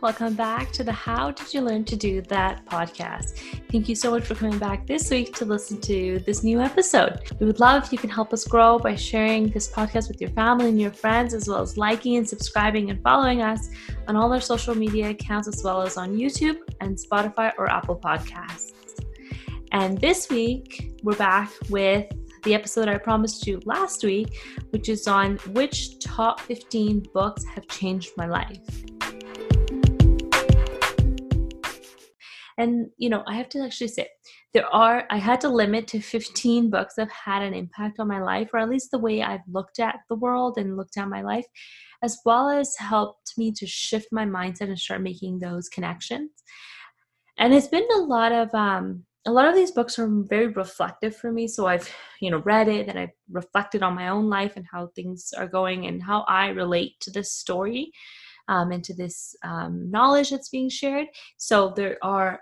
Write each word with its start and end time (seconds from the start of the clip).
Welcome 0.00 0.34
back 0.34 0.70
to 0.74 0.84
the 0.84 0.92
How 0.92 1.32
Did 1.32 1.52
You 1.52 1.60
Learn 1.60 1.84
to 1.86 1.96
Do 1.96 2.22
That 2.22 2.64
podcast. 2.66 3.36
Thank 3.68 3.88
you 3.88 3.96
so 3.96 4.12
much 4.12 4.22
for 4.22 4.36
coming 4.36 4.56
back 4.56 4.86
this 4.86 5.10
week 5.10 5.34
to 5.34 5.44
listen 5.44 5.80
to 5.80 6.20
this 6.20 6.44
new 6.44 6.60
episode. 6.60 7.18
We 7.40 7.46
would 7.46 7.58
love 7.58 7.82
if 7.82 7.90
you 7.90 7.98
can 7.98 8.08
help 8.08 8.32
us 8.32 8.44
grow 8.44 8.78
by 8.78 8.94
sharing 8.94 9.48
this 9.48 9.68
podcast 9.68 10.06
with 10.06 10.20
your 10.20 10.30
family 10.30 10.68
and 10.68 10.80
your 10.80 10.92
friends, 10.92 11.34
as 11.34 11.48
well 11.48 11.60
as 11.60 11.76
liking 11.76 12.16
and 12.16 12.28
subscribing 12.28 12.90
and 12.90 13.02
following 13.02 13.42
us 13.42 13.70
on 14.06 14.14
all 14.14 14.32
our 14.32 14.40
social 14.40 14.76
media 14.76 15.10
accounts, 15.10 15.48
as 15.48 15.64
well 15.64 15.82
as 15.82 15.96
on 15.96 16.16
YouTube 16.16 16.58
and 16.80 16.96
Spotify 16.96 17.52
or 17.58 17.68
Apple 17.68 17.96
Podcasts. 17.96 19.04
And 19.72 20.00
this 20.00 20.30
week, 20.30 20.92
we're 21.02 21.16
back 21.16 21.50
with 21.70 22.06
the 22.44 22.54
episode 22.54 22.86
I 22.86 22.98
promised 22.98 23.48
you 23.48 23.60
last 23.64 24.04
week, 24.04 24.38
which 24.70 24.88
is 24.88 25.08
on 25.08 25.38
which 25.48 25.98
top 25.98 26.38
15 26.42 27.08
books 27.12 27.44
have 27.46 27.66
changed 27.66 28.12
my 28.16 28.26
life. 28.26 28.60
And, 32.58 32.90
you 32.98 33.08
know, 33.08 33.22
I 33.28 33.36
have 33.36 33.48
to 33.50 33.60
actually 33.60 33.88
say, 33.88 34.08
there 34.52 34.66
are, 34.74 35.04
I 35.10 35.18
had 35.18 35.40
to 35.42 35.48
limit 35.48 35.86
to 35.88 36.00
15 36.00 36.70
books 36.70 36.94
that 36.96 37.02
have 37.02 37.12
had 37.12 37.42
an 37.42 37.54
impact 37.54 38.00
on 38.00 38.08
my 38.08 38.20
life, 38.20 38.50
or 38.52 38.58
at 38.58 38.68
least 38.68 38.90
the 38.90 38.98
way 38.98 39.22
I've 39.22 39.46
looked 39.48 39.78
at 39.78 40.00
the 40.08 40.16
world 40.16 40.58
and 40.58 40.76
looked 40.76 40.96
at 40.96 41.08
my 41.08 41.22
life, 41.22 41.46
as 42.02 42.18
well 42.26 42.50
as 42.50 42.74
helped 42.76 43.38
me 43.38 43.52
to 43.52 43.66
shift 43.66 44.08
my 44.10 44.26
mindset 44.26 44.62
and 44.62 44.78
start 44.78 45.02
making 45.02 45.38
those 45.38 45.68
connections. 45.68 46.30
And 47.38 47.54
it's 47.54 47.68
been 47.68 47.86
a 47.94 48.00
lot 48.00 48.32
of, 48.32 48.52
um, 48.54 49.04
a 49.24 49.32
lot 49.32 49.46
of 49.46 49.54
these 49.54 49.70
books 49.70 49.98
are 49.98 50.08
very 50.08 50.46
reflective 50.46 51.14
for 51.14 51.30
me 51.30 51.46
so 51.46 51.66
i've 51.66 51.92
you 52.20 52.30
know 52.30 52.38
read 52.38 52.66
it 52.66 52.88
and 52.88 52.98
i've 52.98 53.12
reflected 53.30 53.82
on 53.82 53.94
my 53.94 54.08
own 54.08 54.30
life 54.30 54.54
and 54.56 54.64
how 54.70 54.86
things 54.94 55.34
are 55.36 55.46
going 55.46 55.86
and 55.86 56.02
how 56.02 56.24
i 56.28 56.48
relate 56.48 56.92
to 57.00 57.10
this 57.10 57.32
story 57.32 57.92
um, 58.48 58.72
and 58.72 58.82
to 58.84 58.94
this 58.94 59.36
um, 59.44 59.90
knowledge 59.90 60.30
that's 60.30 60.48
being 60.48 60.68
shared. 60.68 61.06
So 61.36 61.72
there 61.76 61.98
are 62.02 62.40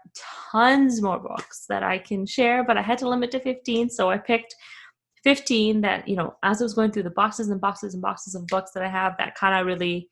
tons 0.53 1.03
more 1.03 1.19
books 1.19 1.67
that 1.69 1.83
I 1.83 1.99
can 1.99 2.25
share, 2.25 2.65
but 2.65 2.79
I 2.79 2.83
had 2.83 2.99
to 2.99 3.09
limit 3.09 3.33
to 3.33 3.41
15. 3.41 3.91
So 3.91 4.09
I 4.09 4.19
picked 4.19 4.55
15 5.25 5.81
that, 5.81 6.07
you 6.07 6.17
know, 6.17 6.37
as 6.43 6.63
I 6.63 6.65
was 6.65 6.75
going 6.75 6.93
through 6.93 7.03
the 7.03 7.11
boxes 7.11 7.51
and 7.51 7.61
boxes 7.61 7.95
and 7.95 8.03
boxes 8.03 8.35
of 8.37 8.47
books 8.47 8.71
that 8.75 8.85
I 8.85 8.89
have, 8.89 9.17
that 9.19 9.35
kind 9.35 9.59
of 9.59 9.67
really 9.67 10.09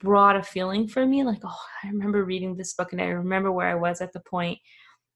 brought 0.00 0.36
a 0.36 0.42
feeling 0.42 0.88
for 0.88 1.06
me 1.06 1.24
like, 1.24 1.40
oh, 1.44 1.58
I 1.84 1.88
remember 1.88 2.24
reading 2.24 2.56
this 2.56 2.74
book 2.74 2.92
and 2.92 3.00
I 3.00 3.06
remember 3.06 3.52
where 3.52 3.68
I 3.68 3.74
was 3.74 4.00
at 4.00 4.12
the 4.12 4.20
point 4.20 4.58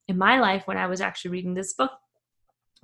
in 0.09 0.19
my 0.19 0.41
life 0.41 0.67
when 0.67 0.77
I 0.77 0.87
was 0.87 1.01
actually 1.01 1.31
reading 1.31 1.55
this 1.55 1.73
book. 1.73 1.93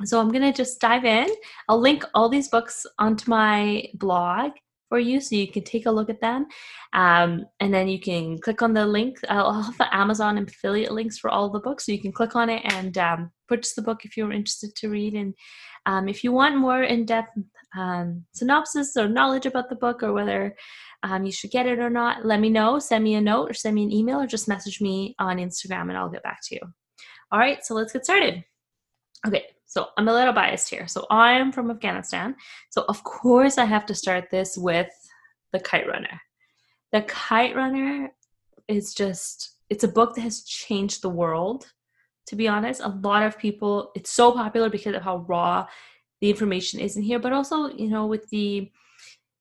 So 0.05 0.21
I'm 0.21 0.31
going 0.31 0.43
to 0.43 0.53
just 0.53 0.81
dive 0.81 1.05
in. 1.05 1.29
I'll 1.69 1.81
link 1.81 2.05
all 2.15 2.29
these 2.29 2.49
books 2.49 2.87
onto 2.99 3.31
my 3.31 3.85
blog 3.95 4.53
for 4.89 4.99
you 4.99 5.21
so 5.21 5.35
you 5.35 5.51
can 5.51 5.65
take 5.65 5.87
a 5.87 5.91
look 5.91 6.09
at 6.09 6.21
them 6.21 6.47
um, 6.93 7.45
and 7.61 7.75
then 7.75 7.89
you 7.89 8.01
can 8.01 8.39
click 8.39 8.63
on 8.63 8.73
the 8.73 8.87
link 8.87 9.19
i'll 9.29 9.63
have 9.63 9.79
the 9.79 9.95
amazon 9.95 10.39
affiliate 10.39 10.93
links 10.93 11.19
for 11.19 11.31
all 11.31 11.51
the 11.51 11.61
books. 11.61 11.87
So 11.87 11.93
you 11.93 12.01
can 12.01 12.13
click 12.13 12.37
on 12.37 12.49
it 12.49 12.63
and 12.73 12.97
um, 12.99 13.33
purchase 13.49 13.75
the 13.75 13.83
book 13.83 14.05
if 14.05 14.17
you're 14.17 14.33
interested 14.33 14.75
to 14.77 14.89
read. 14.89 15.15
And 15.15 15.35
um, 15.87 16.09
if 16.09 16.25
you 16.25 16.33
want 16.33 16.57
more 16.57 16.83
in-depth 16.83 17.31
um, 17.77 18.25
synopsis 18.33 18.97
or 18.97 19.09
knowledge 19.09 19.47
about 19.47 19.69
the 19.69 19.77
book 19.77 20.03
or 20.03 20.13
whether 20.13 20.57
um, 21.03 21.25
you 21.25 21.33
should 21.33 21.51
get 21.51 21.67
it 21.67 21.79
or 21.79 21.91
not 21.91 22.25
let 22.25 22.41
me 22.41 22.49
know. 22.49 22.79
Send 22.79 23.05
me 23.05 23.15
a 23.15 23.21
note 23.21 23.51
or 23.51 23.55
send 23.55 23.75
me 23.75 23.85
an 23.85 23.93
email 23.93 24.21
or 24.21 24.27
just 24.27 24.49
message 24.49 24.81
me 24.81 25.15
on 25.19 25.37
instagram 25.37 25.89
and 25.89 25.97
i'll 25.97 26.09
get 26.09 26.23
back 26.23 26.39
to 26.45 26.55
you. 26.55 26.61
All 27.31 27.39
right 27.39 27.65
so 27.65 27.75
let's 27.75 27.93
get 27.93 28.05
started. 28.05 28.45
Okay 29.27 29.56
so 29.67 29.89
I'm 29.97 30.09
a 30.09 30.13
little 30.13 30.33
biased 30.33 30.71
here. 30.71 30.87
So 30.87 31.07
I 31.11 31.33
am 31.33 31.53
from 31.53 31.71
Afghanistan. 31.71 32.37
So 32.71 32.85
of 32.89 33.03
course 33.05 33.59
I 33.59 33.65
have 33.65 33.85
to 33.87 33.95
start 33.95 34.31
this 34.31 34.57
with 34.57 34.91
The 35.53 35.61
Kite 35.61 35.89
Runner. 35.89 36.21
The 36.93 37.03
Kite 37.03 37.57
Runner 37.57 38.13
is 38.69 38.95
just 38.95 39.53
it's 39.69 39.85
a 39.85 39.89
book 39.89 40.15
that 40.15 40.21
has 40.21 40.45
changed 40.45 41.03
the 41.03 41.11
world. 41.11 41.73
To 42.29 42.37
be 42.37 42.49
honest, 42.49 42.81
a 42.81 42.89
lot 42.89 43.23
of 43.23 43.39
people 43.39 43.91
it's 43.95 44.11
so 44.11 44.33
popular 44.33 44.71
because 44.71 44.95
of 44.95 45.03
how 45.03 45.19
raw 45.29 45.67
the 46.21 46.31
information 46.31 46.81
is 46.81 46.97
in 46.97 47.03
here, 47.03 47.19
but 47.19 47.33
also, 47.33 47.69
you 47.69 47.89
know, 47.89 48.07
with 48.07 48.29
the 48.31 48.71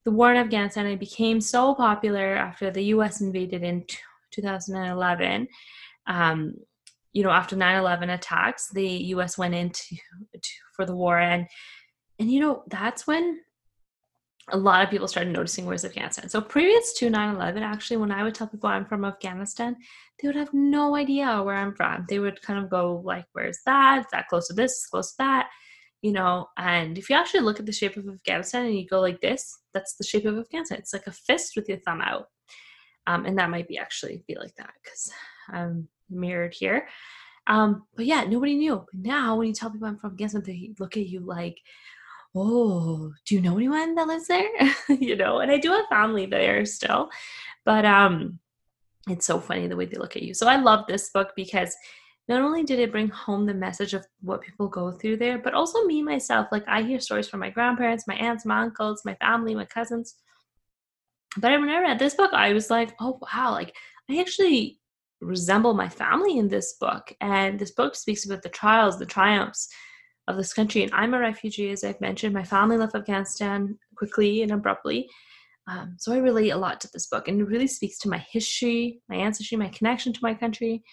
the 0.05 0.11
war 0.11 0.31
in 0.31 0.37
Afghanistan, 0.37 0.85
it 0.85 0.99
became 0.99 1.41
so 1.41 1.73
popular 1.73 2.35
after 2.35 2.69
the 2.69 2.83
US 2.95 3.21
invaded 3.21 3.63
in 3.63 3.85
2011. 4.31 5.47
Um, 6.07 6.53
you 7.15 7.23
know 7.23 7.31
after 7.31 7.55
9-11 7.55 8.13
attacks 8.13 8.69
the 8.69 8.85
us 9.15 9.37
went 9.37 9.55
into 9.55 9.95
to, 10.33 10.49
for 10.75 10.85
the 10.85 10.95
war. 10.95 11.17
And 11.17 11.47
and 12.19 12.29
you 12.29 12.41
know 12.41 12.63
that's 12.67 13.07
when 13.07 13.39
a 14.49 14.57
lot 14.57 14.83
of 14.83 14.91
people 14.91 15.07
started 15.07 15.33
noticing 15.33 15.65
where's 15.65 15.85
afghanistan. 15.85 16.29
So 16.29 16.41
previous 16.41 16.93
to 16.99 17.09
9-11 17.09 17.61
actually 17.61 17.97
when 17.97 18.11
i 18.11 18.21
would 18.21 18.35
tell 18.35 18.47
people 18.47 18.69
i'm 18.69 18.85
from 18.85 19.05
afghanistan 19.05 19.75
they 20.21 20.27
would 20.27 20.35
have 20.35 20.53
no 20.53 20.95
idea 20.95 21.41
where 21.41 21.55
i'm 21.55 21.73
from. 21.73 22.05
They 22.09 22.19
would 22.19 22.41
kind 22.41 22.63
of 22.63 22.69
go 22.69 23.01
like 23.03 23.25
where's 23.31 23.59
that? 23.65 24.01
Is 24.01 24.05
that 24.11 24.27
close 24.27 24.47
to 24.49 24.53
this? 24.53 24.85
Close 24.85 25.11
to 25.11 25.17
that? 25.19 25.49
You 26.01 26.11
know 26.11 26.47
and 26.57 26.97
if 26.97 27.09
you 27.09 27.15
actually 27.15 27.39
look 27.39 27.61
at 27.61 27.65
the 27.65 27.71
shape 27.71 27.95
of 27.95 28.09
afghanistan 28.09 28.65
and 28.65 28.77
you 28.77 28.85
go 28.85 28.99
like 28.99 29.21
this 29.21 29.57
that's 29.73 29.95
the 29.95 30.03
shape 30.03 30.25
of 30.25 30.37
afghanistan. 30.37 30.79
It's 30.79 30.93
like 30.93 31.07
a 31.07 31.11
fist 31.11 31.53
with 31.55 31.69
your 31.69 31.79
thumb 31.79 32.01
out 32.01 32.27
um, 33.07 33.25
and 33.25 33.37
that 33.37 33.49
might 33.49 33.67
be 33.67 33.77
actually 33.77 34.23
be 34.27 34.35
like 34.35 34.55
that 34.55 34.73
because 34.83 35.11
I'm 35.49 35.87
mirrored 36.09 36.53
here. 36.53 36.87
Um, 37.47 37.83
but 37.95 38.05
yeah, 38.05 38.23
nobody 38.23 38.55
knew. 38.55 38.85
Now 38.93 39.35
when 39.35 39.47
you 39.47 39.53
tell 39.53 39.69
people 39.69 39.87
I'm 39.87 39.97
from 39.97 40.11
Afghanistan, 40.11 40.43
they 40.45 40.71
look 40.79 40.97
at 40.97 41.07
you 41.07 41.19
like, 41.19 41.59
oh, 42.35 43.13
do 43.25 43.35
you 43.35 43.41
know 43.41 43.55
anyone 43.55 43.95
that 43.95 44.07
lives 44.07 44.27
there? 44.27 44.49
you 44.89 45.15
know, 45.15 45.39
and 45.39 45.51
I 45.51 45.57
do 45.57 45.71
have 45.71 45.85
family 45.89 46.25
there 46.25 46.65
still. 46.65 47.09
But 47.63 47.85
um 47.85 48.39
it's 49.07 49.25
so 49.25 49.39
funny 49.39 49.67
the 49.67 49.75
way 49.75 49.85
they 49.85 49.97
look 49.97 50.15
at 50.15 50.23
you. 50.23 50.33
So 50.33 50.47
I 50.47 50.55
love 50.57 50.85
this 50.87 51.09
book 51.11 51.33
because 51.35 51.75
not 52.27 52.41
only 52.41 52.63
did 52.63 52.79
it 52.79 52.91
bring 52.91 53.09
home 53.09 53.45
the 53.45 53.53
message 53.53 53.93
of 53.93 54.05
what 54.21 54.41
people 54.41 54.67
go 54.67 54.91
through 54.91 55.17
there, 55.17 55.37
but 55.37 55.53
also 55.53 55.85
me 55.85 56.01
myself. 56.01 56.47
Like 56.51 56.63
I 56.67 56.81
hear 56.81 56.99
stories 56.99 57.27
from 57.27 57.39
my 57.39 57.51
grandparents, 57.51 58.07
my 58.07 58.15
aunts, 58.15 58.45
my 58.45 58.61
uncles, 58.61 59.03
my 59.05 59.13
family, 59.15 59.53
my 59.53 59.65
cousins. 59.65 60.15
But 61.37 61.59
when 61.59 61.69
I 61.69 61.81
read 61.81 61.99
this 61.99 62.15
book, 62.15 62.31
I 62.33 62.53
was 62.53 62.69
like, 62.69 62.95
oh 62.99 63.19
wow, 63.21 63.51
like 63.51 63.75
I 64.09 64.19
actually 64.19 64.79
resemble 65.21 65.73
my 65.73 65.89
family 65.89 66.37
in 66.37 66.47
this 66.47 66.73
book. 66.79 67.13
And 67.21 67.59
this 67.59 67.71
book 67.71 67.95
speaks 67.95 68.25
about 68.25 68.41
the 68.41 68.49
trials, 68.49 68.99
the 68.99 69.05
triumphs 69.05 69.69
of 70.27 70.37
this 70.37 70.53
country. 70.53 70.83
And 70.83 70.93
I'm 70.93 71.13
a 71.13 71.19
refugee, 71.19 71.71
as 71.71 71.83
I've 71.83 72.01
mentioned. 72.01 72.33
My 72.33 72.43
family 72.43 72.77
left 72.77 72.95
Afghanistan 72.95 73.77
quickly 73.95 74.41
and 74.41 74.51
abruptly. 74.51 75.09
Um, 75.67 75.95
so 75.97 76.13
I 76.13 76.17
relate 76.17 76.51
a 76.51 76.57
lot 76.57 76.79
to 76.81 76.89
this 76.93 77.07
book, 77.07 77.27
and 77.27 77.41
it 77.41 77.45
really 77.45 77.67
speaks 77.67 77.97
to 77.99 78.09
my 78.09 78.19
history, 78.19 79.01
my 79.09 79.15
ancestry, 79.15 79.57
my 79.57 79.69
connection 79.69 80.13
to 80.13 80.19
my 80.21 80.35
country 80.35 80.83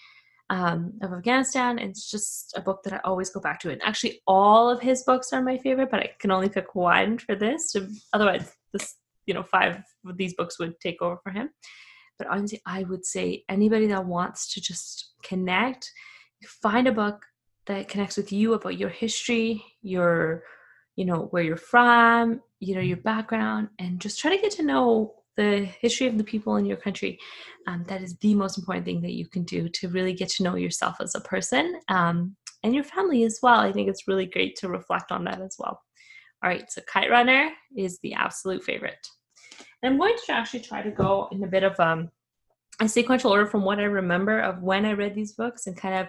um, 0.49 0.93
of 1.03 1.13
Afghanistan. 1.13 1.77
It's 1.77 2.09
just 2.09 2.53
a 2.57 2.61
book 2.61 2.81
that 2.83 2.93
I 2.93 2.99
always 3.03 3.29
go 3.29 3.39
back 3.39 3.59
to. 3.61 3.69
And 3.69 3.83
actually, 3.83 4.21
all 4.25 4.69
of 4.69 4.81
his 4.81 5.03
books 5.03 5.31
are 5.31 5.43
my 5.43 5.59
favorite, 5.59 5.91
but 5.91 5.99
I 5.99 6.09
can 6.19 6.31
only 6.31 6.49
pick 6.49 6.73
one 6.73 7.19
for 7.19 7.35
this. 7.35 7.75
Otherwise, 8.13 8.51
this 8.71 8.95
you 9.25 9.33
know 9.33 9.43
five 9.43 9.81
of 10.05 10.17
these 10.17 10.33
books 10.33 10.59
would 10.59 10.79
take 10.79 11.01
over 11.01 11.17
for 11.23 11.31
him. 11.31 11.49
But 12.17 12.27
honestly, 12.27 12.61
I 12.65 12.83
would 12.83 13.05
say 13.05 13.43
anybody 13.49 13.87
that 13.87 14.05
wants 14.05 14.53
to 14.53 14.61
just 14.61 15.13
connect, 15.23 15.89
find 16.61 16.87
a 16.87 16.91
book 16.91 17.25
that 17.65 17.87
connects 17.87 18.17
with 18.17 18.31
you 18.31 18.53
about 18.53 18.77
your 18.77 18.89
history, 18.89 19.63
your, 19.81 20.43
you 20.95 21.05
know, 21.05 21.27
where 21.31 21.43
you're 21.43 21.57
from, 21.57 22.41
you 22.59 22.75
know, 22.75 22.81
your 22.81 22.97
background, 22.97 23.69
and 23.79 23.99
just 23.99 24.19
try 24.19 24.35
to 24.35 24.41
get 24.41 24.51
to 24.51 24.63
know 24.63 25.15
the 25.37 25.67
history 25.81 26.07
of 26.07 26.17
the 26.17 26.23
people 26.23 26.57
in 26.57 26.65
your 26.65 26.77
country. 26.77 27.17
Um, 27.67 27.83
that 27.87 28.01
is 28.01 28.15
the 28.17 28.35
most 28.35 28.57
important 28.57 28.85
thing 28.85 29.01
that 29.01 29.13
you 29.13 29.27
can 29.27 29.43
do 29.43 29.67
to 29.69 29.89
really 29.89 30.13
get 30.13 30.29
to 30.29 30.43
know 30.43 30.55
yourself 30.55 30.97
as 30.99 31.15
a 31.15 31.21
person 31.21 31.79
um, 31.87 32.35
and 32.63 32.75
your 32.75 32.83
family 32.83 33.23
as 33.23 33.39
well. 33.41 33.59
I 33.59 33.71
think 33.71 33.89
it's 33.89 34.07
really 34.07 34.27
great 34.27 34.55
to 34.57 34.69
reflect 34.69 35.11
on 35.11 35.23
that 35.23 35.41
as 35.41 35.55
well. 35.57 35.81
All 36.43 36.49
right, 36.49 36.69
so 36.69 36.81
Kite 36.91 37.09
Runner 37.09 37.51
is 37.77 37.99
the 37.99 38.13
absolute 38.13 38.65
favorite. 38.65 39.07
And 39.81 39.93
I'm 39.93 39.97
going 39.97 40.15
to 40.25 40.33
actually 40.33 40.59
try 40.59 40.81
to 40.81 40.91
go 40.91 41.29
in 41.31 41.41
a 41.41 41.47
bit 41.47 41.63
of 41.63 41.79
um, 41.79 42.11
a 42.81 42.89
sequential 42.89 43.31
order 43.31 43.47
from 43.47 43.63
what 43.63 43.79
I 43.79 43.83
remember 43.83 44.41
of 44.41 44.61
when 44.61 44.85
I 44.85 44.91
read 44.91 45.15
these 45.15 45.31
books 45.31 45.67
and 45.67 45.77
kind 45.77 45.95
of, 45.95 46.07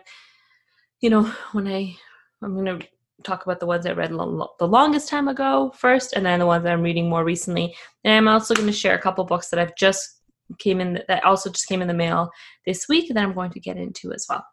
you 1.01 1.11
know, 1.11 1.23
when 1.53 1.69
I, 1.69 1.97
I'm 2.43 2.55
going 2.55 2.81
to 2.81 2.87
talk 3.23 3.45
about 3.45 3.61
the 3.61 3.67
ones 3.67 3.87
I 3.87 3.93
read 3.93 4.11
lo- 4.11 4.55
the 4.59 4.67
longest 4.67 5.09
time 5.09 5.29
ago 5.29 5.73
first, 5.77 6.15
and 6.15 6.27
then 6.27 6.41
the 6.41 6.47
ones 6.47 6.65
that 6.65 6.73
I'm 6.73 6.83
reading 6.83 7.09
more 7.09 7.25
recently. 7.25 7.75
And 8.03 8.15
I'm 8.15 8.27
also 8.27 8.55
going 8.55 8.67
to 8.67 8.73
share 8.73 8.97
a 8.97 9.01
couple 9.01 9.23
books 9.25 9.51
that 9.51 9.61
I've 9.61 9.77
just 9.77 10.21
came 10.59 10.81
in 10.81 11.01
that 11.07 11.25
also 11.25 11.49
just 11.49 11.69
came 11.69 11.81
in 11.81 11.89
the 11.89 11.95
mail 11.95 12.31
this 12.67 12.89
week 12.89 13.09
that 13.09 13.23
I'm 13.23 13.35
going 13.35 13.53
to 13.53 13.61
get 13.61 13.77
into 13.77 14.13
as 14.13 14.27
well. 14.29 14.45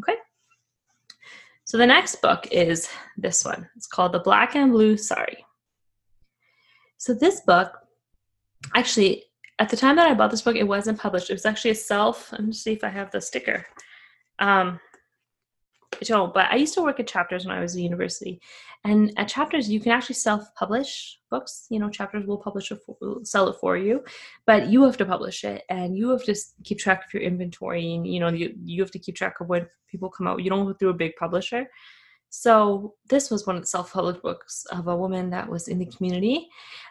Okay. 0.00 0.18
So 1.64 1.78
the 1.78 1.86
next 1.86 2.20
book 2.20 2.46
is 2.50 2.88
this 3.16 3.44
one. 3.44 3.68
It's 3.76 3.86
called 3.86 4.12
The 4.12 4.20
Black 4.20 4.54
and 4.54 4.72
Blue 4.72 4.96
Sari. 4.96 5.44
So 6.98 7.14
this 7.14 7.40
book 7.40 7.72
actually 8.74 9.24
at 9.58 9.68
the 9.68 9.76
time 9.76 9.96
that 9.96 10.06
I 10.06 10.14
bought 10.14 10.30
this 10.30 10.42
book, 10.42 10.56
it 10.56 10.66
wasn't 10.66 10.98
published. 10.98 11.30
It 11.30 11.34
was 11.34 11.46
actually 11.46 11.70
a 11.72 11.76
self. 11.76 12.32
Let 12.32 12.44
me 12.44 12.52
see 12.52 12.72
if 12.72 12.82
I 12.82 12.88
have 12.88 13.10
the 13.10 13.20
sticker. 13.20 13.64
Um, 14.38 14.80
don't, 16.00 16.32
but 16.34 16.50
I 16.50 16.56
used 16.56 16.74
to 16.74 16.82
work 16.82 17.00
at 17.00 17.06
Chapters 17.06 17.46
when 17.46 17.56
I 17.56 17.60
was 17.60 17.74
at 17.74 17.82
university, 17.82 18.40
and 18.84 19.12
at 19.16 19.28
Chapters 19.28 19.68
you 19.68 19.80
can 19.80 19.92
actually 19.92 20.16
self-publish 20.16 21.18
books. 21.30 21.66
You 21.70 21.78
know, 21.78 21.90
Chapters 21.90 22.26
will 22.26 22.38
publish 22.38 22.70
it, 22.70 22.80
for, 22.84 22.96
sell 23.24 23.48
it 23.48 23.56
for 23.60 23.76
you, 23.76 24.02
but 24.46 24.68
you 24.68 24.82
have 24.84 24.96
to 24.98 25.06
publish 25.06 25.44
it, 25.44 25.62
and 25.68 25.96
you 25.96 26.10
have 26.10 26.24
to 26.24 26.34
keep 26.64 26.78
track 26.78 27.04
of 27.04 27.14
your 27.14 27.22
inventory, 27.22 27.94
and 27.94 28.06
you 28.06 28.20
know 28.20 28.28
you 28.28 28.54
you 28.64 28.82
have 28.82 28.90
to 28.92 28.98
keep 28.98 29.16
track 29.16 29.40
of 29.40 29.48
when 29.48 29.66
people 29.88 30.10
come 30.10 30.26
out. 30.26 30.42
You 30.42 30.50
don't 30.50 30.66
go 30.66 30.74
through 30.74 30.90
a 30.90 30.94
big 30.94 31.16
publisher. 31.16 31.66
So 32.30 32.94
this 33.08 33.30
was 33.30 33.46
one 33.46 33.54
of 33.54 33.62
the 33.62 33.68
self-published 33.68 34.22
books 34.22 34.66
of 34.72 34.88
a 34.88 34.96
woman 34.96 35.30
that 35.30 35.48
was 35.48 35.68
in 35.68 35.78
the 35.78 35.86
community. 35.86 36.48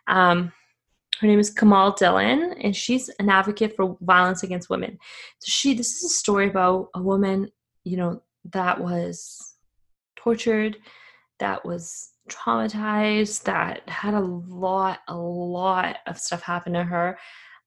Um, 0.07 0.53
her 1.19 1.27
name 1.27 1.39
is 1.39 1.49
Kamal 1.49 1.93
Dhillon, 1.93 2.55
and 2.63 2.75
she's 2.75 3.09
an 3.19 3.29
advocate 3.29 3.75
for 3.75 3.97
violence 4.01 4.43
against 4.43 4.69
women. 4.69 4.97
So 5.39 5.49
she, 5.49 5.73
this 5.73 5.91
is 5.91 6.03
a 6.05 6.13
story 6.13 6.47
about 6.47 6.89
a 6.95 7.01
woman, 7.01 7.51
you 7.83 7.97
know, 7.97 8.21
that 8.51 8.79
was 8.79 9.55
tortured, 10.15 10.77
that 11.39 11.65
was 11.65 12.09
traumatized, 12.29 13.43
that 13.43 13.87
had 13.89 14.13
a 14.13 14.19
lot, 14.19 14.99
a 15.07 15.15
lot 15.15 15.97
of 16.07 16.17
stuff 16.17 16.41
happen 16.41 16.73
to 16.73 16.83
her. 16.83 17.17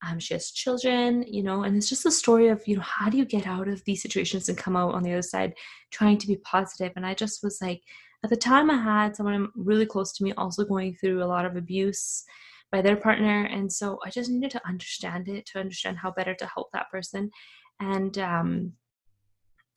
Um, 0.06 0.18
she 0.18 0.34
has 0.34 0.50
children, 0.50 1.24
you 1.26 1.42
know, 1.42 1.62
and 1.62 1.76
it's 1.76 1.88
just 1.88 2.06
a 2.06 2.10
story 2.10 2.48
of, 2.48 2.62
you 2.66 2.76
know, 2.76 2.82
how 2.82 3.08
do 3.08 3.16
you 3.16 3.24
get 3.24 3.46
out 3.46 3.68
of 3.68 3.82
these 3.84 4.02
situations 4.02 4.48
and 4.48 4.58
come 4.58 4.76
out 4.76 4.94
on 4.94 5.02
the 5.02 5.12
other 5.12 5.22
side 5.22 5.54
trying 5.90 6.18
to 6.18 6.26
be 6.26 6.36
positive? 6.36 6.92
And 6.96 7.06
I 7.06 7.14
just 7.14 7.42
was 7.42 7.58
like, 7.60 7.82
at 8.24 8.30
the 8.30 8.36
time, 8.36 8.70
I 8.70 8.76
had 8.76 9.16
someone 9.16 9.48
really 9.54 9.86
close 9.86 10.12
to 10.14 10.24
me 10.24 10.32
also 10.34 10.64
going 10.64 10.96
through 10.96 11.22
a 11.22 11.26
lot 11.26 11.44
of 11.44 11.56
abuse 11.56 12.24
by 12.72 12.82
their 12.82 12.96
partner. 12.96 13.44
And 13.44 13.72
so 13.72 13.98
I 14.04 14.10
just 14.10 14.30
needed 14.30 14.50
to 14.52 14.66
understand 14.66 15.28
it, 15.28 15.46
to 15.46 15.60
understand 15.60 15.98
how 15.98 16.10
better 16.10 16.34
to 16.34 16.46
help 16.46 16.68
that 16.72 16.90
person. 16.90 17.30
And, 17.80 18.18
um, 18.18 18.72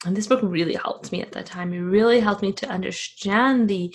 and 0.06 0.16
this 0.16 0.26
book 0.26 0.40
really 0.42 0.74
helped 0.74 1.12
me 1.12 1.20
at 1.20 1.32
that 1.32 1.46
time. 1.46 1.72
It 1.72 1.80
really 1.80 2.20
helped 2.20 2.42
me 2.42 2.52
to 2.52 2.68
understand 2.68 3.68
the 3.68 3.94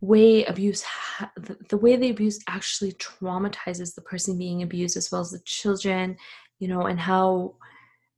way 0.00 0.44
abuse, 0.44 0.82
ha- 0.82 1.32
the, 1.36 1.56
the 1.68 1.76
way 1.76 1.96
the 1.96 2.10
abuse 2.10 2.38
actually 2.48 2.92
traumatizes 2.92 3.94
the 3.94 4.02
person 4.02 4.38
being 4.38 4.62
abused 4.62 4.96
as 4.96 5.10
well 5.10 5.22
as 5.22 5.32
the 5.32 5.40
children, 5.40 6.16
you 6.60 6.68
know, 6.68 6.82
and 6.82 7.00
how 7.00 7.56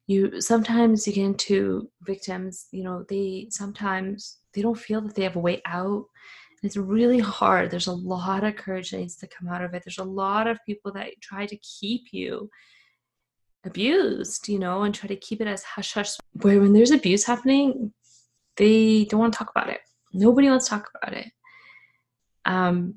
you 0.06 0.40
sometimes 0.40 1.06
you 1.06 1.12
get 1.12 1.24
into 1.24 1.88
victims, 2.02 2.66
you 2.72 2.82
know, 2.82 3.04
they 3.08 3.46
sometimes 3.50 4.38
they 4.54 4.62
don't 4.62 4.78
feel 4.78 5.00
that 5.00 5.14
they 5.14 5.22
have 5.22 5.36
a 5.36 5.40
way 5.40 5.62
out 5.66 6.06
and 6.60 6.68
it's 6.68 6.76
really 6.76 7.18
hard. 7.18 7.70
There's 7.70 7.86
a 7.86 7.92
lot 7.92 8.42
of 8.42 8.56
courage 8.56 8.90
that 8.90 8.98
needs 8.98 9.16
to 9.16 9.28
come 9.28 9.48
out 9.48 9.62
of 9.62 9.74
it. 9.74 9.82
There's 9.84 9.98
a 9.98 10.04
lot 10.04 10.46
of 10.46 10.58
people 10.66 10.92
that 10.92 11.20
try 11.20 11.46
to 11.46 11.56
keep 11.56 12.12
you 12.12 12.50
abused, 13.64 14.48
you 14.48 14.58
know, 14.58 14.82
and 14.82 14.94
try 14.94 15.08
to 15.08 15.16
keep 15.16 15.40
it 15.40 15.46
as 15.46 15.62
hush 15.62 15.94
hush. 15.94 16.16
Where 16.42 16.60
when 16.60 16.72
there's 16.72 16.90
abuse 16.90 17.24
happening, 17.24 17.92
they 18.56 19.04
don't 19.04 19.20
want 19.20 19.32
to 19.32 19.38
talk 19.38 19.50
about 19.50 19.68
it. 19.68 19.80
Nobody 20.12 20.48
wants 20.48 20.66
to 20.66 20.70
talk 20.70 20.90
about 20.94 21.16
it. 21.16 21.30
Um, 22.44 22.94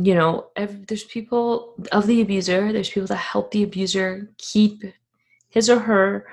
you 0.00 0.14
know, 0.14 0.48
if 0.56 0.86
there's 0.86 1.04
people 1.04 1.74
of 1.92 2.06
the 2.06 2.20
abuser, 2.20 2.72
there's 2.72 2.90
people 2.90 3.06
that 3.08 3.16
help 3.16 3.50
the 3.50 3.64
abuser 3.64 4.30
keep 4.38 4.82
his 5.48 5.68
or 5.68 5.78
her 5.80 6.26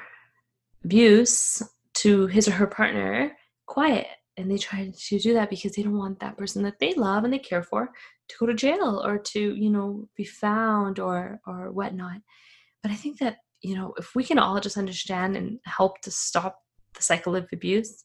abuse 0.84 1.62
to 1.96 2.28
his 2.28 2.48
or 2.48 2.52
her 2.52 2.68
partner 2.68 3.36
quiet 3.66 4.08
and 4.38 4.52
they 4.52 4.58
try 4.58 4.92
to 4.92 5.20
do 5.20 5.34
that 5.34 5.50
because 5.50 5.74
they 5.74 5.82
don't 5.82 5.98
want 5.98 6.20
that 6.20 6.38
person 6.38 6.64
that 6.64 6.80
they 6.80 6.94
love 6.94 7.24
and 7.24 7.34
they 7.34 7.40
care 7.40 7.64
for 7.64 7.90
to 8.28 8.36
go 8.40 8.46
to 8.46 8.54
jail 8.54 9.02
or 9.06 9.18
to 9.18 9.56
you 9.56 9.70
know 9.70 10.08
be 10.16 10.24
found 10.24 11.00
or 11.00 11.40
or 11.48 11.72
whatnot 11.72 12.18
but 12.86 12.92
i 12.92 12.96
think 12.96 13.18
that 13.18 13.38
you 13.62 13.76
know 13.76 13.96
if 13.98 14.14
we 14.14 14.24
can 14.24 14.38
all 14.38 14.60
just 14.60 14.78
understand 14.78 15.36
and 15.36 15.60
help 15.66 16.00
to 16.02 16.12
stop 16.12 16.60
the 16.94 17.02
cycle 17.02 17.36
of 17.36 17.48
abuse 17.52 18.04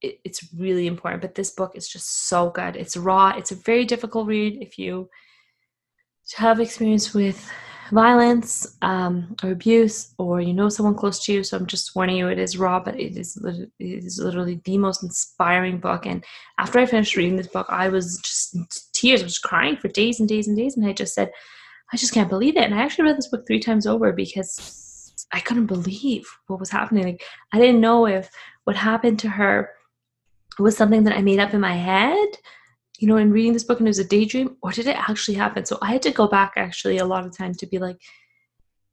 it, 0.00 0.18
it's 0.24 0.52
really 0.58 0.88
important 0.88 1.22
but 1.22 1.36
this 1.36 1.50
book 1.50 1.76
is 1.76 1.88
just 1.88 2.26
so 2.28 2.50
good 2.50 2.74
it's 2.74 2.96
raw 2.96 3.28
it's 3.36 3.52
a 3.52 3.62
very 3.70 3.84
difficult 3.84 4.26
read 4.26 4.60
if 4.60 4.76
you 4.76 5.08
have 6.36 6.58
experience 6.58 7.14
with 7.14 7.48
violence 7.92 8.78
um, 8.80 9.36
or 9.42 9.50
abuse, 9.50 10.14
or 10.16 10.40
you 10.40 10.54
know 10.54 10.70
someone 10.70 10.94
close 10.94 11.22
to 11.24 11.32
you. 11.32 11.44
So 11.44 11.56
I'm 11.56 11.66
just 11.66 11.94
warning 11.94 12.16
you, 12.16 12.28
it 12.28 12.38
is 12.38 12.56
raw, 12.58 12.80
but 12.80 12.98
it 12.98 13.18
is, 13.18 13.36
it 13.44 13.70
is 13.78 14.18
literally 14.18 14.60
the 14.64 14.78
most 14.78 15.02
inspiring 15.02 15.78
book. 15.78 16.06
And 16.06 16.24
after 16.58 16.78
I 16.78 16.86
finished 16.86 17.16
reading 17.16 17.36
this 17.36 17.48
book, 17.48 17.66
I 17.68 17.90
was 17.90 18.18
just 18.24 18.56
tears, 18.94 19.20
I 19.20 19.24
was 19.24 19.38
crying 19.38 19.76
for 19.76 19.88
days 19.88 20.20
and 20.20 20.28
days 20.28 20.48
and 20.48 20.56
days. 20.56 20.76
And 20.76 20.86
I 20.86 20.94
just 20.94 21.14
said, 21.14 21.32
I 21.92 21.96
just 21.96 22.14
can't 22.14 22.28
believe 22.28 22.56
it. 22.56 22.64
And 22.64 22.74
I 22.74 22.82
actually 22.82 23.04
read 23.04 23.18
this 23.18 23.28
book 23.28 23.46
three 23.46 23.60
times 23.60 23.86
over 23.86 24.12
because 24.12 25.12
I 25.32 25.40
couldn't 25.40 25.66
believe 25.66 26.26
what 26.46 26.60
was 26.60 26.70
happening. 26.70 27.04
Like, 27.04 27.24
I 27.52 27.58
didn't 27.58 27.80
know 27.80 28.06
if 28.06 28.30
what 28.64 28.76
happened 28.76 29.18
to 29.20 29.28
her 29.28 29.70
was 30.58 30.76
something 30.76 31.04
that 31.04 31.16
I 31.16 31.22
made 31.22 31.38
up 31.38 31.54
in 31.54 31.60
my 31.60 31.74
head 31.74 32.28
you 33.02 33.08
know, 33.08 33.16
in 33.16 33.32
reading 33.32 33.52
this 33.52 33.64
book 33.64 33.80
and 33.80 33.88
it 33.88 33.90
was 33.90 33.98
a 33.98 34.04
daydream, 34.04 34.56
or 34.62 34.70
did 34.70 34.86
it 34.86 34.96
actually 34.96 35.34
happen? 35.34 35.64
So 35.64 35.76
I 35.82 35.90
had 35.90 36.02
to 36.02 36.12
go 36.12 36.28
back 36.28 36.52
actually 36.54 36.98
a 36.98 37.04
lot 37.04 37.26
of 37.26 37.36
time 37.36 37.52
to 37.54 37.66
be 37.66 37.80
like, 37.80 38.00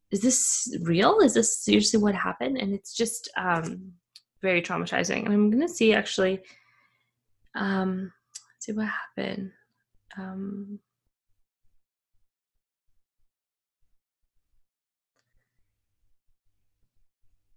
is 0.09 0.21
this 0.21 0.75
real? 0.81 1.19
Is 1.19 1.35
this 1.35 1.59
seriously 1.59 1.99
what 1.99 2.15
happened? 2.15 2.57
And 2.57 2.73
it's 2.73 2.95
just 2.95 3.29
um, 3.37 3.93
very 4.41 4.63
traumatizing. 4.63 5.25
And 5.25 5.33
I'm 5.33 5.51
gonna 5.51 5.67
see 5.67 5.93
actually, 5.93 6.41
um, 7.53 8.11
see 8.57 8.71
what 8.71 8.87
happened. 8.87 9.51
Um, 10.17 10.79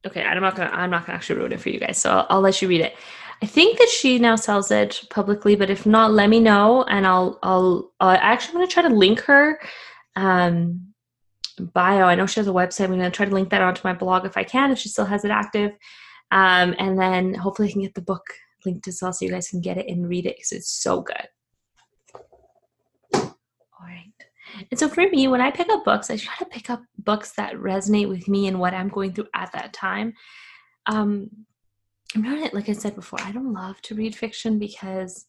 okay, 0.07 0.23
I'm 0.23 0.41
not 0.43 0.57
gonna 0.57 0.71
I'm 0.71 0.91
not 0.91 1.07
gonna 1.07 1.17
actually 1.17 1.39
ruin 1.41 1.53
it 1.53 1.61
for 1.61 1.71
you 1.71 1.81
guys, 1.81 1.99
so 1.99 2.11
I'll, 2.11 2.27
I'll 2.31 2.41
let 2.41 2.61
you 2.63 2.69
read 2.69 2.81
it. 2.81 2.97
I 3.43 3.47
think 3.47 3.79
that 3.79 3.89
she 3.89 4.19
now 4.19 4.37
sells 4.37 4.71
it 4.71 5.03
publicly, 5.11 5.57
but 5.57 5.69
if 5.69 5.85
not, 5.85 6.13
let 6.13 6.29
me 6.29 6.41
know 6.41 6.85
and 6.85 7.07
I'll 7.07 7.39
I'll 7.43 7.93
uh, 8.01 8.17
actually 8.21 8.59
want 8.59 8.71
to 8.71 8.75
try 8.75 8.89
to 8.89 8.95
link 8.95 9.21
her 9.23 9.61
um, 10.17 10.93
bio. 11.59 12.05
I 12.05 12.15
know 12.15 12.27
she 12.27 12.41
has 12.41 12.49
a 12.49 12.53
website. 12.53 12.85
I'm 12.85 12.99
to 12.99 13.11
try 13.11 13.27
to 13.27 13.35
link 13.35 13.51
that 13.51 13.63
onto 13.63 13.81
my 13.85 13.95
blog 13.95 14.25
if 14.27 14.37
I 14.37 14.45
can, 14.45 14.71
if 14.71 14.79
she 14.79 14.89
still 14.89 15.05
has 15.05 15.25
it 15.25 15.31
active. 15.31 15.73
Um, 16.31 16.75
and 16.79 16.99
then 16.99 17.35
hopefully 17.35 17.69
I 17.69 17.73
can 17.73 17.83
get 17.83 17.95
the 17.95 18.01
book 18.01 18.23
linked 18.65 18.89
as 18.89 19.01
well 19.03 19.13
so 19.13 19.25
you 19.25 19.31
guys 19.31 19.49
can 19.49 19.61
get 19.61 19.77
it 19.77 19.89
and 19.89 20.09
read 20.09 20.27
it 20.27 20.37
because 20.37 20.53
it's 20.53 20.71
so 20.71 21.03
good. 21.03 21.29
All 23.15 23.37
right. 23.83 24.13
And 24.71 24.79
so 24.79 24.89
for 24.89 25.09
me, 25.09 25.29
when 25.29 25.41
I 25.41 25.51
pick 25.51 25.69
up 25.69 25.85
books, 25.85 26.11
I 26.11 26.17
try 26.17 26.35
to 26.39 26.45
pick 26.47 26.71
up 26.71 26.83
books 26.99 27.33
that 27.33 27.55
resonate 27.55 28.09
with 28.09 28.29
me 28.29 28.47
and 28.49 28.61
what 28.61 28.75
I'm 28.75 28.89
going 28.89 29.13
through 29.13 29.29
at 29.35 29.53
that 29.53 29.73
time. 29.73 30.15
Um, 30.87 31.31
I'm 32.15 32.23
not 32.23 32.53
like 32.53 32.69
I 32.69 32.73
said 32.73 32.95
before, 32.95 33.21
I 33.23 33.33
don't 33.33 33.53
love 33.53 33.81
to 33.83 33.95
read 33.95 34.15
fiction 34.15 34.59
because 34.59 35.27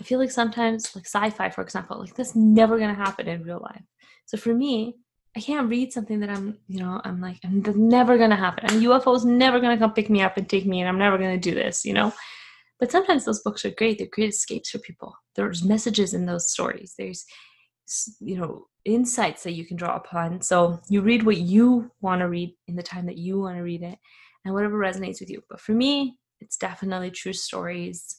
I 0.00 0.04
feel 0.04 0.18
like 0.18 0.30
sometimes, 0.30 0.94
like 0.94 1.06
sci-fi, 1.06 1.50
for 1.50 1.62
example, 1.62 1.98
like 1.98 2.14
that's 2.14 2.36
never 2.36 2.78
gonna 2.78 2.94
happen 2.94 3.26
in 3.26 3.42
real 3.42 3.60
life. 3.60 3.82
So 4.26 4.36
for 4.36 4.54
me, 4.54 4.96
I 5.36 5.40
can't 5.40 5.68
read 5.68 5.92
something 5.92 6.20
that 6.20 6.30
I'm, 6.30 6.58
you 6.68 6.80
know, 6.80 7.00
I'm 7.04 7.20
like, 7.20 7.38
I'm 7.44 7.62
never 7.76 8.16
gonna 8.16 8.36
happen. 8.36 8.66
And 8.66 8.82
UFO 8.82 9.16
is 9.16 9.24
never 9.24 9.58
gonna 9.58 9.78
come 9.78 9.92
pick 9.92 10.08
me 10.08 10.22
up 10.22 10.36
and 10.36 10.48
take 10.48 10.66
me, 10.66 10.80
and 10.80 10.88
I'm 10.88 10.98
never 10.98 11.18
gonna 11.18 11.38
do 11.38 11.54
this, 11.54 11.84
you 11.84 11.92
know. 11.92 12.12
But 12.78 12.92
sometimes 12.92 13.24
those 13.24 13.42
books 13.42 13.64
are 13.64 13.70
great. 13.70 13.98
They're 13.98 14.06
great 14.06 14.30
escapes 14.30 14.70
for 14.70 14.78
people. 14.78 15.16
There's 15.34 15.64
messages 15.64 16.14
in 16.14 16.26
those 16.26 16.50
stories. 16.50 16.94
There's, 16.96 17.24
you 18.20 18.36
know, 18.36 18.66
insights 18.84 19.42
that 19.44 19.52
you 19.52 19.64
can 19.64 19.76
draw 19.76 19.96
upon. 19.96 20.40
So 20.42 20.80
you 20.88 21.00
read 21.02 21.24
what 21.24 21.38
you 21.38 21.90
want 22.00 22.20
to 22.20 22.28
read 22.28 22.54
in 22.66 22.76
the 22.76 22.82
time 22.82 23.06
that 23.06 23.18
you 23.18 23.40
want 23.40 23.56
to 23.56 23.62
read 23.62 23.82
it 23.82 23.98
and 24.44 24.54
whatever 24.54 24.78
resonates 24.78 25.20
with 25.20 25.30
you. 25.30 25.42
But 25.48 25.60
for 25.60 25.72
me, 25.72 26.18
it's 26.40 26.56
definitely 26.56 27.10
true 27.10 27.32
stories, 27.32 28.16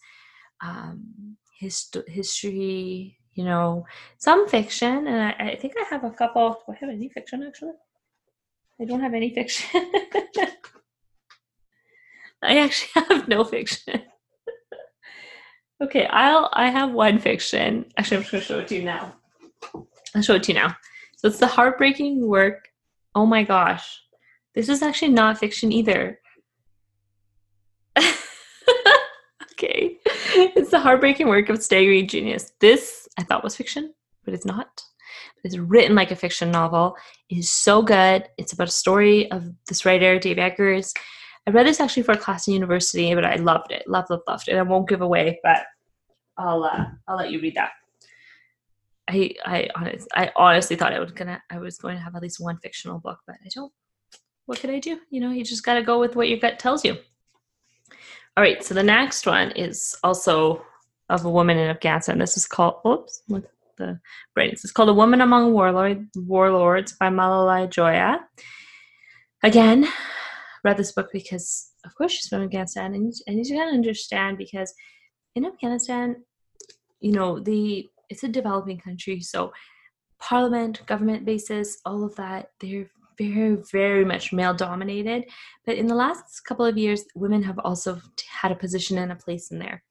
um, 0.61 1.37
hist- 1.59 1.97
history, 2.07 3.17
you 3.33 3.43
know, 3.45 3.85
some 4.17 4.47
fiction. 4.47 5.07
And 5.07 5.33
I, 5.39 5.51
I 5.51 5.55
think 5.55 5.73
I 5.79 5.85
have 5.89 6.03
a 6.03 6.11
couple. 6.11 6.61
Do 6.65 6.73
I 6.73 6.75
have 6.79 6.89
any 6.89 7.09
fiction 7.09 7.43
actually? 7.43 7.73
I 8.81 8.85
don't 8.85 9.01
have 9.01 9.13
any 9.13 9.33
fiction. 9.33 9.81
I 12.41 12.57
actually 12.59 13.03
have 13.09 13.27
no 13.27 13.43
fiction. 13.43 14.01
okay, 15.83 16.05
I'll 16.05 16.49
I 16.53 16.69
have 16.69 16.91
one 16.91 17.19
fiction. 17.19 17.85
Actually, 17.97 18.17
I'm 18.17 18.23
just 18.23 18.31
gonna 18.31 18.43
show 18.43 18.59
it 18.59 18.67
to 18.69 18.75
you 18.75 18.83
now. 18.83 19.15
I'll 20.15 20.21
show 20.21 20.35
it 20.35 20.43
to 20.43 20.53
you 20.53 20.59
now. 20.59 20.75
So 21.17 21.27
it's 21.27 21.39
the 21.39 21.47
heartbreaking 21.47 22.27
work. 22.27 22.69
Oh 23.15 23.25
my 23.25 23.43
gosh. 23.43 24.01
This 24.55 24.69
is 24.69 24.81
actually 24.81 25.11
not 25.11 25.37
fiction 25.37 25.71
either. 25.71 26.19
okay. 29.53 29.97
It's 30.05 30.71
the 30.71 30.79
heartbreaking 30.79 31.27
work 31.27 31.49
of 31.49 31.61
staggering 31.61 32.07
genius. 32.07 32.51
This 32.59 33.07
I 33.17 33.23
thought 33.23 33.43
was 33.43 33.55
fiction, 33.55 33.93
but 34.25 34.33
it's 34.33 34.45
not. 34.45 34.81
It's 35.43 35.57
written 35.57 35.95
like 35.95 36.11
a 36.11 36.15
fiction 36.15 36.51
novel. 36.51 36.95
It 37.29 37.37
is 37.37 37.51
so 37.51 37.81
good. 37.81 38.27
It's 38.37 38.53
about 38.53 38.67
a 38.67 38.71
story 38.71 39.31
of 39.31 39.45
this 39.67 39.85
writer, 39.85 40.19
Dave 40.19 40.37
Eggers. 40.37 40.93
I 41.47 41.51
read 41.51 41.67
this 41.67 41.79
actually 41.79 42.03
for 42.03 42.11
a 42.11 42.17
class 42.17 42.47
in 42.47 42.53
university, 42.53 43.13
but 43.15 43.25
I 43.25 43.35
loved 43.35 43.71
it. 43.71 43.83
Loved, 43.87 44.09
loved, 44.09 44.23
loved 44.27 44.49
it. 44.49 44.55
I 44.55 44.61
won't 44.61 44.89
give 44.89 45.01
away, 45.01 45.39
but 45.43 45.63
I'll 46.37 46.63
uh, 46.63 46.85
I'll 47.07 47.17
let 47.17 47.31
you 47.31 47.39
read 47.39 47.55
that. 47.55 47.71
I 49.09 49.33
I 49.45 49.97
I 50.15 50.31
honestly 50.35 50.75
thought 50.75 50.93
I 50.93 50.99
was 50.99 51.11
gonna 51.11 51.41
I 51.49 51.57
was 51.57 51.77
going 51.77 51.95
to 51.95 52.01
have 52.01 52.15
at 52.15 52.21
least 52.21 52.39
one 52.39 52.57
fictional 52.59 52.99
book, 52.99 53.19
but 53.25 53.35
I 53.43 53.49
don't 53.53 53.73
what 54.45 54.59
could 54.59 54.71
I 54.71 54.79
do? 54.79 54.99
You 55.11 55.21
know, 55.21 55.29
you 55.29 55.43
just 55.43 55.63
got 55.63 55.75
to 55.75 55.83
go 55.83 55.99
with 55.99 56.15
what 56.15 56.27
your 56.27 56.39
gut 56.39 56.57
tells 56.57 56.83
you. 56.83 56.97
All 58.35 58.43
right, 58.43 58.63
so 58.63 58.73
the 58.73 58.81
next 58.81 59.27
one 59.27 59.51
is 59.51 59.95
also 60.03 60.65
of 61.07 61.23
a 61.23 61.29
woman 61.29 61.57
in 61.59 61.69
Afghanistan. 61.69 62.17
This 62.17 62.35
is 62.35 62.47
called, 62.47 62.81
oops, 62.87 63.21
the 63.77 63.99
brains. 64.33 64.63
It's 64.63 64.71
called 64.71 64.89
A 64.89 64.93
Woman 64.93 65.21
Among 65.21 65.53
Warlord, 65.53 66.07
Warlords 66.15 66.93
by 66.93 67.09
Malalai 67.09 67.69
Joya. 67.69 68.21
Again, 69.43 69.87
read 70.63 70.77
this 70.77 70.93
book 70.93 71.09
because, 71.13 71.71
of 71.85 71.93
course, 71.95 72.13
she's 72.13 72.27
from 72.27 72.43
Afghanistan, 72.43 72.95
and, 72.95 73.13
and 73.27 73.45
you 73.45 73.55
of 73.55 73.73
understand 73.73 74.39
because 74.39 74.73
in 75.35 75.45
Afghanistan, 75.45 76.23
you 76.99 77.11
know, 77.11 77.39
the 77.39 77.87
it's 78.09 78.23
a 78.23 78.27
developing 78.27 78.79
country, 78.79 79.21
so 79.21 79.51
parliament, 80.19 80.85
government 80.85 81.25
basis, 81.25 81.77
all 81.85 82.03
of 82.03 82.15
that, 82.15 82.51
they're 82.59 82.89
very, 83.17 83.57
very 83.71 84.05
much 84.05 84.31
male 84.33 84.53
dominated. 84.53 85.25
But 85.65 85.77
in 85.77 85.87
the 85.87 85.95
last 85.95 86.41
couple 86.45 86.65
of 86.65 86.77
years, 86.77 87.03
women 87.15 87.43
have 87.43 87.59
also 87.59 87.99
had 88.27 88.51
a 88.51 88.55
position 88.55 88.97
and 88.97 89.11
a 89.11 89.15
place 89.15 89.51
in 89.51 89.59
there. 89.59 89.83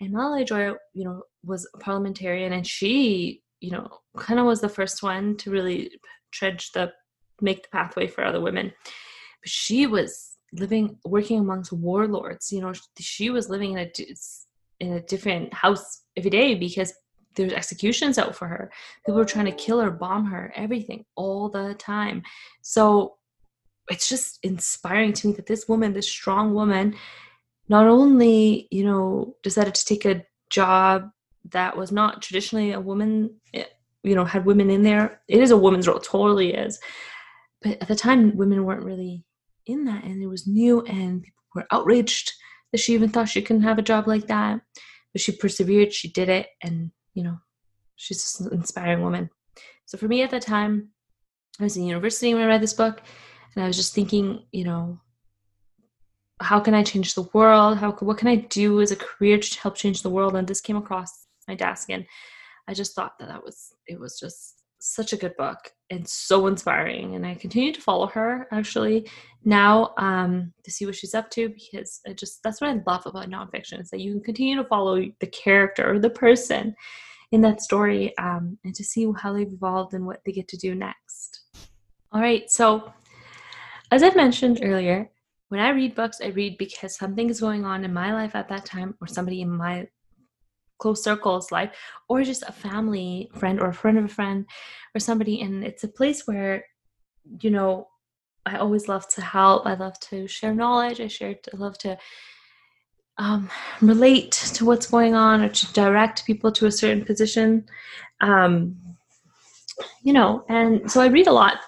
And 0.00 0.14
Malalai 0.14 0.46
Joya, 0.46 0.76
you 0.94 1.04
know, 1.04 1.22
was 1.44 1.68
a 1.74 1.78
parliamentarian 1.78 2.52
and 2.52 2.66
she, 2.66 3.42
you 3.60 3.72
know, 3.72 3.88
kind 4.16 4.38
of 4.38 4.46
was 4.46 4.60
the 4.60 4.68
first 4.68 5.02
one 5.02 5.36
to 5.38 5.50
really 5.50 5.90
trudge 6.30 6.70
the 6.72 6.92
make 7.40 7.64
the 7.64 7.68
pathway 7.70 8.06
for 8.06 8.24
other 8.24 8.40
women. 8.40 8.72
But 9.42 9.50
she 9.50 9.86
was 9.86 10.36
living 10.52 10.98
working 11.04 11.40
amongst 11.40 11.72
warlords, 11.72 12.52
you 12.52 12.60
know, 12.60 12.72
she 12.98 13.30
was 13.30 13.50
living 13.50 13.72
in 13.72 13.78
a 13.78 13.90
in 14.80 14.92
a 14.92 15.00
different 15.00 15.52
house 15.52 16.02
every 16.16 16.30
day 16.30 16.54
because 16.54 16.92
there's 17.38 17.52
executions 17.54 18.18
out 18.18 18.36
for 18.36 18.46
her. 18.46 18.70
People 19.06 19.18
were 19.18 19.24
trying 19.24 19.46
to 19.46 19.52
kill 19.52 19.80
her, 19.80 19.90
bomb 19.90 20.26
her, 20.26 20.52
everything 20.54 21.04
all 21.16 21.48
the 21.48 21.74
time. 21.78 22.22
So 22.62 23.16
it's 23.88 24.08
just 24.08 24.38
inspiring 24.42 25.14
to 25.14 25.28
me 25.28 25.32
that 25.34 25.46
this 25.46 25.68
woman, 25.68 25.94
this 25.94 26.08
strong 26.08 26.52
woman, 26.52 26.94
not 27.68 27.86
only, 27.86 28.68
you 28.70 28.84
know, 28.84 29.36
decided 29.42 29.74
to 29.74 29.84
take 29.84 30.04
a 30.04 30.24
job 30.50 31.10
that 31.52 31.76
was 31.76 31.92
not 31.92 32.22
traditionally 32.22 32.72
a 32.72 32.80
woman, 32.80 33.34
eh, 33.54 33.64
you 34.02 34.14
know, 34.14 34.24
had 34.24 34.44
women 34.44 34.70
in 34.70 34.82
there. 34.82 35.20
It 35.28 35.40
is 35.40 35.50
a 35.50 35.56
woman's 35.56 35.88
role, 35.88 36.00
totally 36.00 36.54
is. 36.54 36.78
But 37.62 37.80
at 37.82 37.88
the 37.88 37.96
time, 37.96 38.36
women 38.36 38.64
weren't 38.64 38.84
really 38.84 39.24
in 39.66 39.84
that, 39.84 40.04
and 40.04 40.22
it 40.22 40.26
was 40.26 40.46
new, 40.46 40.82
and 40.82 41.22
people 41.22 41.42
were 41.54 41.66
outraged 41.70 42.32
that 42.72 42.78
she 42.78 42.94
even 42.94 43.08
thought 43.08 43.28
she 43.28 43.42
couldn't 43.42 43.62
have 43.62 43.78
a 43.78 43.82
job 43.82 44.06
like 44.06 44.26
that. 44.28 44.60
But 45.12 45.22
she 45.22 45.32
persevered, 45.32 45.92
she 45.92 46.10
did 46.10 46.28
it, 46.28 46.48
and 46.62 46.90
you 47.18 47.24
know, 47.24 47.36
she's 47.96 48.22
just 48.22 48.40
an 48.40 48.52
inspiring 48.52 49.02
woman. 49.02 49.28
So 49.86 49.98
for 49.98 50.06
me 50.06 50.22
at 50.22 50.30
that 50.30 50.42
time, 50.42 50.90
I 51.58 51.64
was 51.64 51.76
in 51.76 51.84
university 51.84 52.32
when 52.32 52.44
I 52.44 52.46
read 52.46 52.62
this 52.62 52.74
book, 52.74 53.02
and 53.56 53.64
I 53.64 53.66
was 53.66 53.76
just 53.76 53.92
thinking, 53.92 54.44
you 54.52 54.62
know, 54.62 55.00
how 56.40 56.60
can 56.60 56.74
I 56.74 56.84
change 56.84 57.14
the 57.14 57.28
world? 57.34 57.78
How 57.78 57.90
what 57.90 58.18
can 58.18 58.28
I 58.28 58.36
do 58.36 58.80
as 58.80 58.92
a 58.92 58.96
career 58.96 59.36
to 59.38 59.60
help 59.60 59.74
change 59.74 60.02
the 60.02 60.10
world? 60.10 60.36
And 60.36 60.46
this 60.46 60.60
came 60.60 60.76
across 60.76 61.26
my 61.48 61.56
desk, 61.56 61.90
and 61.90 62.06
I 62.68 62.74
just 62.74 62.94
thought 62.94 63.18
that 63.18 63.26
that 63.26 63.42
was 63.42 63.72
it 63.88 63.98
was 63.98 64.20
just 64.20 64.62
such 64.80 65.12
a 65.12 65.16
good 65.16 65.36
book 65.36 65.58
and 65.90 66.06
so 66.06 66.46
inspiring. 66.46 67.16
And 67.16 67.26
I 67.26 67.34
continue 67.34 67.72
to 67.72 67.80
follow 67.80 68.06
her 68.06 68.46
actually 68.52 69.10
now 69.44 69.92
um, 69.98 70.52
to 70.62 70.70
see 70.70 70.86
what 70.86 70.94
she's 70.94 71.14
up 71.16 71.30
to 71.30 71.48
because 71.48 72.00
I 72.06 72.12
just 72.12 72.44
that's 72.44 72.60
what 72.60 72.70
I 72.70 72.80
love 72.86 73.06
about 73.06 73.28
nonfiction 73.28 73.80
is 73.80 73.90
that 73.90 73.98
you 73.98 74.12
can 74.12 74.22
continue 74.22 74.54
to 74.54 74.68
follow 74.68 75.02
the 75.18 75.26
character 75.26 75.92
or 75.92 75.98
the 75.98 76.10
person 76.10 76.76
in 77.32 77.40
that 77.42 77.60
story 77.60 78.16
um, 78.18 78.58
and 78.64 78.74
to 78.74 78.84
see 78.84 79.10
how 79.18 79.32
they've 79.32 79.52
evolved 79.52 79.94
and 79.94 80.06
what 80.06 80.20
they 80.24 80.32
get 80.32 80.48
to 80.48 80.56
do 80.56 80.74
next. 80.74 81.42
All 82.12 82.20
right, 82.20 82.50
so 82.50 82.92
as 83.90 84.02
I've 84.02 84.16
mentioned 84.16 84.60
earlier, 84.62 85.10
when 85.48 85.60
I 85.60 85.70
read 85.70 85.94
books, 85.94 86.20
I 86.22 86.28
read 86.28 86.58
because 86.58 86.96
something 86.96 87.30
is 87.30 87.40
going 87.40 87.64
on 87.64 87.84
in 87.84 87.92
my 87.92 88.12
life 88.12 88.34
at 88.34 88.48
that 88.48 88.66
time 88.66 88.94
or 89.00 89.06
somebody 89.06 89.40
in 89.40 89.50
my 89.50 89.88
close 90.78 91.02
circles 91.02 91.50
life 91.50 91.70
or 92.08 92.22
just 92.22 92.44
a 92.46 92.52
family 92.52 93.28
friend 93.34 93.60
or 93.60 93.68
a 93.68 93.74
friend 93.74 93.98
of 93.98 94.04
a 94.04 94.08
friend 94.08 94.46
or 94.94 95.00
somebody 95.00 95.40
and 95.42 95.64
it's 95.64 95.84
a 95.84 95.88
place 95.88 96.26
where 96.26 96.64
you 97.40 97.50
know 97.50 97.88
i 98.46 98.56
always 98.56 98.88
love 98.88 99.06
to 99.08 99.20
help 99.20 99.66
i 99.66 99.74
love 99.74 99.98
to 99.98 100.26
share 100.28 100.54
knowledge 100.54 101.00
i 101.00 101.08
share 101.08 101.34
i 101.52 101.56
love 101.56 101.76
to 101.76 101.98
um, 103.18 103.50
relate 103.80 104.32
to 104.32 104.64
what's 104.64 104.86
going 104.86 105.14
on 105.14 105.42
or 105.42 105.48
to 105.48 105.72
direct 105.72 106.24
people 106.24 106.52
to 106.52 106.66
a 106.66 106.72
certain 106.72 107.04
position 107.04 107.64
um, 108.20 108.76
you 110.02 110.12
know 110.12 110.44
and 110.48 110.90
so 110.90 111.00
i 111.00 111.06
read 111.06 111.26
a 111.26 111.32
lot 111.32 111.58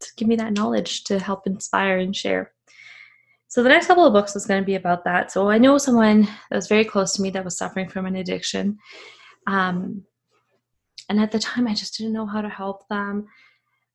to 0.00 0.08
give 0.16 0.28
me 0.28 0.36
that 0.36 0.52
knowledge 0.52 1.04
to 1.04 1.18
help 1.18 1.46
inspire 1.46 1.98
and 1.98 2.14
share 2.14 2.52
so 3.48 3.62
the 3.62 3.70
next 3.70 3.86
couple 3.86 4.04
of 4.04 4.12
books 4.12 4.36
is 4.36 4.44
going 4.44 4.60
to 4.62 4.66
be 4.66 4.74
about 4.74 5.04
that. 5.04 5.32
So 5.32 5.48
I 5.48 5.56
know 5.56 5.78
someone 5.78 6.24
that 6.50 6.56
was 6.56 6.68
very 6.68 6.84
close 6.84 7.14
to 7.14 7.22
me 7.22 7.30
that 7.30 7.44
was 7.44 7.56
suffering 7.56 7.88
from 7.88 8.04
an 8.04 8.16
addiction. 8.16 8.78
Um, 9.46 10.04
and 11.08 11.18
at 11.18 11.32
the 11.32 11.38
time, 11.38 11.66
I 11.66 11.72
just 11.72 11.96
didn't 11.96 12.12
know 12.12 12.26
how 12.26 12.42
to 12.42 12.48
help 12.50 12.86
them. 12.88 13.26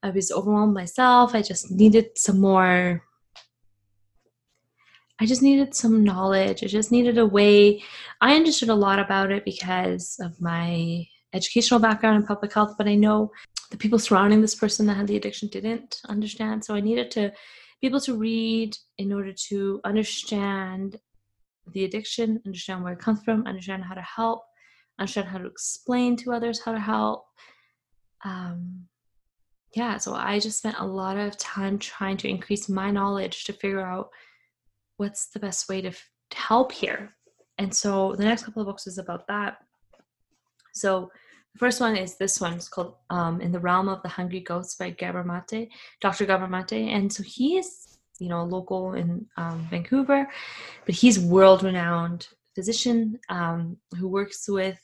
I 0.02 0.10
was 0.10 0.32
overwhelmed 0.32 0.74
myself. 0.74 1.36
I 1.36 1.44
just 1.44 1.70
needed 1.70 2.18
some 2.18 2.40
more. 2.40 3.04
I 5.20 5.26
just 5.26 5.42
needed 5.42 5.76
some 5.76 6.04
knowledge. 6.04 6.64
I 6.64 6.68
just 6.68 6.92
needed 6.92 7.18
a 7.18 7.26
way. 7.26 7.84
I 8.22 8.36
understood 8.36 8.70
a 8.70 8.76
lot 8.76 9.00
about 9.00 9.32
it 9.32 9.46
because 9.46 10.18
of 10.20 10.40
my 10.42 11.06
educational 11.34 11.80
background 11.80 12.18
in 12.18 12.28
public 12.28 12.54
health, 12.54 12.76
but 12.78 12.88
I 12.88 12.96
know 12.96 13.32
the 13.72 13.78
people 13.78 14.00
surrounding 14.00 14.42
this 14.42 14.56
person 14.56 14.86
that 14.88 14.98
had 14.98 15.08
the 15.08 15.18
addiction 15.18 15.50
didn't 15.50 16.02
understand. 16.08 16.64
So 16.64 16.76
I 16.76 16.80
needed 16.80 17.10
to 17.12 17.32
be 17.82 17.88
able 17.88 18.02
to 18.02 18.16
read 18.16 18.76
in 18.98 19.12
order 19.12 19.34
to 19.50 19.82
understand 19.84 21.00
the 21.72 21.86
addiction, 21.86 22.42
understand 22.46 22.84
where 22.84 22.94
it 22.94 23.00
comes 23.00 23.24
from, 23.24 23.48
understand 23.48 23.84
how 23.84 23.96
to 23.96 24.02
help, 24.02 24.44
understand 25.00 25.28
how 25.28 25.38
to 25.38 25.48
explain 25.48 26.16
to 26.18 26.34
others 26.34 26.62
how 26.62 26.72
to 26.72 26.80
help. 26.80 27.26
Um, 28.26 28.86
yeah, 29.76 29.98
so 29.98 30.14
I 30.14 30.40
just 30.40 30.60
spent 30.60 30.78
a 30.80 30.86
lot 30.86 31.18
of 31.18 31.38
time 31.38 31.80
trying 31.80 32.18
to 32.18 32.30
increase 32.30 32.70
my 32.70 32.92
knowledge 32.92 33.46
to 33.46 33.54
figure 33.54 33.82
out 33.82 34.10
what's 34.98 35.30
the 35.30 35.40
best 35.40 35.70
way 35.70 35.82
to, 35.82 35.90
f- 35.90 36.10
to 36.32 36.38
help 36.38 36.72
here. 36.72 37.16
And 37.58 37.74
so 37.74 38.16
the 38.16 38.24
next 38.24 38.44
couple 38.44 38.62
of 38.62 38.68
books 38.68 38.88
is 38.88 38.98
about 38.98 39.28
that. 39.28 39.58
So 40.74 41.12
the 41.54 41.60
first 41.60 41.80
one 41.80 41.96
is 41.96 42.16
this 42.16 42.42
one. 42.42 42.54
It's 42.54 42.68
called 42.68 42.96
um, 43.10 43.40
"In 43.40 43.52
the 43.52 43.60
Realm 43.60 43.88
of 43.88 44.02
the 44.02 44.10
Hungry 44.10 44.40
Ghosts" 44.40 44.76
by 44.76 44.90
Gabor 44.90 45.24
Mate, 45.24 45.70
Dr. 46.02 46.26
Gabor 46.26 46.48
Mate, 46.48 46.90
and 46.90 47.14
so 47.14 47.22
he 47.24 47.58
is, 47.58 48.00
you 48.20 48.28
know, 48.28 48.44
local 48.44 48.94
in 48.94 49.28
um, 49.38 49.68
Vancouver, 49.70 50.28
but 50.86 50.96
he's 50.96 51.20
world-renowned 51.20 52.28
physician 52.56 53.20
um, 53.30 53.78
who 53.98 54.08
works 54.08 54.50
with 54.50 54.80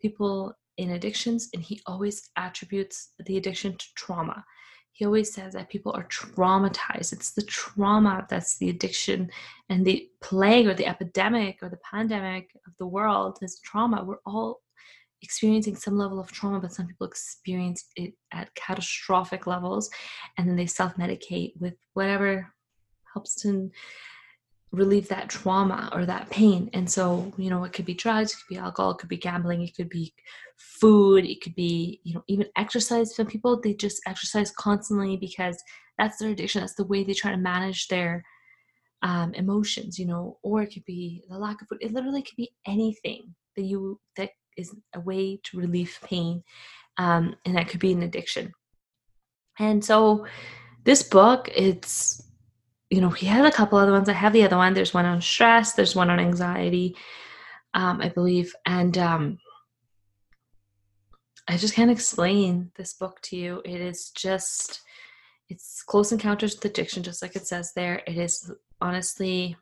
people 0.00 0.52
in 0.76 0.90
addictions, 0.90 1.50
and 1.54 1.62
he 1.62 1.80
always 1.86 2.30
attributes 2.36 3.10
the 3.26 3.36
addiction 3.36 3.76
to 3.76 3.86
trauma. 3.94 4.44
He 4.92 5.06
always 5.06 5.32
says 5.32 5.54
that 5.54 5.70
people 5.70 5.92
are 5.92 6.06
traumatized. 6.08 7.12
It's 7.12 7.32
the 7.32 7.42
trauma 7.42 8.26
that's 8.28 8.58
the 8.58 8.68
addiction 8.68 9.30
and 9.68 9.84
the 9.84 10.08
plague 10.22 10.66
or 10.66 10.74
the 10.74 10.86
epidemic 10.86 11.58
or 11.62 11.70
the 11.70 11.78
pandemic 11.78 12.50
of 12.66 12.72
the 12.78 12.86
world 12.86 13.38
is 13.40 13.58
trauma. 13.60 14.04
We're 14.04 14.16
all 14.26 14.60
experiencing 15.22 15.76
some 15.76 15.96
level 15.96 16.20
of 16.20 16.30
trauma, 16.30 16.60
but 16.60 16.72
some 16.72 16.86
people 16.86 17.06
experience 17.06 17.86
it 17.96 18.12
at 18.32 18.54
catastrophic 18.54 19.46
levels 19.46 19.88
and 20.36 20.46
then 20.46 20.56
they 20.56 20.66
self 20.66 20.94
medicate 20.96 21.52
with 21.58 21.74
whatever 21.94 22.52
helps 23.12 23.34
to 23.42 23.70
relieve 24.72 25.08
that 25.08 25.28
trauma 25.28 25.90
or 25.92 26.06
that 26.06 26.30
pain. 26.30 26.70
And 26.72 26.90
so, 26.90 27.32
you 27.36 27.50
know, 27.50 27.64
it 27.64 27.72
could 27.72 27.84
be 27.84 27.94
drugs, 27.94 28.32
it 28.32 28.36
could 28.36 28.54
be 28.54 28.60
alcohol, 28.60 28.92
it 28.92 28.98
could 28.98 29.08
be 29.08 29.18
gambling, 29.18 29.62
it 29.62 29.76
could 29.76 29.90
be 29.90 30.14
food, 30.56 31.26
it 31.26 31.42
could 31.42 31.54
be, 31.54 32.00
you 32.04 32.14
know, 32.14 32.24
even 32.26 32.46
exercise. 32.56 33.14
Some 33.14 33.26
people, 33.26 33.60
they 33.60 33.74
just 33.74 34.00
exercise 34.06 34.50
constantly 34.50 35.16
because 35.18 35.62
that's 35.98 36.18
their 36.18 36.30
addiction. 36.30 36.62
That's 36.62 36.74
the 36.74 36.86
way 36.86 37.04
they 37.04 37.12
try 37.12 37.30
to 37.30 37.36
manage 37.36 37.88
their 37.88 38.24
um, 39.02 39.34
emotions, 39.34 39.98
you 39.98 40.06
know, 40.06 40.38
or 40.42 40.62
it 40.62 40.72
could 40.72 40.84
be 40.86 41.22
the 41.28 41.38
lack 41.38 41.60
of 41.60 41.68
food. 41.68 41.78
It 41.82 41.92
literally 41.92 42.22
could 42.22 42.36
be 42.36 42.52
anything 42.66 43.34
that 43.56 43.62
you, 43.62 44.00
that 44.16 44.30
is 44.56 44.74
a 44.94 45.00
way 45.00 45.38
to 45.44 45.58
relieve 45.58 45.98
pain, 46.02 46.42
um, 46.96 47.34
and 47.44 47.56
that 47.56 47.68
could 47.68 47.80
be 47.80 47.92
an 47.92 48.02
addiction. 48.02 48.52
And 49.58 49.84
so, 49.84 50.26
this 50.84 51.02
book, 51.02 51.48
it's 51.54 52.22
you 52.92 53.00
know, 53.00 53.08
he 53.08 53.24
has 53.24 53.46
a 53.46 53.50
couple 53.50 53.78
other 53.78 53.92
ones. 53.92 54.10
I 54.10 54.12
have 54.12 54.34
the 54.34 54.44
other 54.44 54.58
one. 54.58 54.74
There's 54.74 54.92
one 54.92 55.06
on 55.06 55.22
stress. 55.22 55.72
There's 55.72 55.96
one 55.96 56.10
on 56.10 56.20
anxiety, 56.20 56.94
um, 57.72 58.02
I 58.02 58.10
believe, 58.10 58.54
and 58.66 58.98
um, 58.98 59.38
I 61.48 61.56
just 61.56 61.72
can't 61.72 61.90
explain 61.90 62.70
this 62.76 62.92
book 62.92 63.18
to 63.22 63.36
you. 63.36 63.62
It 63.64 63.80
is 63.80 64.10
just, 64.10 64.82
it's 65.48 65.82
close 65.82 66.12
encounters 66.12 66.54
with 66.54 66.66
addiction, 66.66 67.02
just 67.02 67.22
like 67.22 67.34
it 67.34 67.46
says 67.46 67.72
there. 67.74 68.02
It 68.06 68.18
is 68.18 68.52
honestly 68.82 69.56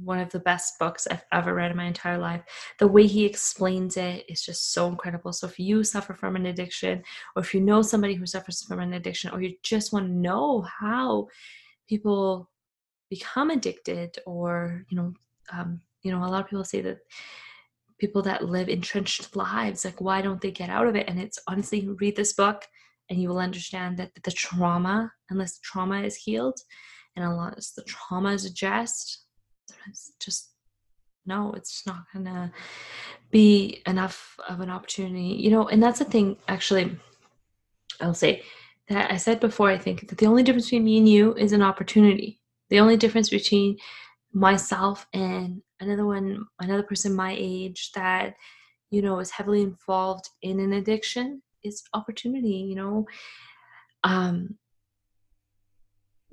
one 0.00 0.20
of 0.20 0.30
the 0.30 0.38
best 0.38 0.78
books 0.78 1.08
I've 1.10 1.24
ever 1.32 1.54
read 1.54 1.72
in 1.72 1.76
my 1.76 1.86
entire 1.86 2.18
life. 2.18 2.42
The 2.78 2.86
way 2.86 3.08
he 3.08 3.24
explains 3.24 3.96
it 3.96 4.24
is 4.28 4.40
just 4.44 4.72
so 4.72 4.86
incredible. 4.86 5.32
So 5.32 5.48
if 5.48 5.58
you 5.58 5.82
suffer 5.82 6.14
from 6.14 6.36
an 6.36 6.46
addiction, 6.46 7.02
or 7.34 7.42
if 7.42 7.52
you 7.52 7.60
know 7.60 7.82
somebody 7.82 8.14
who 8.14 8.24
suffers 8.24 8.62
from 8.62 8.78
an 8.78 8.92
addiction, 8.92 9.32
or 9.32 9.42
you 9.42 9.56
just 9.64 9.92
want 9.92 10.06
to 10.06 10.12
know 10.12 10.60
how 10.60 11.26
people 11.88 12.48
become 13.10 13.50
addicted, 13.50 14.18
or 14.26 14.84
you 14.88 14.96
know, 14.96 15.12
um, 15.52 15.80
you 16.02 16.12
know, 16.12 16.24
a 16.24 16.26
lot 16.26 16.44
of 16.44 16.48
people 16.48 16.64
say 16.64 16.80
that 16.82 16.98
people 17.98 18.22
that 18.22 18.44
live 18.44 18.68
entrenched 18.68 19.34
lives, 19.34 19.84
like 19.84 20.00
why 20.00 20.22
don't 20.22 20.40
they 20.40 20.50
get 20.50 20.70
out 20.70 20.86
of 20.86 20.94
it? 20.94 21.08
And 21.08 21.20
it's 21.20 21.38
honestly, 21.48 21.88
read 22.00 22.16
this 22.16 22.32
book 22.32 22.64
and 23.10 23.20
you 23.20 23.28
will 23.28 23.38
understand 23.38 23.96
that 23.98 24.12
the 24.22 24.30
trauma, 24.30 25.12
unless 25.30 25.58
trauma 25.60 26.02
is 26.02 26.16
healed 26.16 26.60
and 27.16 27.24
unless 27.24 27.72
the 27.72 27.82
trauma 27.82 28.32
is 28.32 28.44
addressed, 28.44 29.24
sometimes 29.68 30.12
just 30.20 30.50
no, 31.26 31.52
it's 31.52 31.86
not 31.86 32.04
gonna 32.12 32.50
be 33.30 33.82
enough 33.86 34.36
of 34.48 34.60
an 34.60 34.70
opportunity, 34.70 35.36
you 35.38 35.50
know. 35.50 35.68
And 35.68 35.82
that's 35.82 35.98
the 35.98 36.06
thing, 36.06 36.36
actually. 36.48 36.98
I'll 38.00 38.14
say 38.14 38.42
that 38.88 39.12
I 39.12 39.16
said 39.16 39.38
before. 39.40 39.68
I 39.68 39.76
think 39.76 40.08
that 40.08 40.18
the 40.18 40.26
only 40.26 40.42
difference 40.42 40.66
between 40.66 40.84
me 40.84 40.98
and 40.98 41.08
you 41.08 41.34
is 41.34 41.52
an 41.52 41.62
opportunity. 41.62 42.40
The 42.70 42.80
only 42.80 42.96
difference 42.96 43.30
between 43.30 43.76
myself 44.32 45.06
and 45.12 45.62
another 45.80 46.06
one, 46.06 46.44
another 46.60 46.82
person 46.82 47.14
my 47.14 47.34
age 47.38 47.92
that 47.94 48.34
you 48.90 49.02
know 49.02 49.18
is 49.20 49.30
heavily 49.30 49.62
involved 49.62 50.28
in 50.42 50.60
an 50.60 50.72
addiction 50.74 51.42
is 51.64 51.82
opportunity. 51.94 52.66
You 52.68 52.74
know, 52.76 53.06
um, 54.04 54.56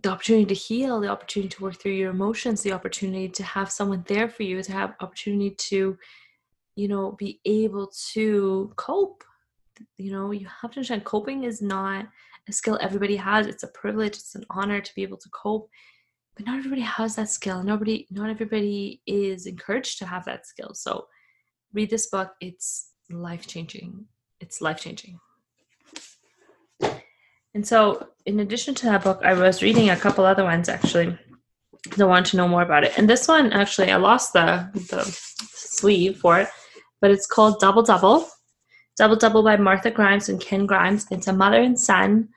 the 0.01 0.11
opportunity 0.11 0.45
to 0.45 0.53
heal, 0.53 0.99
the 0.99 1.07
opportunity 1.07 1.49
to 1.49 1.63
work 1.63 1.81
through 1.81 1.93
your 1.93 2.11
emotions, 2.11 2.61
the 2.61 2.73
opportunity 2.73 3.27
to 3.29 3.43
have 3.43 3.71
someone 3.71 4.03
there 4.07 4.29
for 4.29 4.43
you, 4.43 4.61
to 4.61 4.71
have 4.71 4.93
opportunity 5.01 5.51
to, 5.51 5.97
you 6.75 6.87
know, 6.87 7.13
be 7.13 7.39
able 7.45 7.91
to 8.13 8.71
cope. 8.75 9.23
You 9.97 10.11
know, 10.11 10.31
you 10.31 10.47
have 10.61 10.71
to 10.71 10.77
understand 10.77 11.05
coping 11.05 11.43
is 11.43 11.61
not 11.61 12.07
a 12.47 12.53
skill 12.53 12.77
everybody 12.81 13.15
has. 13.15 13.47
It's 13.47 13.63
a 13.63 13.67
privilege, 13.69 14.15
it's 14.15 14.35
an 14.35 14.45
honor 14.51 14.79
to 14.79 14.95
be 14.95 15.01
able 15.03 15.17
to 15.17 15.29
cope. 15.29 15.69
But 16.35 16.45
not 16.45 16.57
everybody 16.57 16.81
has 16.81 17.15
that 17.15 17.29
skill. 17.29 17.63
Nobody, 17.63 18.07
not 18.11 18.29
everybody 18.29 19.01
is 19.07 19.45
encouraged 19.45 19.99
to 19.99 20.05
have 20.05 20.25
that 20.25 20.45
skill. 20.45 20.71
So 20.73 21.07
read 21.73 21.89
this 21.89 22.07
book. 22.07 22.31
It's 22.41 22.91
life 23.09 23.47
changing. 23.47 24.05
It's 24.41 24.61
life 24.61 24.79
changing. 24.79 25.19
And 27.53 27.65
so, 27.65 28.09
in 28.25 28.41
addition 28.41 28.75
to 28.75 28.85
that 28.87 29.03
book, 29.03 29.21
I 29.23 29.33
was 29.33 29.63
reading 29.63 29.89
a 29.89 29.95
couple 29.95 30.25
other 30.25 30.43
ones 30.43 30.67
actually. 30.67 31.17
I 31.97 32.03
want 32.03 32.25
to 32.27 32.37
know 32.37 32.49
more 32.49 32.63
about 32.63 32.83
it. 32.83 32.97
And 32.97 33.09
this 33.09 33.29
one, 33.29 33.53
actually, 33.53 33.91
I 33.91 33.95
lost 33.95 34.33
the 34.33 34.69
the 34.89 35.03
sleeve 35.53 36.17
for 36.17 36.39
it, 36.39 36.49
but 36.99 37.11
it's 37.11 37.27
called 37.27 37.61
Double 37.61 37.81
Double. 37.83 38.27
Double 38.97 39.15
Double 39.15 39.41
by 39.41 39.55
Martha 39.55 39.89
Grimes 39.89 40.27
and 40.27 40.41
Ken 40.41 40.65
Grimes. 40.65 41.05
It's 41.11 41.27
a 41.27 41.33
mother 41.33 41.61
and 41.61 41.79
son 41.79 42.27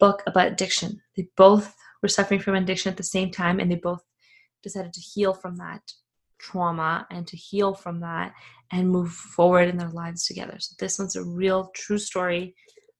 book 0.00 0.22
about 0.26 0.48
addiction. 0.48 1.00
They 1.16 1.28
both 1.36 1.75
were 2.02 2.08
suffering 2.08 2.40
from 2.40 2.54
addiction 2.54 2.90
at 2.90 2.96
the 2.96 3.02
same 3.02 3.30
time, 3.30 3.60
and 3.60 3.70
they 3.70 3.76
both 3.76 4.02
decided 4.62 4.92
to 4.92 5.00
heal 5.00 5.32
from 5.32 5.56
that 5.56 5.82
trauma 6.38 7.06
and 7.10 7.26
to 7.26 7.36
heal 7.36 7.74
from 7.74 8.00
that 8.00 8.32
and 8.70 8.90
move 8.90 9.12
forward 9.12 9.68
in 9.68 9.76
their 9.76 9.90
lives 9.90 10.26
together. 10.26 10.56
So 10.58 10.74
this 10.78 10.98
one's 10.98 11.16
a 11.16 11.24
real 11.24 11.70
true 11.74 11.98
story 11.98 12.54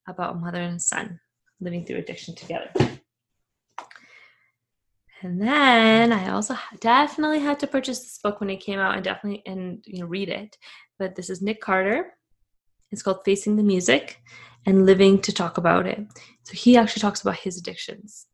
about 0.09 0.37
a 0.37 0.39
mother 0.39 0.61
and 0.61 0.77
a 0.77 0.81
son 0.81 1.21
living 1.61 1.85
through 1.85 1.99
addiction 1.99 2.35
together. 2.35 2.71
And 5.23 5.41
then 5.41 6.13
I 6.13 6.31
also 6.31 6.57
definitely 6.81 7.41
had 7.41 7.59
to 7.61 7.67
purchase 7.67 8.01
this 8.01 8.19
book 8.23 8.41
when 8.41 8.51
it 8.51 8.59
came 8.59 8.79
out 8.79 8.95
and 8.95 9.03
definitely 9.03 9.43
and 9.47 9.83
you 9.87 10.01
know 10.01 10.07
read 10.07 10.29
it. 10.29 10.57
But 10.99 11.17
this 11.17 11.31
is 11.31 11.43
Nick 11.43 11.61
Carter. 11.61 12.15
It's 12.93 13.03
called 13.03 13.25
Facing 13.25 13.57
the 13.57 13.63
Music 13.63 14.21
and 14.67 14.87
Living 14.87 15.21
to 15.23 15.33
Talk 15.33 15.59
About 15.59 15.87
It. 15.87 16.07
So 16.45 16.55
he 16.55 16.77
actually 16.77 17.01
talks 17.01 17.23
about 17.23 17.37
his 17.37 17.59
addictions. 17.59 18.27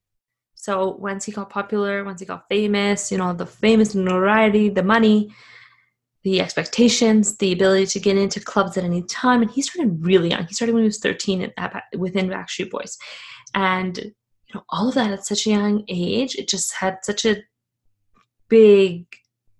So 0.63 0.91
once 0.91 1.25
he 1.25 1.33
got 1.33 1.51
popular, 1.51 2.05
once 2.05 2.21
he 2.21 2.27
got 2.27 2.47
famous, 2.49 3.11
you 3.11 3.19
know, 3.19 3.33
the 3.33 3.45
famous 3.45 3.97
notoriety, 3.97 4.69
the 4.69 4.85
money, 4.85 5.35
the 6.23 6.41
expectations, 6.41 7.37
the 7.39 7.53
ability 7.53 7.87
to 7.87 7.99
get 7.99 8.17
into 8.17 8.39
clubs 8.39 8.77
at 8.77 8.85
any 8.85 9.03
time. 9.03 9.43
And 9.43 9.51
he 9.51 9.61
started 9.61 10.07
really 10.07 10.31
young. 10.31 10.47
He 10.47 10.55
started 10.55 10.75
when 10.75 10.85
he 10.85 10.87
was 10.87 11.01
13 11.01 11.51
at, 11.57 11.83
within 11.99 12.29
Backstreet 12.29 12.71
Boys. 12.71 12.97
And 13.57 13.99
you 13.99 14.55
know, 14.55 14.63
all 14.69 14.89
of 14.89 14.95
that 14.95 15.11
at 15.11 15.27
such 15.27 15.49
a 15.49 15.51
young 15.51 15.85
age, 15.89 16.37
it 16.37 16.47
just 16.47 16.73
had 16.75 16.99
such 17.03 17.25
a 17.25 17.43
big 18.49 19.07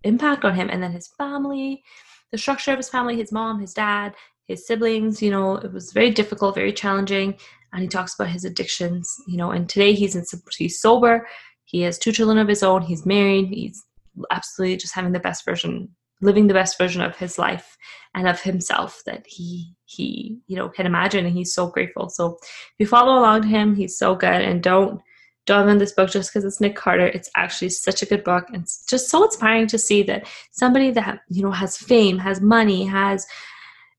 impact 0.05 0.45
on 0.45 0.55
him. 0.55 0.71
And 0.71 0.81
then 0.81 0.93
his 0.93 1.09
family, 1.19 1.83
the 2.31 2.39
structure 2.39 2.71
of 2.71 2.79
his 2.79 2.89
family, 2.89 3.17
his 3.17 3.33
mom, 3.33 3.59
his 3.59 3.75
dad, 3.75 4.15
his 4.47 4.69
siblings, 4.69 5.21
you 5.21 5.33
know, 5.33 5.57
it 5.57 5.73
was 5.73 5.93
very 5.93 6.11
difficult, 6.11 6.55
very 6.55 6.73
challenging. 6.73 7.39
And 7.73 7.83
he 7.83 7.89
talks 7.89 8.15
about 8.15 8.29
his 8.29 8.45
addictions, 8.45 9.15
you 9.27 9.37
know, 9.37 9.51
and 9.51 9.69
today 9.69 9.95
he's 9.95 10.15
in, 10.15 10.25
he's 10.57 10.81
sober. 10.81 11.27
He 11.65 11.81
has 11.83 11.99
two 11.99 12.13
children 12.13 12.39
of 12.39 12.49
his 12.49 12.63
own. 12.63 12.83
He's 12.83 13.07
married. 13.07 13.49
He's 13.49 13.83
absolutely 14.31 14.77
just 14.77 14.95
having 14.95 15.13
the 15.13 15.21
best 15.21 15.45
version 15.45 15.89
living 16.23 16.47
the 16.47 16.55
best 16.55 16.79
version 16.79 17.03
of 17.03 17.17
his 17.17 17.37
life 17.37 17.77
and 18.15 18.29
of 18.29 18.41
himself 18.41 19.03
that 19.05 19.25
he 19.27 19.75
he 19.85 20.39
you 20.47 20.57
know 20.57 20.69
can 20.69 20.87
imagine 20.87 21.27
and 21.27 21.37
he's 21.37 21.53
so 21.53 21.67
grateful 21.67 22.09
so 22.09 22.39
if 22.41 22.75
you 22.79 22.87
follow 22.87 23.19
along 23.19 23.43
to 23.43 23.49
him 23.49 23.75
he's 23.75 23.99
so 23.99 24.15
good 24.15 24.41
and 24.41 24.63
don't 24.63 25.01
dive 25.45 25.69
in 25.69 25.79
this 25.79 25.93
book 25.93 26.09
just 26.09 26.31
because 26.31 26.45
it's 26.45 26.61
nick 26.61 26.77
carter 26.77 27.07
it's 27.07 27.29
actually 27.35 27.69
such 27.69 28.01
a 28.01 28.07
good 28.07 28.23
book 28.23 28.45
and 28.49 28.63
it's 28.63 28.87
just 28.87 29.11
so 29.11 29.25
inspiring 29.25 29.67
to 29.67 29.77
see 29.77 30.03
that 30.03 30.27
somebody 30.53 30.91
that 30.91 31.19
you 31.29 31.43
know 31.43 31.51
has 31.51 31.77
fame 31.77 32.17
has 32.19 32.41
money 32.41 32.85
has 32.85 33.27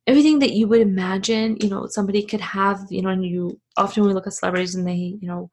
everything 0.07 0.39
that 0.39 0.51
you 0.51 0.67
would 0.67 0.81
imagine 0.81 1.57
you 1.61 1.69
know 1.69 1.87
somebody 1.87 2.23
could 2.23 2.41
have 2.41 2.79
you 2.89 3.01
know 3.01 3.09
and 3.09 3.25
you 3.25 3.59
often 3.77 4.03
we 4.03 4.13
look 4.13 4.27
at 4.27 4.33
celebrities 4.33 4.75
and 4.75 4.87
they 4.87 5.17
you 5.21 5.27
know 5.27 5.49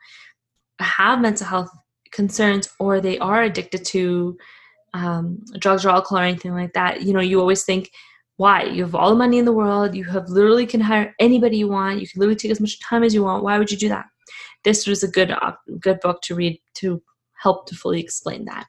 have 0.81 1.21
mental 1.21 1.47
health 1.47 1.71
concerns 2.11 2.69
or 2.79 3.01
they 3.01 3.19
are 3.19 3.43
addicted 3.43 3.85
to 3.85 4.37
um, 4.95 5.43
drugs 5.59 5.85
or 5.85 5.91
alcohol 5.91 6.19
or 6.19 6.25
anything 6.25 6.55
like 6.55 6.73
that, 6.73 7.03
you 7.03 7.13
know, 7.13 7.21
you 7.21 7.41
always 7.41 7.65
think, 7.65 7.91
why? 8.37 8.65
You 8.65 8.85
have 8.85 8.95
all 8.95 9.11
the 9.11 9.17
money 9.17 9.39
in 9.39 9.45
the 9.45 9.53
world. 9.53 9.95
You 9.95 10.05
have 10.05 10.29
literally 10.29 10.67
can 10.67 10.81
hire 10.81 11.15
anybody 11.21 11.59
you 11.59 11.69
want. 11.69 12.01
You 12.01 12.09
can 12.09 12.21
literally 12.21 12.37
take 12.37 12.51
as 12.51 12.61
much 12.61 12.81
time 12.81 13.05
as 13.05 13.15
you 13.15 13.23
want. 13.23 13.45
Why 13.45 13.59
would 13.59 13.71
you 13.71 13.77
do 13.77 13.89
that? 13.91 14.07
This 14.65 14.87
was 14.87 15.03
a 15.03 15.09
good, 15.09 15.33
good 15.79 16.01
book 16.01 16.23
to 16.23 16.35
read 16.35 16.61
to 16.75 17.03
help 17.43 17.67
to 17.67 17.75
fully 17.75 18.01
explain 18.01 18.47
that. 18.47 18.67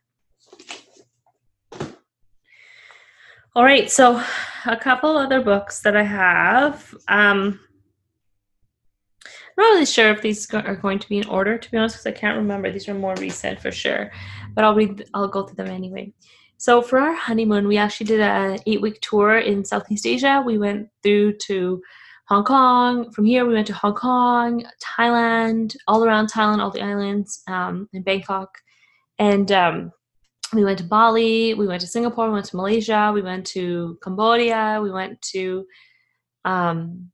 All 3.54 3.63
right, 3.63 3.91
so 3.91 4.24
a 4.65 4.78
couple 4.78 5.17
other 5.17 5.41
books 5.41 5.82
that 5.82 5.95
I 5.95 6.04
have. 6.04 6.93
Um, 7.08 7.60
I'm 9.26 9.65
not 9.65 9.74
really 9.74 9.86
sure 9.86 10.10
if 10.10 10.21
these 10.21 10.52
are 10.54 10.76
going 10.76 11.00
to 11.00 11.10
be 11.10 11.17
in 11.17 11.28
order, 11.28 11.58
to 11.58 11.71
be 11.71 11.78
honest, 11.78 11.95
because 11.95 12.08
I 12.08 12.19
can't 12.19 12.38
remember. 12.38 12.71
These 12.71 12.88
are 12.88 12.93
more 12.93 13.15
recent 13.15 13.60
for 13.60 13.71
sure, 13.71 14.12
but 14.54 14.63
I'll 14.63 14.76
read. 14.76 15.06
I'll 15.13 15.28
go 15.28 15.43
through 15.43 15.58
them 15.63 15.67
anyway. 15.67 16.13
So 16.58 16.82
for 16.82 17.00
our 17.00 17.13
honeymoon, 17.13 17.67
we 17.67 17.78
actually 17.78 18.06
did 18.06 18.21
an 18.21 18.60
eight 18.65 18.82
week 18.82 19.02
tour 19.02 19.39
in 19.39 19.65
Southeast 19.65 20.06
Asia. 20.06 20.43
We 20.45 20.58
went 20.58 20.89
through 21.04 21.38
to 21.47 21.82
Hong 22.28 22.43
Kong. 22.43 23.12
From 23.12 23.26
here, 23.26 23.45
we 23.45 23.54
went 23.54 23.67
to 23.67 23.74
Hong 23.74 23.95
Kong, 23.95 24.63
Thailand, 24.82 25.76
all 25.88 26.04
around 26.04 26.32
Thailand, 26.32 26.60
all 26.60 26.69
the 26.69 26.82
islands, 26.82 27.43
um, 27.47 27.89
in 27.93 28.04
Bangkok, 28.04 28.58
and 29.19 29.52
um, 29.52 29.91
we 30.54 30.64
went 30.64 30.80
to 30.80 30.84
Bali. 30.84 31.54
We 31.54 31.68
went 31.68 31.82
to 31.82 31.88
Singapore. 31.88 32.28
We 32.28 32.34
went 32.34 32.46
to 32.48 32.58
Malaysia. 32.58 33.12
We 33.14 33.22
went 33.22 33.46
to 33.48 33.98
Cambodia. 34.04 34.80
We 34.82 34.92
went 34.92 35.22
to 35.34 35.66
um, 36.46 37.12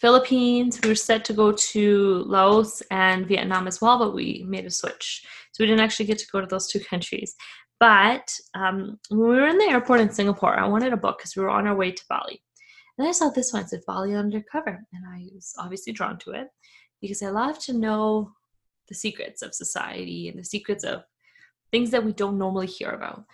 Philippines. 0.00 0.78
We 0.82 0.90
were 0.90 0.94
set 0.94 1.24
to 1.26 1.32
go 1.32 1.52
to 1.52 2.24
Laos 2.26 2.82
and 2.90 3.26
Vietnam 3.26 3.66
as 3.66 3.80
well, 3.80 3.98
but 3.98 4.14
we 4.14 4.44
made 4.46 4.66
a 4.66 4.70
switch. 4.70 5.24
So 5.52 5.62
we 5.62 5.66
didn't 5.66 5.84
actually 5.84 6.06
get 6.06 6.18
to 6.18 6.26
go 6.30 6.40
to 6.40 6.46
those 6.46 6.68
two 6.68 6.80
countries. 6.80 7.34
But 7.80 8.28
um, 8.54 8.98
when 9.08 9.20
we 9.20 9.36
were 9.36 9.48
in 9.48 9.58
the 9.58 9.64
airport 9.64 10.00
in 10.00 10.10
Singapore, 10.10 10.58
I 10.58 10.66
wanted 10.66 10.92
a 10.92 10.96
book 10.96 11.18
because 11.18 11.36
we 11.36 11.42
were 11.42 11.50
on 11.50 11.66
our 11.66 11.76
way 11.76 11.92
to 11.92 12.04
Bali. 12.08 12.42
And 12.98 13.06
I 13.06 13.12
saw 13.12 13.30
this 13.30 13.52
one, 13.52 13.62
it 13.62 13.68
said 13.68 13.80
Bali 13.86 14.14
Undercover. 14.14 14.84
And 14.92 15.04
I 15.06 15.26
was 15.32 15.54
obviously 15.58 15.92
drawn 15.92 16.18
to 16.18 16.32
it 16.32 16.48
because 17.00 17.22
I 17.22 17.30
love 17.30 17.58
to 17.60 17.72
know 17.72 18.32
the 18.88 18.94
secrets 18.94 19.42
of 19.42 19.54
society 19.54 20.28
and 20.28 20.38
the 20.38 20.44
secrets 20.44 20.82
of 20.82 21.04
things 21.70 21.90
that 21.90 22.04
we 22.04 22.12
don't 22.12 22.38
normally 22.38 22.66
hear 22.66 22.90
about. 22.90 23.24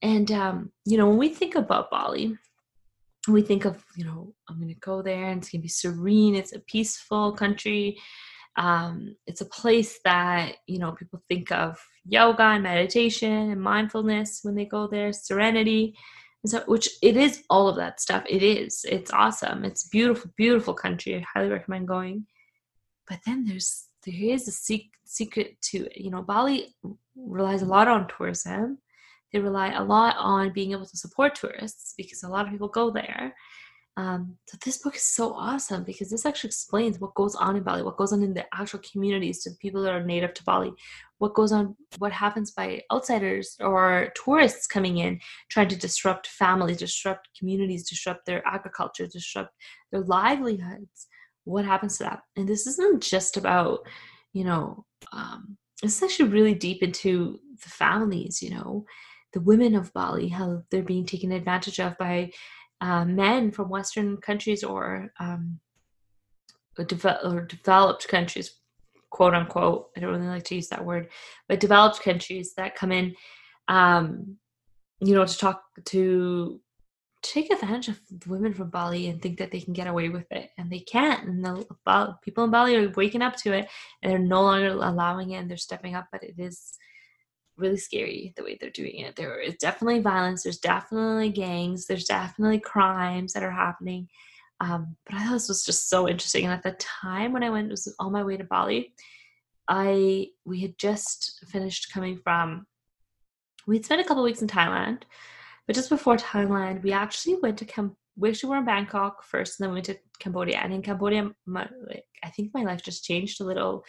And, 0.00 0.30
um, 0.32 0.72
you 0.84 0.98
know, 0.98 1.08
when 1.08 1.18
we 1.18 1.28
think 1.28 1.54
about 1.54 1.90
Bali, 1.90 2.36
we 3.28 3.40
think 3.40 3.64
of 3.64 3.84
you 3.96 4.04
know 4.04 4.34
i'm 4.48 4.56
going 4.56 4.68
to 4.68 4.80
go 4.80 5.00
there 5.00 5.26
and 5.26 5.38
it's 5.40 5.50
going 5.50 5.60
to 5.60 5.62
be 5.62 5.68
serene 5.68 6.34
it's 6.34 6.52
a 6.52 6.58
peaceful 6.58 7.32
country. 7.32 7.96
Um, 8.56 9.16
it's 9.26 9.40
a 9.40 9.46
place 9.46 9.98
that 10.04 10.56
you 10.66 10.78
know 10.78 10.92
people 10.92 11.22
think 11.28 11.50
of 11.50 11.78
yoga 12.04 12.42
and 12.42 12.62
meditation 12.62 13.50
and 13.50 13.60
mindfulness 13.60 14.40
when 14.42 14.54
they 14.54 14.66
go 14.66 14.86
there 14.86 15.12
serenity. 15.12 15.96
So, 16.44 16.60
which 16.66 16.88
it 17.02 17.16
is 17.16 17.44
all 17.48 17.68
of 17.68 17.76
that 17.76 18.00
stuff. 18.00 18.24
It 18.28 18.42
is. 18.42 18.84
It's 18.88 19.12
awesome. 19.12 19.64
It's 19.64 19.88
beautiful 19.88 20.30
beautiful 20.36 20.74
country. 20.74 21.16
I 21.16 21.24
highly 21.32 21.50
recommend 21.50 21.88
going. 21.88 22.26
But 23.08 23.20
then 23.24 23.46
there's 23.46 23.86
there 24.04 24.34
is 24.34 24.48
a 24.48 24.52
secret 25.04 25.60
to 25.62 25.86
it. 25.86 25.96
You 25.96 26.10
know 26.10 26.22
bali 26.22 26.74
relies 27.16 27.62
a 27.62 27.66
lot 27.66 27.88
on 27.88 28.08
tourism. 28.08 28.78
They 29.32 29.38
rely 29.38 29.72
a 29.72 29.82
lot 29.82 30.16
on 30.18 30.52
being 30.52 30.72
able 30.72 30.86
to 30.86 30.96
support 30.96 31.34
tourists 31.34 31.94
because 31.96 32.22
a 32.22 32.28
lot 32.28 32.44
of 32.46 32.52
people 32.52 32.68
go 32.68 32.90
there. 32.90 33.34
Um, 33.98 34.38
so 34.46 34.56
this 34.64 34.78
book 34.78 34.96
is 34.96 35.04
so 35.04 35.34
awesome 35.34 35.84
because 35.84 36.08
this 36.08 36.24
actually 36.24 36.48
explains 36.48 36.98
what 36.98 37.14
goes 37.14 37.34
on 37.34 37.56
in 37.56 37.62
Bali, 37.62 37.82
what 37.82 37.98
goes 37.98 38.12
on 38.12 38.22
in 38.22 38.32
the 38.32 38.46
actual 38.54 38.80
communities 38.90 39.42
to 39.42 39.50
the 39.50 39.56
people 39.56 39.82
that 39.82 39.92
are 39.92 40.02
native 40.02 40.32
to 40.34 40.44
Bali, 40.44 40.72
what 41.18 41.34
goes 41.34 41.52
on, 41.52 41.76
what 41.98 42.10
happens 42.10 42.52
by 42.52 42.80
outsiders 42.90 43.54
or 43.60 44.10
tourists 44.14 44.66
coming 44.66 44.98
in 44.98 45.20
trying 45.50 45.68
to 45.68 45.76
disrupt 45.76 46.26
families, 46.26 46.78
disrupt 46.78 47.28
communities, 47.38 47.86
disrupt 47.86 48.24
their 48.24 48.46
agriculture, 48.46 49.06
disrupt 49.06 49.50
their 49.90 50.02
livelihoods. 50.02 51.06
What 51.44 51.64
happens 51.64 51.98
to 51.98 52.04
that? 52.04 52.22
And 52.36 52.48
this 52.48 52.66
isn't 52.66 53.02
just 53.02 53.36
about, 53.36 53.80
you 54.32 54.44
know, 54.44 54.84
um, 55.12 55.56
is 55.82 56.02
actually 56.02 56.28
really 56.28 56.54
deep 56.54 56.82
into 56.82 57.40
the 57.62 57.68
families, 57.68 58.42
you 58.42 58.50
know, 58.50 58.84
the 59.32 59.40
women 59.40 59.74
of 59.74 59.92
Bali, 59.92 60.28
how 60.28 60.62
they're 60.70 60.82
being 60.82 61.06
taken 61.06 61.32
advantage 61.32 61.80
of 61.80 61.96
by 61.98 62.30
uh, 62.80 63.04
men 63.04 63.50
from 63.50 63.68
Western 63.68 64.16
countries 64.18 64.62
or 64.62 65.12
um, 65.20 65.60
devel- 66.78 67.24
or 67.24 67.42
developed 67.42 68.08
countries, 68.08 68.58
quote 69.10 69.34
unquote. 69.34 69.88
I 69.96 70.00
don't 70.00 70.10
really 70.10 70.26
like 70.26 70.44
to 70.44 70.54
use 70.54 70.68
that 70.68 70.84
word, 70.84 71.08
but 71.48 71.60
developed 71.60 72.02
countries 72.02 72.54
that 72.56 72.74
come 72.74 72.92
in, 72.92 73.14
um, 73.68 74.36
you 75.00 75.14
know, 75.14 75.24
to 75.24 75.38
talk 75.38 75.62
to 75.86 76.60
take 77.22 77.52
advantage 77.52 77.88
of 77.88 78.00
women 78.26 78.52
from 78.52 78.70
Bali 78.70 79.08
and 79.08 79.22
think 79.22 79.38
that 79.38 79.50
they 79.50 79.60
can 79.60 79.72
get 79.72 79.86
away 79.86 80.08
with 80.08 80.30
it, 80.30 80.50
and 80.58 80.70
they 80.70 80.80
can't. 80.80 81.28
And 81.28 81.44
the 81.44 82.16
people 82.22 82.44
in 82.44 82.50
Bali 82.50 82.76
are 82.76 82.90
waking 82.90 83.22
up 83.22 83.36
to 83.36 83.52
it, 83.52 83.68
and 84.02 84.10
they're 84.10 84.18
no 84.18 84.42
longer 84.42 84.68
allowing 84.68 85.30
it, 85.30 85.36
and 85.36 85.50
they're 85.50 85.56
stepping 85.56 85.94
up. 85.94 86.08
But 86.10 86.22
it 86.24 86.34
is 86.38 86.72
really 87.56 87.76
scary 87.76 88.32
the 88.36 88.42
way 88.42 88.58
they're 88.60 88.70
doing 88.70 89.00
it. 89.00 89.16
There 89.16 89.38
is 89.38 89.56
definitely 89.56 90.00
violence. 90.00 90.42
There's 90.42 90.58
definitely 90.58 91.30
gangs. 91.30 91.86
There's 91.86 92.04
definitely 92.04 92.60
crimes 92.60 93.32
that 93.32 93.42
are 93.42 93.50
happening. 93.50 94.08
Um, 94.60 94.96
but 95.06 95.16
I 95.16 95.24
thought 95.24 95.32
this 95.32 95.48
was 95.48 95.64
just 95.64 95.88
so 95.88 96.08
interesting. 96.08 96.44
And 96.44 96.52
at 96.52 96.62
the 96.62 96.72
time 96.72 97.32
when 97.32 97.42
I 97.42 97.50
went, 97.50 97.66
it 97.66 97.70
was 97.70 97.94
on 97.98 98.12
my 98.12 98.22
way 98.22 98.36
to 98.36 98.44
Bali. 98.44 98.94
I 99.68 100.28
we 100.44 100.60
had 100.60 100.78
just 100.78 101.44
finished 101.48 101.92
coming 101.92 102.18
from. 102.18 102.66
We'd 103.66 103.84
spent 103.84 104.00
a 104.00 104.04
couple 104.04 104.24
weeks 104.24 104.42
in 104.42 104.48
Thailand, 104.48 105.02
but 105.66 105.76
just 105.76 105.90
before 105.90 106.16
Thailand, 106.16 106.82
we 106.82 106.92
actually 106.92 107.36
went 107.42 107.58
to 107.58 107.64
Cam- 107.64 107.96
we 108.16 108.28
actually 108.28 108.50
were 108.50 108.58
in 108.58 108.64
Bangkok 108.64 109.24
first, 109.24 109.58
and 109.58 109.64
then 109.64 109.70
we 109.70 109.76
went 109.76 109.86
to 109.86 109.98
Cambodia. 110.18 110.58
And 110.58 110.72
in 110.72 110.82
Cambodia, 110.82 111.30
my, 111.46 111.66
like, 111.88 112.04
I 112.22 112.28
think 112.28 112.50
my 112.52 112.62
life 112.62 112.82
just 112.82 113.04
changed 113.04 113.40
a 113.40 113.44
little 113.44 113.84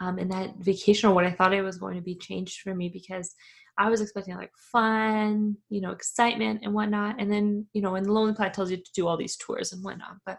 um, 0.00 0.18
in 0.18 0.28
that 0.28 0.56
vacation 0.58 1.08
or 1.08 1.14
what 1.14 1.24
I 1.24 1.30
thought 1.30 1.54
it 1.54 1.62
was 1.62 1.78
going 1.78 1.96
to 1.96 2.02
be 2.02 2.16
changed 2.16 2.60
for 2.60 2.74
me 2.74 2.88
because 2.88 3.34
I 3.78 3.88
was 3.88 4.00
expecting 4.00 4.36
like 4.36 4.50
fun, 4.72 5.56
you 5.70 5.80
know, 5.80 5.92
excitement 5.92 6.60
and 6.64 6.74
whatnot. 6.74 7.20
And 7.20 7.30
then, 7.30 7.66
you 7.72 7.80
know, 7.80 7.94
and 7.94 8.04
the 8.04 8.12
Lonely 8.12 8.34
Planet 8.34 8.52
tells 8.52 8.70
you 8.70 8.76
to 8.76 8.92
do 8.94 9.06
all 9.06 9.16
these 9.16 9.36
tours 9.36 9.72
and 9.72 9.84
whatnot. 9.84 10.16
But 10.26 10.38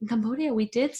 in 0.00 0.08
Cambodia, 0.08 0.52
we 0.52 0.66
did 0.66 0.96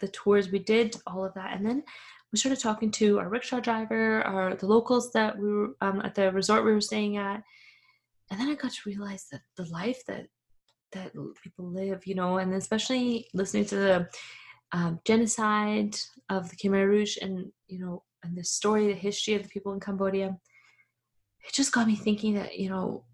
the 0.00 0.08
tours, 0.08 0.50
we 0.50 0.58
did 0.58 0.96
all 1.06 1.24
of 1.24 1.34
that. 1.34 1.56
And 1.56 1.64
then 1.64 1.84
we 2.32 2.38
started 2.38 2.60
talking 2.60 2.90
to 2.92 3.20
our 3.20 3.28
rickshaw 3.28 3.60
driver, 3.60 4.22
our 4.22 4.54
the 4.56 4.66
locals 4.66 5.12
that 5.12 5.38
we 5.38 5.48
were 5.48 5.76
um, 5.80 6.02
at 6.04 6.16
the 6.16 6.32
resort 6.32 6.64
we 6.64 6.72
were 6.72 6.80
staying 6.80 7.16
at. 7.16 7.42
And 8.30 8.40
then 8.40 8.48
I 8.48 8.54
got 8.54 8.72
to 8.72 8.80
realize 8.86 9.26
that 9.32 9.42
the 9.56 9.64
life 9.70 10.02
that 10.06 10.26
that 10.92 11.12
people 11.42 11.66
live, 11.66 12.06
you 12.06 12.14
know, 12.14 12.38
and 12.38 12.54
especially 12.54 13.26
listening 13.34 13.66
to 13.66 13.76
the 13.76 14.08
um, 14.72 15.00
genocide 15.04 15.96
of 16.30 16.48
the 16.48 16.56
Khmer 16.56 16.86
Rouge 16.86 17.16
and 17.20 17.50
you 17.66 17.78
know 17.78 18.02
and 18.22 18.36
the 18.36 18.44
story, 18.44 18.88
the 18.88 18.94
history 18.94 19.34
of 19.34 19.42
the 19.42 19.48
people 19.48 19.72
in 19.72 19.80
Cambodia, 19.80 20.36
it 21.46 21.52
just 21.52 21.72
got 21.72 21.86
me 21.86 21.96
thinking 21.96 22.34
that 22.34 22.58
you 22.58 22.68
know 22.68 23.04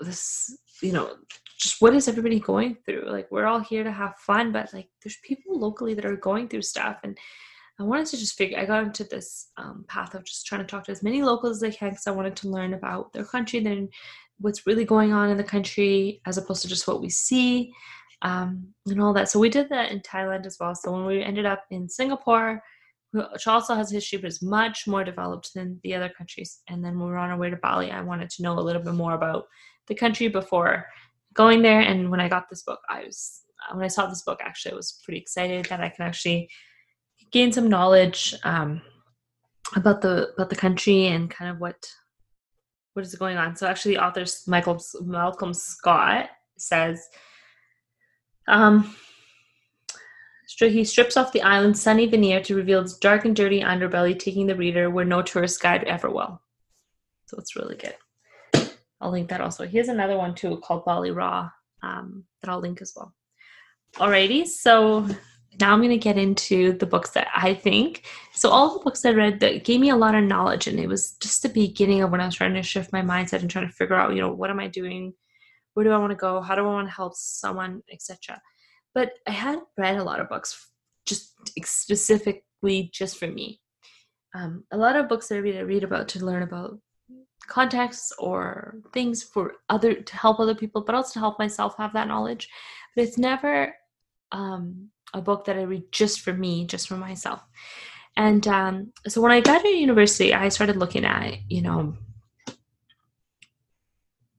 this 0.00 0.56
you 0.82 0.92
know 0.92 1.14
just 1.56 1.80
what 1.80 1.94
is 1.94 2.08
everybody 2.08 2.40
going 2.40 2.76
through? 2.84 3.08
Like 3.08 3.30
we're 3.30 3.46
all 3.46 3.60
here 3.60 3.84
to 3.84 3.92
have 3.92 4.16
fun 4.18 4.52
but 4.52 4.72
like 4.72 4.88
there's 5.02 5.18
people 5.22 5.58
locally 5.58 5.94
that 5.94 6.04
are 6.04 6.16
going 6.16 6.48
through 6.48 6.62
stuff 6.62 6.98
and 7.04 7.16
i 7.78 7.82
wanted 7.82 8.06
to 8.06 8.16
just 8.16 8.36
figure 8.36 8.58
i 8.58 8.64
got 8.64 8.84
into 8.84 9.04
this 9.04 9.50
um, 9.56 9.84
path 9.88 10.14
of 10.14 10.24
just 10.24 10.46
trying 10.46 10.60
to 10.60 10.66
talk 10.66 10.84
to 10.84 10.92
as 10.92 11.02
many 11.02 11.22
locals 11.22 11.62
as 11.62 11.62
i 11.62 11.74
can 11.74 11.90
because 11.90 12.06
i 12.06 12.10
wanted 12.10 12.36
to 12.36 12.48
learn 12.48 12.74
about 12.74 13.12
their 13.12 13.24
country 13.24 13.60
then 13.60 13.88
what's 14.38 14.66
really 14.66 14.84
going 14.84 15.12
on 15.12 15.30
in 15.30 15.36
the 15.36 15.44
country 15.44 16.20
as 16.26 16.38
opposed 16.38 16.62
to 16.62 16.68
just 16.68 16.86
what 16.86 17.00
we 17.00 17.08
see 17.08 17.72
um, 18.22 18.68
and 18.86 19.00
all 19.00 19.12
that. 19.12 19.28
So 19.28 19.38
we 19.38 19.48
did 19.48 19.68
that 19.68 19.92
in 19.92 20.00
Thailand 20.00 20.46
as 20.46 20.56
well. 20.58 20.74
So 20.74 20.90
when 20.90 21.04
we 21.04 21.22
ended 21.22 21.46
up 21.46 21.64
in 21.70 21.88
Singapore, 21.88 22.62
which 23.12 23.46
also 23.46 23.74
has 23.74 23.92
history 23.92 24.18
but 24.18 24.26
is 24.26 24.42
much 24.42 24.88
more 24.88 25.04
developed 25.04 25.54
than 25.54 25.78
the 25.84 25.94
other 25.94 26.08
countries, 26.08 26.62
and 26.68 26.84
then 26.84 26.98
when 26.98 27.06
we 27.06 27.12
were 27.12 27.18
on 27.18 27.30
our 27.30 27.38
way 27.38 27.50
to 27.50 27.56
Bali, 27.56 27.92
I 27.92 28.00
wanted 28.00 28.30
to 28.30 28.42
know 28.42 28.58
a 28.58 28.60
little 28.60 28.82
bit 28.82 28.94
more 28.94 29.14
about 29.14 29.46
the 29.86 29.94
country 29.94 30.26
before 30.28 30.86
going 31.32 31.62
there. 31.62 31.80
And 31.80 32.10
when 32.10 32.20
I 32.20 32.28
got 32.28 32.48
this 32.48 32.62
book, 32.62 32.80
I 32.88 33.04
was 33.04 33.42
when 33.72 33.84
I 33.84 33.88
saw 33.88 34.06
this 34.06 34.22
book, 34.22 34.40
actually, 34.42 34.72
I 34.72 34.76
was 34.76 35.00
pretty 35.04 35.20
excited 35.20 35.66
that 35.66 35.80
I 35.80 35.88
can 35.88 36.04
actually 36.04 36.50
gain 37.34 37.52
some 37.52 37.68
knowledge 37.68 38.32
um, 38.44 38.80
about 39.74 40.00
the 40.00 40.32
about 40.34 40.48
the 40.48 40.56
country 40.56 41.08
and 41.08 41.28
kind 41.28 41.50
of 41.50 41.58
what 41.58 41.76
what 42.94 43.04
is 43.04 43.14
going 43.16 43.36
on. 43.36 43.56
So 43.56 43.66
actually, 43.66 43.96
the 43.96 44.04
author 44.04 44.24
Michael 44.46 44.80
Malcolm 45.02 45.52
Scott 45.52 46.30
says 46.56 47.04
um, 48.46 48.94
he 50.46 50.84
strips 50.84 51.16
off 51.16 51.32
the 51.32 51.42
island's 51.42 51.82
sunny 51.82 52.06
veneer 52.06 52.40
to 52.42 52.54
reveal 52.54 52.80
its 52.80 52.96
dark 52.98 53.24
and 53.24 53.34
dirty 53.34 53.60
underbelly, 53.60 54.16
taking 54.16 54.46
the 54.46 54.54
reader 54.54 54.88
where 54.88 55.04
no 55.04 55.20
tourist 55.20 55.60
guide 55.60 55.82
ever 55.84 56.08
will. 56.08 56.40
So 57.26 57.36
it's 57.38 57.56
really 57.56 57.76
good. 57.76 57.96
I'll 59.00 59.10
link 59.10 59.28
that 59.30 59.40
also. 59.40 59.66
Here's 59.66 59.88
another 59.88 60.16
one 60.16 60.36
too 60.36 60.58
called 60.58 60.84
Bali 60.84 61.10
Raw 61.10 61.50
um, 61.82 62.24
that 62.40 62.50
I'll 62.50 62.60
link 62.60 62.80
as 62.80 62.92
well. 62.94 63.12
Alrighty, 63.96 64.46
so 64.46 65.08
now 65.60 65.72
I'm 65.72 65.80
going 65.80 65.90
to 65.90 65.98
get 65.98 66.18
into 66.18 66.72
the 66.72 66.86
books 66.86 67.10
that 67.10 67.28
I 67.34 67.54
think. 67.54 68.06
So 68.32 68.50
all 68.50 68.78
the 68.78 68.84
books 68.84 69.04
I 69.04 69.10
read 69.10 69.40
that 69.40 69.64
gave 69.64 69.80
me 69.80 69.90
a 69.90 69.96
lot 69.96 70.14
of 70.14 70.24
knowledge, 70.24 70.66
and 70.66 70.78
it 70.78 70.88
was 70.88 71.12
just 71.20 71.42
the 71.42 71.48
beginning 71.48 72.02
of 72.02 72.10
when 72.10 72.20
I 72.20 72.26
was 72.26 72.34
trying 72.34 72.54
to 72.54 72.62
shift 72.62 72.92
my 72.92 73.02
mindset 73.02 73.40
and 73.40 73.50
trying 73.50 73.68
to 73.68 73.74
figure 73.74 73.96
out, 73.96 74.14
you 74.14 74.20
know, 74.20 74.32
what 74.32 74.50
am 74.50 74.60
I 74.60 74.68
doing 74.68 75.14
where 75.74 75.84
do 75.84 75.92
I 75.92 75.98
want 75.98 76.12
to 76.12 76.16
go? 76.16 76.40
How 76.40 76.54
do 76.54 76.62
I 76.62 76.72
want 76.72 76.88
to 76.88 76.94
help 76.94 77.14
someone, 77.14 77.82
etc. 77.92 78.40
But 78.94 79.12
I 79.26 79.32
had 79.32 79.58
read 79.76 79.96
a 79.96 80.04
lot 80.04 80.20
of 80.20 80.28
books 80.28 80.70
just 81.06 81.34
specifically 81.64 82.90
just 82.92 83.18
for 83.18 83.26
me. 83.26 83.60
Um, 84.34 84.64
a 84.72 84.76
lot 84.76 84.96
of 84.96 85.08
books 85.08 85.28
that 85.28 85.36
I 85.36 85.38
read, 85.38 85.56
I 85.56 85.60
read 85.60 85.84
about 85.84 86.08
to 86.08 86.24
learn 86.24 86.42
about 86.42 86.78
contexts 87.46 88.12
or 88.18 88.76
things 88.92 89.22
for 89.22 89.54
other 89.68 89.94
to 89.94 90.16
help 90.16 90.40
other 90.40 90.54
people, 90.54 90.82
but 90.82 90.94
also 90.94 91.14
to 91.14 91.18
help 91.18 91.38
myself 91.38 91.76
have 91.76 91.92
that 91.92 92.08
knowledge. 92.08 92.48
But 92.96 93.04
it's 93.04 93.18
never 93.18 93.74
um, 94.32 94.90
a 95.14 95.22
book 95.22 95.46
that 95.46 95.56
I 95.56 95.62
read 95.62 95.90
just 95.92 96.20
for 96.20 96.34
me, 96.34 96.66
just 96.66 96.88
for 96.88 96.96
myself. 96.96 97.42
And 98.16 98.46
um, 98.46 98.92
so 99.08 99.20
when 99.20 99.32
I 99.32 99.40
got 99.40 99.62
to 99.62 99.68
university, 99.68 100.34
I 100.34 100.48
started 100.48 100.76
looking 100.76 101.04
at, 101.04 101.36
you 101.48 101.62
know, 101.62 101.96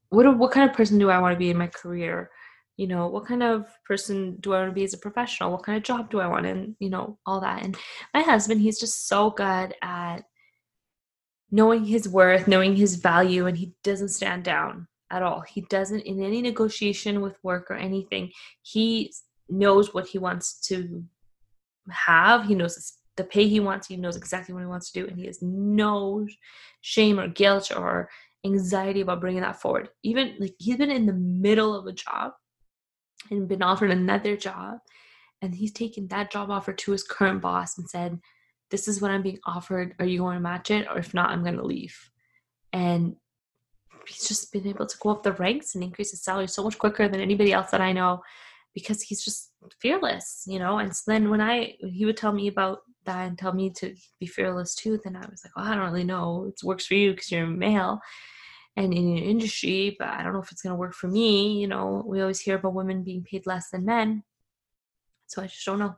what 0.10 0.38
what 0.38 0.52
kind 0.52 0.70
of 0.70 0.76
person 0.76 0.98
do 0.98 1.10
I 1.10 1.20
want 1.20 1.34
to 1.34 1.40
be 1.40 1.50
in 1.50 1.58
my 1.58 1.68
career? 1.68 2.30
You 2.78 2.88
know, 2.88 3.08
what 3.08 3.26
kind 3.26 3.44
of 3.44 3.68
person 3.86 4.38
do 4.40 4.54
I 4.54 4.60
want 4.60 4.72
to 4.72 4.76
be 4.76 4.84
as 4.84 4.94
a 4.94 4.98
professional? 4.98 5.52
What 5.52 5.64
kind 5.64 5.78
of 5.78 5.84
job 5.84 6.10
do 6.10 6.20
I 6.20 6.28
want? 6.28 6.46
And 6.46 6.76
you 6.80 6.90
know, 6.90 7.18
all 7.26 7.42
that. 7.42 7.64
And 7.64 7.76
my 8.14 8.22
husband, 8.22 8.62
he's 8.62 8.80
just 8.80 9.08
so 9.08 9.30
good 9.32 9.74
at 9.82 10.24
knowing 11.52 11.86
his 11.86 12.08
worth, 12.08 12.48
knowing 12.48 12.76
his 12.76 12.96
value, 12.96 13.48
and 13.48 13.58
he 13.58 13.74
doesn't 13.84 14.10
stand 14.10 14.44
down 14.44 14.88
at 15.12 15.24
all. 15.24 15.42
He 15.42 15.62
doesn't 15.62 16.02
in 16.02 16.22
any 16.22 16.42
negotiation 16.42 17.22
with 17.22 17.38
work 17.44 17.70
or 17.70 17.76
anything. 17.76 18.32
He 18.62 19.14
knows 19.50 19.94
what 19.94 20.08
he 20.08 20.18
wants 20.18 20.60
to 20.68 21.04
have. 21.90 22.46
He 22.46 22.56
knows 22.56 22.98
the 23.18 23.24
pay 23.24 23.48
he 23.48 23.60
wants. 23.60 23.88
He 23.88 23.98
knows 23.98 24.16
exactly 24.16 24.54
what 24.54 24.62
he 24.62 24.68
wants 24.68 24.92
to 24.92 25.02
do, 25.02 25.08
and 25.08 25.18
he 25.18 25.26
has 25.26 25.42
no 25.42 26.28
shame 26.82 27.20
or 27.20 27.28
guilt 27.28 27.72
or 27.76 28.10
anxiety 28.46 29.02
about 29.02 29.22
bringing 29.22 29.42
that 29.42 29.62
forward. 29.62 29.90
Even 30.04 30.36
like 30.40 30.54
he's 30.60 30.78
been 30.78 30.92
in 30.92 31.06
the 31.06 31.14
middle 31.14 31.74
of 31.74 31.88
a 31.88 31.94
job 31.94 32.34
and 33.32 33.48
been 33.48 33.64
offered 33.64 33.92
another 33.92 34.36
job, 34.36 34.80
and 35.42 35.56
he's 35.56 35.72
taken 35.72 36.08
that 36.08 36.32
job 36.32 36.50
offer 36.50 36.74
to 36.74 36.92
his 36.92 37.04
current 37.04 37.42
boss 37.42 37.78
and 37.78 37.90
said, 37.90 38.20
This 38.72 38.88
is 38.88 39.02
what 39.02 39.12
I'm 39.12 39.24
being 39.24 39.40
offered. 39.46 39.96
Are 40.00 40.06
you 40.06 40.20
going 40.20 40.36
to 40.36 40.42
match 40.42 40.72
it? 40.72 40.88
Or 40.90 40.98
if 40.98 41.14
not, 41.14 41.30
I'm 41.30 41.44
going 41.44 41.58
to 41.58 41.66
leave. 41.66 41.98
And 42.74 43.16
he's 44.08 44.28
just 44.28 44.52
been 44.52 44.68
able 44.68 44.86
to 44.86 44.98
go 45.00 45.10
up 45.10 45.24
the 45.24 45.34
ranks 45.34 45.76
and 45.76 45.84
increase 45.84 46.12
his 46.12 46.24
salary 46.24 46.48
so 46.48 46.64
much 46.64 46.78
quicker 46.78 47.08
than 47.08 47.22
anybody 47.22 47.54
else 47.54 47.72
that 47.72 47.82
I 47.82 47.92
know 47.92 48.22
because 48.76 49.02
he's 49.02 49.24
just 49.24 49.52
fearless, 49.80 50.44
you 50.46 50.60
know. 50.60 50.78
And 50.78 50.96
so 50.96 51.04
then 51.08 51.30
when 51.32 51.42
I 51.42 51.76
he 51.80 52.06
would 52.06 52.18
tell 52.18 52.34
me 52.34 52.48
about 52.48 52.80
that 53.06 53.28
and 53.28 53.38
tell 53.38 53.54
me 53.54 53.72
to 53.78 53.96
be 54.20 54.28
fearless 54.28 54.76
too, 54.76 55.00
then 55.04 55.16
I 55.16 55.22
was 55.22 55.44
like, 55.44 55.56
well, 55.56 55.66
I 55.66 55.74
don't 55.74 55.86
really 55.86 56.04
know. 56.04 56.46
It 56.50 56.64
works 56.64 56.86
for 56.86 56.96
you 56.96 57.12
because 57.12 57.32
you're 57.32 57.48
male 57.48 58.00
and 58.76 58.94
in 58.94 59.16
your 59.16 59.26
industry, 59.26 59.96
but 59.98 60.10
I 60.10 60.22
don't 60.22 60.34
know 60.34 60.42
if 60.42 60.52
it's 60.52 60.64
to 60.64 60.76
work 60.76 60.94
for 60.94 61.08
me. 61.08 61.60
You 61.60 61.68
know, 61.68 62.04
we 62.06 62.22
always 62.22 62.42
hear 62.42 62.56
about 62.56 62.74
women 62.74 63.04
being 63.04 63.24
paid 63.24 63.48
less 63.48 63.70
than 63.70 63.86
men. 63.86 64.24
So 65.28 65.42
I 65.42 65.48
just 65.48 65.66
don't 65.66 65.80
know. 65.80 65.96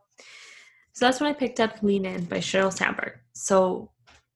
So 0.94 1.06
that's 1.06 1.20
when 1.20 1.30
I 1.30 1.34
picked 1.34 1.60
up 1.60 1.82
Lean 1.82 2.06
In 2.06 2.26
by 2.26 2.38
Sheryl 2.38 2.72
Sandberg. 2.72 3.14
So 3.34 3.92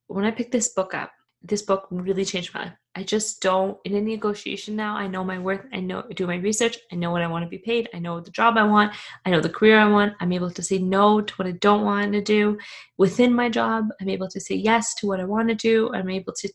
when 0.07 0.25
I 0.25 0.31
picked 0.31 0.51
this 0.51 0.69
book 0.69 0.93
up, 0.93 1.11
this 1.43 1.61
book 1.61 1.87
really 1.89 2.25
changed 2.25 2.53
my 2.53 2.63
life. 2.63 2.73
I 2.95 3.03
just 3.03 3.41
don't 3.41 3.77
in 3.85 3.95
any 3.95 4.11
negotiation 4.11 4.75
now. 4.75 4.95
I 4.95 5.07
know 5.07 5.23
my 5.23 5.39
worth. 5.39 5.65
I 5.73 5.79
know 5.79 6.03
do 6.13 6.27
my 6.27 6.35
research. 6.35 6.77
I 6.91 6.95
know 6.95 7.09
what 7.11 7.21
I 7.21 7.27
want 7.27 7.43
to 7.43 7.49
be 7.49 7.57
paid. 7.57 7.89
I 7.93 7.99
know 7.99 8.19
the 8.19 8.31
job 8.31 8.57
I 8.57 8.63
want. 8.63 8.93
I 9.25 9.31
know 9.31 9.39
the 9.39 9.49
career 9.49 9.79
I 9.79 9.89
want. 9.89 10.13
I'm 10.19 10.33
able 10.33 10.51
to 10.51 10.61
say 10.61 10.77
no 10.77 11.21
to 11.21 11.33
what 11.35 11.47
I 11.47 11.51
don't 11.53 11.83
want 11.83 12.11
to 12.13 12.21
do 12.21 12.59
within 12.97 13.33
my 13.33 13.49
job. 13.49 13.87
I'm 13.99 14.09
able 14.09 14.27
to 14.27 14.39
say 14.39 14.55
yes 14.55 14.93
to 14.95 15.07
what 15.07 15.19
I 15.19 15.23
want 15.23 15.47
to 15.49 15.55
do. 15.55 15.91
I'm 15.93 16.09
able 16.09 16.33
to 16.33 16.49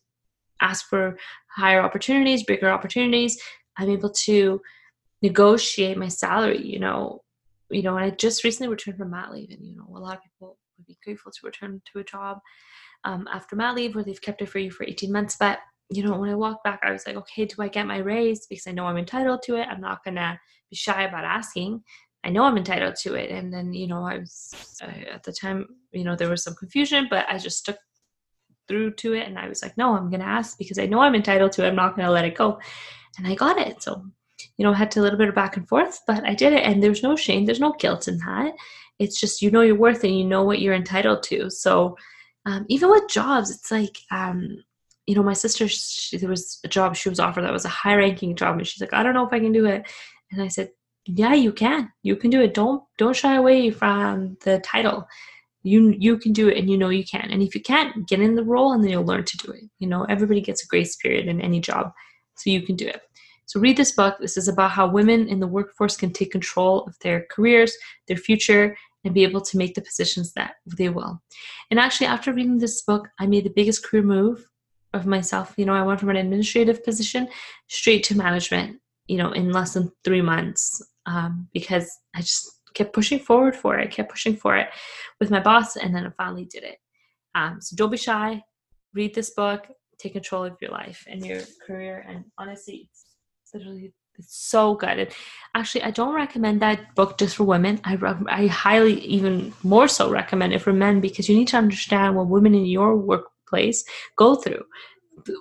ask 0.61 0.89
for 0.89 1.19
higher 1.49 1.81
opportunities, 1.81 2.45
bigger 2.45 2.71
opportunities. 2.71 3.41
I'm 3.79 3.91
able 3.91 4.11
to 4.11 4.61
negotiate 5.23 5.97
my 5.97 6.09
salary. 6.09 6.65
You 6.65 6.79
know, 6.79 7.23
you 7.71 7.83
know. 7.83 7.97
And 7.97 8.05
I 8.05 8.11
just 8.11 8.45
recently 8.45 8.69
returned 8.69 8.99
from 8.99 9.11
mat 9.11 9.33
leave, 9.33 9.51
and 9.51 9.67
you 9.67 9.75
know, 9.75 9.87
a 9.97 9.99
lot 9.99 10.17
of 10.17 10.23
people 10.23 10.59
would 10.77 10.87
be 10.87 10.99
grateful 11.03 11.33
to 11.33 11.47
return 11.47 11.81
to 11.93 11.99
a 11.99 12.05
job 12.05 12.41
um, 13.05 13.29
after 13.33 13.57
mat 13.57 13.75
leave 13.75 13.95
where 13.95 14.05
they've 14.05 14.21
kept 14.21 14.43
it 14.43 14.49
for 14.49 14.59
you 14.59 14.71
for 14.71 14.85
18 14.85 15.13
months, 15.13 15.37
but 15.39 15.59
you 15.91 16.03
know, 16.03 16.19
when 16.19 16.31
I 16.31 16.35
walked 16.35 16.65
back, 16.65 16.81
I 16.83 16.91
was 16.91 17.07
like, 17.07 17.17
okay, 17.17 17.45
do 17.45 17.63
I 17.63 17.69
get 17.69 17.87
my 17.87 17.99
raise? 17.99 18.47
Because 18.47 18.67
I 18.67 18.73
know 18.73 18.87
I'm 18.87 18.97
entitled 18.97 19.43
to 19.45 19.57
it. 19.57 19.69
I'm 19.71 19.81
not 19.81 20.03
going 20.03 20.17
to 20.17 20.39
be 20.71 20.77
shy 20.77 21.03
about 21.05 21.25
asking. 21.25 21.83
I 22.25 22.31
know 22.31 22.43
I'm 22.43 22.57
entitled 22.57 22.97
to 23.03 23.15
it. 23.15 23.31
And 23.31 23.53
then, 23.53 23.73
you 23.73 23.87
know, 23.87 24.05
I 24.05 24.19
was 24.19 24.53
at 24.83 25.23
the 25.23 25.33
time, 25.33 25.67
you 25.93 26.03
know, 26.03 26.17
there 26.17 26.29
was 26.29 26.43
some 26.43 26.55
confusion, 26.55 27.07
but 27.09 27.25
I 27.29 27.39
just 27.39 27.59
stuck 27.59 27.77
through 28.67 28.95
to 28.95 29.15
it. 29.15 29.29
And 29.29 29.39
I 29.39 29.49
was 29.49 29.63
like, 29.63 29.77
no, 29.77 29.97
I'm 29.97 30.11
going 30.11 30.21
to 30.21 30.27
ask 30.27 30.59
because 30.59 30.79
I 30.79 30.87
know 30.87 31.01
I'm 31.01 31.15
entitled 31.15 31.53
to 31.53 31.65
it. 31.65 31.69
I'm 31.69 31.77
not 31.77 31.95
going 31.95 32.07
to 32.07 32.13
let 32.13 32.25
it 32.25 32.35
go. 32.35 32.59
And 33.19 33.27
I 33.29 33.37
got 33.37 33.59
it. 33.59 33.81
So, 33.81 34.05
you 34.57 34.65
know, 34.65 34.73
I 34.73 34.77
had 34.77 34.91
to 34.93 35.01
a 35.01 35.03
little 35.03 35.19
bit 35.19 35.29
of 35.29 35.37
back 35.37 35.57
and 35.57 35.69
forth, 35.69 36.01
but 36.07 36.27
I 36.27 36.35
did 36.35 36.53
it. 36.53 36.65
And 36.65 36.83
there's 36.83 37.03
no 37.03 37.15
shame, 37.15 37.45
there's 37.45 37.61
no 37.61 37.75
guilt 37.79 38.09
in 38.09 38.19
that. 38.19 38.55
It's 38.99 39.21
just, 39.21 39.41
you 39.41 39.53
know, 39.53 39.61
your 39.61 39.77
worth 39.77 40.03
and 40.03 40.19
you 40.19 40.25
know 40.25 40.43
what 40.43 40.61
you're 40.61 40.75
entitled 40.75 41.23
to. 41.25 41.49
So, 41.49 41.97
um, 42.47 42.65
even 42.69 42.91
with 42.91 43.09
jobs, 43.09 43.51
it's 43.51 43.71
like, 43.71 43.99
um, 44.13 44.63
you 45.07 45.15
know, 45.15 45.23
my 45.23 45.33
sister, 45.33 45.67
she, 45.69 46.17
there 46.17 46.31
was 46.31 46.61
a 46.65 46.69
job 46.69 46.95
she 46.97 47.09
was 47.09 47.21
offered 47.21 47.43
that 47.43 47.53
was 47.53 47.65
a 47.65 47.69
high 47.69 47.97
ranking 47.97 48.37
job. 48.37 48.57
And 48.57 48.67
she's 48.67 48.81
like, 48.81 48.95
I 48.95 49.03
don't 49.03 49.15
know 49.15 49.27
if 49.27 49.33
I 49.33 49.41
can 49.41 49.53
do 49.53 49.67
it. 49.67 49.85
And 50.31 50.41
I 50.41 50.49
said, 50.49 50.71
yeah, 51.07 51.35
you 51.35 51.53
can. 51.53 51.93
You 52.03 52.17
can 52.17 52.31
do 52.31 52.41
it. 52.41 52.55
Don't, 52.55 52.83
don't 52.99 53.17
shy 53.17 53.35
away 53.35 53.71
from 53.71 54.37
the 54.45 54.61
title. 54.61 55.07
You, 55.65 55.95
you 55.99 56.19
can 56.19 56.33
do 56.33 56.49
it 56.49 56.57
and 56.57 56.71
you 56.71 56.79
know 56.79 56.89
you 56.89 57.05
can. 57.05 57.29
And 57.31 57.43
if 57.43 57.55
you 57.55 57.61
can't, 57.61 58.09
get 58.09 58.21
in 58.21 58.37
the 58.37 58.45
role 58.45 58.73
and 58.73 58.83
then 58.83 58.91
you'll 58.91 59.05
learn 59.05 59.25
to 59.25 59.37
do 59.39 59.51
it. 59.51 59.65
You 59.81 59.89
know, 59.89 60.05
everybody 60.05 60.41
gets 60.41 60.65
a 60.65 60.69
grace 60.69 60.95
period 60.97 61.27
in 61.27 61.41
any 61.41 61.61
job. 61.61 61.93
So 62.37 62.51
you 62.51 62.63
can 62.63 62.77
do 62.77 62.87
it. 62.87 63.01
So 63.47 63.61
read 63.61 63.77
this 63.77 63.93
book. 63.93 64.17
This 64.21 64.37
is 64.37 64.49
about 64.49 64.73
how 64.73 64.89
women 64.89 65.29
in 65.29 65.41
the 65.41 65.47
workforce 65.47 65.97
can 65.97 66.13
take 66.13 66.33
control 66.33 66.83
of 66.85 66.97
their 67.01 67.27
careers, 67.31 67.77
their 68.09 68.17
future, 68.17 68.77
and 69.07 69.15
be 69.15 69.23
able 69.23 69.41
to 69.41 69.57
make 69.57 69.75
the 69.75 69.81
positions 69.81 70.33
that 70.33 70.55
they 70.77 70.89
will. 70.89 71.23
And 71.71 71.79
actually, 71.79 72.09
after 72.09 72.33
reading 72.33 72.59
this 72.59 72.83
book, 72.83 73.09
I 73.21 73.27
made 73.27 73.45
the 73.45 73.51
biggest 73.55 73.85
career 73.85 74.03
move 74.03 74.45
of 74.93 75.07
myself. 75.07 75.55
You 75.57 75.65
know, 75.65 75.75
I 75.75 75.83
went 75.83 76.01
from 76.01 76.11
an 76.11 76.17
administrative 76.17 76.85
position 76.85 77.29
straight 77.69 78.03
to 78.05 78.17
management, 78.17 78.81
you 79.07 79.17
know, 79.17 79.31
in 79.31 79.53
less 79.53 79.75
than 79.75 79.93
three 80.05 80.23
months 80.23 80.83
um, 81.07 81.49
because 81.55 81.89
I 82.17 82.21
just 82.21 82.51
kept 82.75 82.93
pushing 82.93 83.21
forward 83.21 83.55
for 83.55 83.79
it. 83.79 83.93
Kept 83.93 84.11
pushing 84.11 84.37
for 84.37 84.57
it 84.57 84.69
with 85.21 85.31
my 85.31 85.41
boss, 85.41 85.77
and 85.77 85.95
then 85.95 86.05
I 86.05 86.11
finally 86.11 86.47
did 86.47 86.65
it. 86.65 86.79
Um, 87.37 87.59
so 87.61 87.77
don't 87.77 87.91
be 87.91 87.97
shy. 87.97 88.43
Read 88.93 89.15
this 89.15 89.31
book. 89.31 89.69
Take 89.99 90.15
control 90.15 90.45
of 90.45 90.57
your 90.61 90.73
life 90.73 91.05
and 91.09 91.25
your 91.25 91.43
career. 91.65 92.05
And 92.09 92.25
honestly, 92.39 92.91
it's 92.91 93.55
literally 93.55 93.93
it's 94.19 94.37
so 94.37 94.75
good. 94.75 94.99
And 94.99 95.11
actually, 95.55 95.83
I 95.83 95.91
don't 95.91 96.15
recommend 96.15 96.61
that 96.63 96.95
book 96.95 97.19
just 97.19 97.37
for 97.37 97.45
women. 97.45 97.81
I 97.85 97.99
I 98.29 98.47
highly, 98.47 99.01
even 99.01 99.53
more 99.63 99.89
so, 99.89 100.11
recommend 100.11 100.53
it 100.53 100.61
for 100.61 100.73
men 100.73 101.01
because 101.01 101.29
you 101.29 101.37
need 101.37 101.49
to 101.49 101.59
understand 101.59 102.17
what 102.17 102.29
women 102.29 102.55
in 102.55 102.67
your 102.67 102.97
workplace 102.97 103.85
go 104.17 104.37
through 104.37 104.65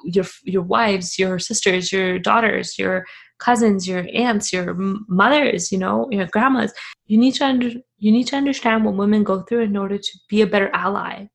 your 0.04 0.26
your 0.44 0.62
wives 0.62 1.20
your 1.20 1.40
sisters 1.40 1.92
your 1.92 2.18
daughters 2.20 2.78
your 2.78 3.06
cousins 3.40 3.88
your 3.88 4.08
aunts 4.14 4.54
your 4.54 4.74
mothers 5.08 5.72
you 5.72 5.78
know 5.78 6.08
your 6.12 6.28
grandmas 6.28 6.74
you 7.08 7.18
need 7.18 7.34
to 7.34 7.46
under, 7.46 7.70
you 8.00 8.12
need 8.12 8.26
to 8.26 8.36
understand 8.36 8.86
what 8.86 8.96
women 8.96 9.24
go 9.24 9.42
through 9.42 9.62
in 9.62 9.76
order 9.76 9.98
to 9.98 10.12
be 10.30 10.42
a 10.42 10.48
better 10.48 10.70
ally 10.74 11.28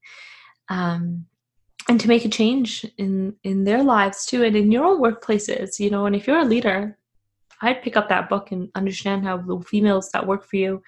um, 0.68 1.26
and 1.88 2.00
to 2.00 2.08
make 2.08 2.24
a 2.24 2.28
change 2.28 2.86
in 2.96 3.34
in 3.44 3.64
their 3.64 3.82
lives 3.82 4.24
too 4.24 4.42
and 4.44 4.56
in 4.56 4.72
your 4.72 4.84
own 4.84 5.00
workplaces 5.00 5.78
you 5.78 5.90
know 5.90 6.06
and 6.06 6.16
if 6.16 6.26
you're 6.26 6.38
a 6.38 6.44
leader 6.44 6.96
i'd 7.62 7.82
pick 7.82 7.96
up 7.96 8.08
that 8.08 8.28
book 8.28 8.52
and 8.52 8.68
understand 8.74 9.24
how 9.24 9.36
the 9.36 9.60
females 9.60 10.10
that 10.10 10.26
work 10.26 10.44
for 10.44 10.56
you 10.56 10.82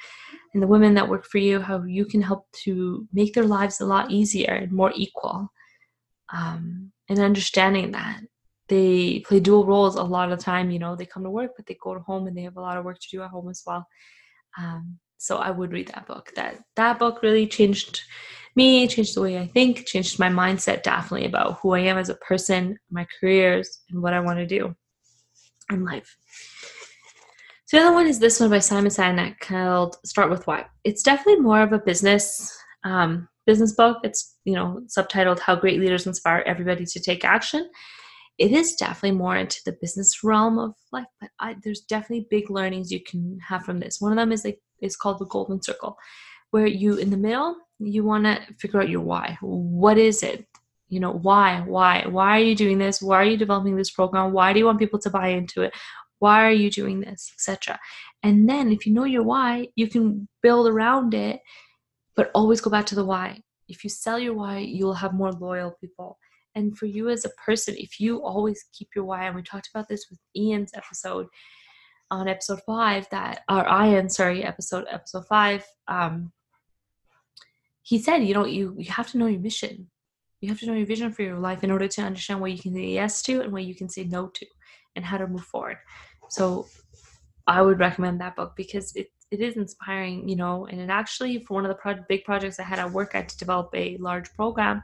and 0.55 0.63
the 0.63 0.67
women 0.67 0.95
that 0.95 1.09
work 1.09 1.25
for 1.25 1.39
you 1.39 1.61
how 1.61 1.83
you 1.85 2.05
can 2.05 2.23
help 2.23 2.47
to 2.53 3.07
make 3.13 3.35
their 3.35 3.45
lives 3.45 3.81
a 3.81 3.87
lot 3.87 4.11
easier 4.11 4.53
and 4.53 4.73
more 4.73 4.93
equal 4.95 5.51
um, 6.33 6.93
and 7.09 7.19
understanding 7.19 7.93
that 7.93 8.21
they 8.69 9.21
play 9.21 9.39
dual 9.39 9.67
roles 9.67 9.97
a 9.97 10.03
lot 10.03 10.33
of 10.33 10.39
the 10.39 10.45
time. 10.45 10.71
You 10.71 10.79
know, 10.79 10.97
they 10.97 11.05
come 11.05 11.25
to 11.25 11.31
work, 11.31 11.53
but 11.57 11.67
they 11.67 11.77
go 11.83 11.95
to 11.95 12.01
home 12.01 12.27
and 12.27 12.37
they 12.37 12.43
have 12.43 12.57
a 12.57 12.61
lot 12.61 12.79
of 12.79 12.85
work 12.85 12.99
to 13.01 13.09
do 13.11 13.23
at 13.23 13.31
home 13.31 13.51
as 13.51 13.63
well. 13.67 13.87
Um, 14.59 14.99
so 15.19 15.37
I 15.37 15.51
would 15.51 15.73
read 15.73 15.89
that 15.89 16.07
book. 16.07 16.33
That 16.37 16.59
that 16.77 16.99
book 16.99 17.23
really 17.23 17.47
changed 17.47 18.01
me, 18.57 18.87
changed 18.89 19.15
the 19.15 19.23
way 19.23 19.39
I 19.39 19.47
think, 19.47 19.87
changed 19.87 20.19
my 20.19 20.29
mindset 20.29 20.83
definitely 20.83 21.27
about 21.27 21.59
who 21.61 21.73
I 21.73 21.81
am 21.81 21.99
as 21.99 22.09
a 22.09 22.15
person, 22.17 22.79
my 22.91 23.07
careers, 23.21 23.81
and 23.91 24.03
what 24.03 24.15
I 24.15 24.21
want 24.21 24.39
to 24.39 24.47
do 24.47 24.75
in 25.71 25.85
life. 25.85 26.17
The 27.73 27.79
other 27.79 27.95
one 27.95 28.07
is 28.07 28.19
this 28.19 28.39
one 28.39 28.51
by 28.51 28.59
Simon 28.59 28.91
Sinek 28.91 29.41
called 29.41 29.97
"Start 30.05 30.29
with 30.29 30.47
Why." 30.47 30.67
It's 30.85 31.03
definitely 31.03 31.41
more 31.41 31.63
of 31.63 31.73
a 31.73 31.79
business 31.79 32.55
um, 32.85 33.27
business 33.47 33.73
book. 33.73 33.97
It's, 34.05 34.37
you 34.45 34.53
know, 34.53 34.83
subtitled 34.87 35.39
How 35.39 35.57
Great 35.57 35.81
Leaders 35.81 36.07
Inspire 36.07 36.43
Everybody 36.45 36.85
to 36.85 37.01
Take 37.01 37.25
Action. 37.25 37.71
It 38.37 38.53
is 38.53 38.75
definitely 38.75 39.17
more 39.17 39.37
into 39.37 39.59
the 39.65 39.79
business 39.81 40.23
realm 40.23 40.59
of 40.59 40.75
life, 40.93 41.07
but 41.19 41.31
I, 41.41 41.57
there's 41.65 41.81
definitely 41.81 42.27
big 42.29 42.51
learnings 42.51 42.93
you 42.93 43.03
can 43.03 43.39
have 43.41 43.65
from 43.65 43.81
this. 43.81 44.03
One 44.03 44.13
of 44.13 44.17
them 44.17 44.33
is 44.33 44.45
like 44.45 44.61
is 44.83 44.95
called 44.95 45.19
the 45.19 45.27
golden 45.27 45.63
circle, 45.63 45.97
where 46.51 46.67
you 46.67 46.97
in 46.97 47.09
the 47.09 47.17
middle 47.17 47.57
you 47.79 48.05
want 48.05 48.25
to 48.25 48.39
figure 48.61 48.83
out 48.83 48.91
your 48.91 49.01
why. 49.01 49.39
What 49.41 49.97
is 49.97 50.23
it? 50.23 50.47
You 50.91 51.01
know, 51.01 51.13
why, 51.13 51.63
why, 51.63 52.05
why 52.07 52.39
are 52.39 52.45
you 52.45 52.55
doing 52.55 52.77
this? 52.77 53.01
Why 53.01 53.17
are 53.17 53.25
you 53.25 53.39
developing 53.39 53.77
this 53.77 53.91
program? 53.91 54.33
Why 54.33 54.53
do 54.53 54.59
you 54.59 54.67
want 54.67 54.79
people 54.79 54.99
to 54.99 55.09
buy 55.09 55.29
into 55.29 55.63
it? 55.63 55.73
Why 56.23 56.39
are 56.49 56.59
you 56.63 56.71
doing 56.71 57.01
this, 57.01 57.33
etc. 57.35 57.79
And 58.23 58.49
then 58.49 58.71
if 58.71 58.87
you 58.87 58.93
know 58.93 59.05
your 59.05 59.25
why, 59.25 59.69
you 59.75 59.89
can 59.89 60.29
build 60.43 60.69
around 60.69 61.15
it 61.15 61.41
but 62.17 62.31
always 62.35 62.61
go 62.61 62.71
back 62.71 62.87
to 62.87 62.95
the 62.95 63.05
why. 63.05 63.41
If 63.69 63.85
you 63.85 63.91
sell 63.91 64.19
your 64.19 64.35
why, 64.35 64.59
you'll 64.59 64.95
have 64.95 65.15
more 65.15 65.33
loyal 65.33 65.77
people. 65.81 66.19
And 66.55 66.77
for 66.77 66.87
you 66.87 67.09
as 67.09 67.25
a 67.25 67.31
person, 67.31 67.75
if 67.79 67.99
you 67.99 68.23
always 68.23 68.65
keep 68.73 68.89
your 68.95 69.05
why, 69.05 69.25
and 69.25 69.35
we 69.35 69.43
talked 69.43 69.71
about 69.73 69.89
this 69.89 70.07
with 70.11 70.19
Ian's 70.37 70.73
episode 70.75 71.27
on 72.11 72.29
episode 72.29 72.61
five, 72.67 73.07
that 73.11 73.41
or 73.51 73.67
Ian, 73.67 74.11
sorry, 74.11 74.45
episode 74.45 74.85
episode 74.91 75.27
five, 75.27 75.65
um, 75.89 76.33
he 77.83 77.99
said, 77.99 78.19
you 78.19 78.35
know, 78.35 78.45
you 78.45 78.75
you 78.79 78.93
have 78.93 79.11
to 79.13 79.19
know 79.19 79.27
your 79.27 79.41
mission. 79.41 79.91
You 80.43 80.51
have 80.51 80.61
to 80.61 80.67
know 80.67 80.75
your 80.75 80.87
vision 80.87 81.11
for 81.13 81.23
your 81.23 81.39
life 81.39 81.65
in 81.65 81.71
order 81.71 81.89
to 81.89 82.03
understand 82.03 82.41
what 82.41 82.53
you 82.53 82.59
can 82.59 82.75
say 82.75 82.89
yes 82.89 83.23
to 83.23 83.41
and 83.41 83.53
what 83.53 83.65
you 83.65 83.75
can 83.75 83.89
say 83.89 84.05
no 84.05 84.27
to, 84.27 84.47
and 84.95 85.05
how 85.05 85.17
to 85.17 85.27
move 85.27 85.45
forward. 85.45 85.79
So, 86.33 86.66
I 87.47 87.61
would 87.62 87.79
recommend 87.79 88.21
that 88.21 88.37
book 88.37 88.55
because 88.57 88.95
it 88.95 89.09
it 89.31 89.40
is 89.40 89.57
inspiring, 89.57 90.29
you 90.29 90.37
know. 90.37 90.66
And 90.66 90.81
it 90.81 90.90
actually, 90.90 91.38
for 91.45 91.55
one 91.55 91.64
of 91.64 91.71
the 91.71 91.75
pro- 91.75 92.05
big 92.09 92.25
projects 92.25 92.61
I 92.61 92.64
had 92.64 92.79
at 92.79 92.92
work, 92.92 93.12
I 93.14 93.18
had 93.18 93.31
to 93.31 93.38
develop 93.38 93.71
a 93.75 93.97
large 93.97 94.33
program. 94.35 94.83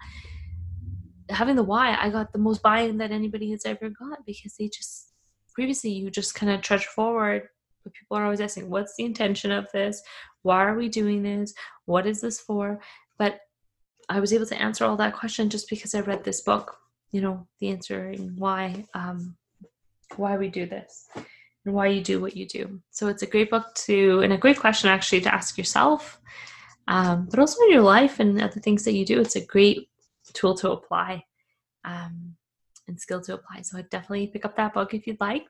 Having 1.29 1.57
the 1.57 1.63
why, 1.63 1.97
I 2.01 2.09
got 2.09 2.33
the 2.33 2.39
most 2.39 2.63
buy-in 2.63 2.97
that 2.99 3.13
anybody 3.13 3.51
has 3.51 3.67
ever 3.67 3.91
got 3.91 4.25
because 4.25 4.55
they 4.59 4.69
just 4.69 5.13
previously 5.53 5.91
you 5.91 6.11
just 6.11 6.35
kind 6.35 6.51
of 6.51 6.63
trudge 6.63 6.87
forward, 6.87 7.43
but 7.85 7.93
people 7.93 8.17
are 8.17 8.25
always 8.25 8.41
asking, 8.41 8.71
"What's 8.71 8.97
the 8.97 9.05
intention 9.05 9.53
of 9.53 9.71
this? 9.73 10.03
Why 10.43 10.65
are 10.65 10.77
we 10.77 10.89
doing 10.89 11.23
this? 11.23 11.53
What 11.85 12.07
is 12.07 12.21
this 12.23 12.41
for?" 12.41 12.81
But 13.19 13.41
I 14.09 14.21
was 14.21 14.33
able 14.33 14.47
to 14.47 14.61
answer 14.61 14.85
all 14.87 14.97
that 14.97 15.15
question 15.15 15.51
just 15.51 15.69
because 15.69 15.95
I 15.95 16.01
read 16.01 16.25
this 16.25 16.41
book. 16.41 16.75
You 17.13 17.21
know, 17.21 17.47
the 17.61 17.69
answering 17.69 18.35
why 18.37 18.87
um, 18.95 19.37
why 20.17 20.39
we 20.39 20.49
do 20.49 20.65
this 20.67 21.07
and 21.69 21.75
why 21.75 21.87
you 21.89 22.03
do 22.03 22.19
what 22.21 22.35
you 22.35 22.47
do. 22.47 22.81
So 22.91 23.09
it's 23.09 23.23
a 23.23 23.27
great 23.27 23.51
book 23.51 23.75
to, 23.87 24.21
and 24.21 24.33
a 24.33 24.39
great 24.39 24.59
question 24.59 24.89
actually 24.89 25.21
to 25.21 25.35
ask 25.35 25.59
yourself, 25.59 26.19
um, 26.89 27.29
but 27.31 27.39
also 27.39 27.63
in 27.65 27.73
your 27.73 27.83
life 27.83 28.21
and 28.21 28.41
other 28.41 28.59
things 28.61 28.85
that 28.85 28.95
you 28.95 29.05
do. 29.05 29.21
It's 29.21 29.37
a 29.37 29.45
great 29.45 29.91
tool 30.33 30.55
to 30.57 30.71
apply 30.71 31.25
um, 31.85 32.37
and 32.87 32.99
skill 32.99 33.21
to 33.21 33.35
apply. 33.35 33.61
So 33.63 33.79
I 33.79 33.83
definitely 33.83 34.29
pick 34.29 34.47
up 34.47 34.57
that 34.57 34.73
book 34.73 34.95
if 34.95 35.07
you'd 35.07 35.21
like. 35.21 35.47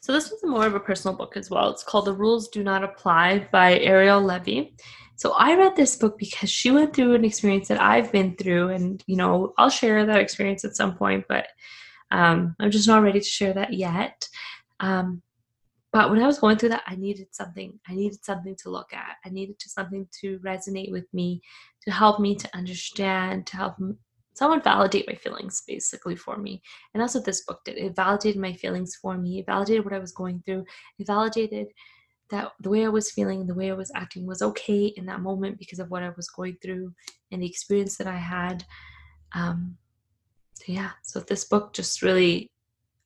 So 0.00 0.12
this 0.12 0.30
one's 0.30 0.42
more 0.44 0.66
of 0.66 0.74
a 0.74 0.80
personal 0.80 1.16
book 1.16 1.36
as 1.36 1.50
well. 1.50 1.70
It's 1.70 1.84
called 1.84 2.06
The 2.06 2.14
Rules 2.14 2.48
Do 2.48 2.64
Not 2.64 2.82
Apply 2.82 3.48
by 3.52 3.78
Ariel 3.78 4.22
Levy. 4.22 4.76
So 5.16 5.32
I 5.32 5.56
read 5.56 5.76
this 5.76 5.96
book 5.96 6.18
because 6.18 6.50
she 6.50 6.70
went 6.70 6.94
through 6.94 7.14
an 7.14 7.24
experience 7.24 7.68
that 7.68 7.80
I've 7.80 8.12
been 8.12 8.36
through, 8.36 8.68
and 8.68 9.02
you 9.08 9.16
know, 9.16 9.52
I'll 9.58 9.70
share 9.70 10.06
that 10.06 10.20
experience 10.20 10.64
at 10.64 10.76
some 10.76 10.96
point, 10.96 11.24
but 11.28 11.48
um, 12.10 12.54
I'm 12.58 12.70
just 12.70 12.88
not 12.88 13.02
ready 13.02 13.20
to 13.20 13.26
share 13.26 13.52
that 13.54 13.72
yet. 13.72 14.28
Um, 14.80 15.22
but 15.92 16.10
when 16.10 16.22
I 16.22 16.26
was 16.26 16.38
going 16.38 16.58
through 16.58 16.68
that, 16.70 16.84
I 16.86 16.96
needed 16.96 17.28
something. 17.32 17.78
I 17.88 17.94
needed 17.94 18.22
something 18.24 18.54
to 18.62 18.70
look 18.70 18.92
at. 18.92 19.16
I 19.24 19.30
needed 19.30 19.58
to 19.58 19.68
something 19.70 20.06
to 20.20 20.38
resonate 20.40 20.92
with 20.92 21.06
me, 21.14 21.40
to 21.84 21.90
help 21.90 22.20
me 22.20 22.34
to 22.36 22.56
understand, 22.56 23.46
to 23.46 23.56
help 23.56 23.78
someone 24.38 24.62
validate 24.62 25.08
my 25.08 25.14
feelings 25.14 25.64
basically 25.66 26.14
for 26.14 26.36
me 26.36 26.62
and 26.94 27.02
that's 27.02 27.14
what 27.14 27.24
this 27.24 27.44
book 27.44 27.60
did 27.64 27.76
it 27.76 27.96
validated 27.96 28.40
my 28.40 28.52
feelings 28.52 28.94
for 28.94 29.18
me 29.18 29.40
it 29.40 29.46
validated 29.46 29.84
what 29.84 29.92
i 29.92 29.98
was 29.98 30.12
going 30.12 30.40
through 30.46 30.64
it 31.00 31.06
validated 31.08 31.66
that 32.30 32.52
the 32.60 32.70
way 32.70 32.84
i 32.84 32.88
was 32.88 33.10
feeling 33.10 33.46
the 33.46 33.54
way 33.54 33.68
i 33.68 33.74
was 33.74 33.90
acting 33.96 34.24
was 34.26 34.40
okay 34.40 34.86
in 34.96 35.04
that 35.04 35.22
moment 35.22 35.58
because 35.58 35.80
of 35.80 35.90
what 35.90 36.04
i 36.04 36.10
was 36.10 36.28
going 36.28 36.56
through 36.62 36.94
and 37.32 37.42
the 37.42 37.50
experience 37.50 37.96
that 37.96 38.06
i 38.06 38.16
had 38.16 38.64
um 39.34 39.76
yeah 40.66 40.90
so 41.02 41.20
this 41.20 41.44
book 41.44 41.72
just 41.72 42.02
really 42.02 42.48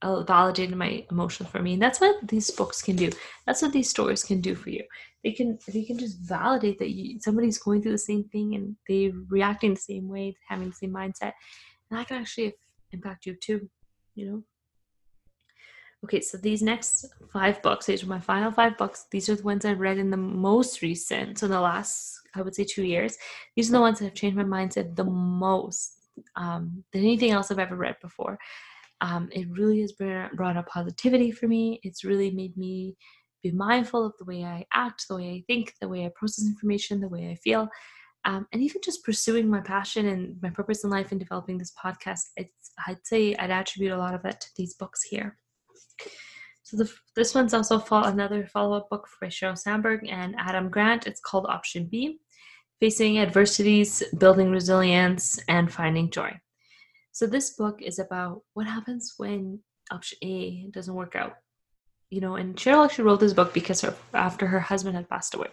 uh, 0.03 0.23
validated 0.25 0.77
my 0.77 1.05
emotions 1.11 1.49
for 1.49 1.61
me 1.61 1.75
and 1.75 1.83
that's 1.83 2.01
what 2.01 2.17
these 2.27 2.51
books 2.51 2.83
can 2.83 2.97
do. 2.97 3.11
That's 3.47 3.62
what 3.62 3.73
these 3.73 3.88
stories 3.88 4.25
can 4.25 4.41
do 4.41 4.55
for 4.55 4.71
you. 4.71 4.85
They 5.25 5.33
can 5.33 5.59
they 5.73 5.85
can 5.85 5.99
just 5.99 6.19
validate 6.19 6.79
that 6.81 6.91
you, 6.91 7.21
somebody's 7.21 7.59
going 7.59 7.83
through 7.83 7.93
the 7.93 7.99
same 7.99 8.25
thing 8.25 8.55
and 8.55 8.77
they're 8.88 9.12
reacting 9.29 9.75
the 9.75 9.81
same 9.81 10.09
way 10.09 10.37
having 10.49 10.69
the 10.71 10.75
same 10.75 10.93
mindset 10.93 11.33
and 11.91 11.99
that 11.99 12.09
can 12.09 12.19
actually 12.19 12.55
impact 12.91 13.27
you 13.27 13.37
too 13.37 13.69
you 14.15 14.27
know? 14.31 14.43
Okay 16.05 16.21
so 16.21 16.37
these 16.37 16.62
next 16.62 17.07
five 17.33 17.62
books 17.62 17.87
these 17.87 18.03
are 18.03 18.09
my 18.09 18.21
final 18.21 18.51
five 18.51 18.77
books. 18.77 19.07
These 19.11 19.29
are 19.29 19.37
the 19.37 19.45
ones 19.45 19.65
i've 19.65 19.79
read 19.79 19.99
in 19.99 20.11
the 20.11 20.17
most 20.17 20.83
recent 20.83 21.38
so 21.38 21.47
in 21.47 21.53
the 21.53 21.61
last 21.61 22.19
i 22.35 22.43
would 22.43 22.57
say 22.57 22.65
two 22.65 22.83
years. 22.83 23.17
These 23.55 23.69
are 23.71 23.75
the 23.75 23.81
ones 23.81 24.01
that 24.01 24.07
have 24.07 24.15
changed 24.15 24.37
my 24.37 24.43
mindset 24.43 24.97
the 24.97 25.05
most 25.05 26.02
um, 26.37 26.85
than 26.92 27.03
anything 27.03 27.31
else 27.31 27.51
i've 27.51 27.59
ever 27.59 27.77
read 27.77 27.96
before 28.03 28.38
um, 29.03 29.29
it 29.33 29.48
really 29.51 29.81
has 29.81 29.92
brought 29.92 30.57
up 30.57 30.68
positivity 30.68 31.33
for 31.33 31.48
me. 31.48 31.81
It's 31.83 32.05
really 32.05 32.31
made 32.31 32.57
me 32.57 32.96
be 33.42 33.51
mindful 33.51 34.07
of 34.07 34.12
the 34.16 34.25
way 34.25 34.44
I 34.44 34.64
act, 34.72 35.07
the 35.09 35.16
way 35.16 35.29
I 35.31 35.42
think, 35.48 35.75
the 35.81 35.88
way 35.88 36.07
I 36.07 36.12
process 36.14 36.46
information, 36.46 37.01
the 37.01 37.09
way 37.09 37.29
I 37.29 37.35
feel. 37.35 37.68
Um, 38.25 38.46
and 38.53 38.62
even 38.62 38.81
just 38.85 39.05
pursuing 39.05 39.51
my 39.51 39.61
passion 39.61 40.07
and 40.07 40.37
my 40.40 40.51
purpose 40.51 40.85
in 40.85 40.90
life 40.90 41.11
and 41.11 41.18
developing 41.18 41.59
this 41.59 41.72
podcast, 41.85 42.20
I'd 42.87 43.05
say 43.05 43.35
I'd 43.35 43.51
attribute 43.51 43.90
a 43.90 43.98
lot 43.98 44.14
of 44.14 44.22
that 44.22 44.40
to 44.40 44.46
these 44.57 44.75
books 44.75 45.03
here. 45.03 45.37
So 46.62 46.77
the, 46.77 46.92
this 47.16 47.35
one's 47.35 47.53
also 47.53 47.81
fall, 47.81 48.05
another 48.05 48.46
follow-up 48.46 48.88
book 48.88 49.09
by 49.20 49.27
Sheryl 49.27 49.59
Sandberg 49.59 50.07
and 50.09 50.37
Adam 50.38 50.68
Grant. 50.68 51.09
It's 51.09 51.20
called 51.20 51.46
Option 51.48 51.88
B: 51.90 52.20
Facing 52.83 53.21
Adversities, 53.21 54.03
Building 54.18 54.51
Resilience, 54.51 55.38
and 55.47 55.73
Finding 55.73 56.11
Joy. 56.11 56.33
So 57.12 57.29
this 57.29 57.51
book 57.51 57.81
is 57.81 58.01
about 58.01 58.42
what 58.55 58.66
happens 58.66 59.14
when 59.18 59.61
option 59.92 60.18
A 60.25 60.66
doesn't 60.73 60.92
work 60.92 61.14
out. 61.14 61.35
You 62.11 62.21
know, 62.21 62.35
and 62.35 62.57
Sheryl 62.57 62.85
actually 62.85 63.05
wrote 63.05 63.21
this 63.21 63.35
book 63.35 63.55
because 63.55 63.83
her, 63.83 63.95
after 64.14 64.49
her 64.49 64.59
husband 64.59 64.97
had 64.97 65.09
passed 65.09 65.33
away. 65.37 65.47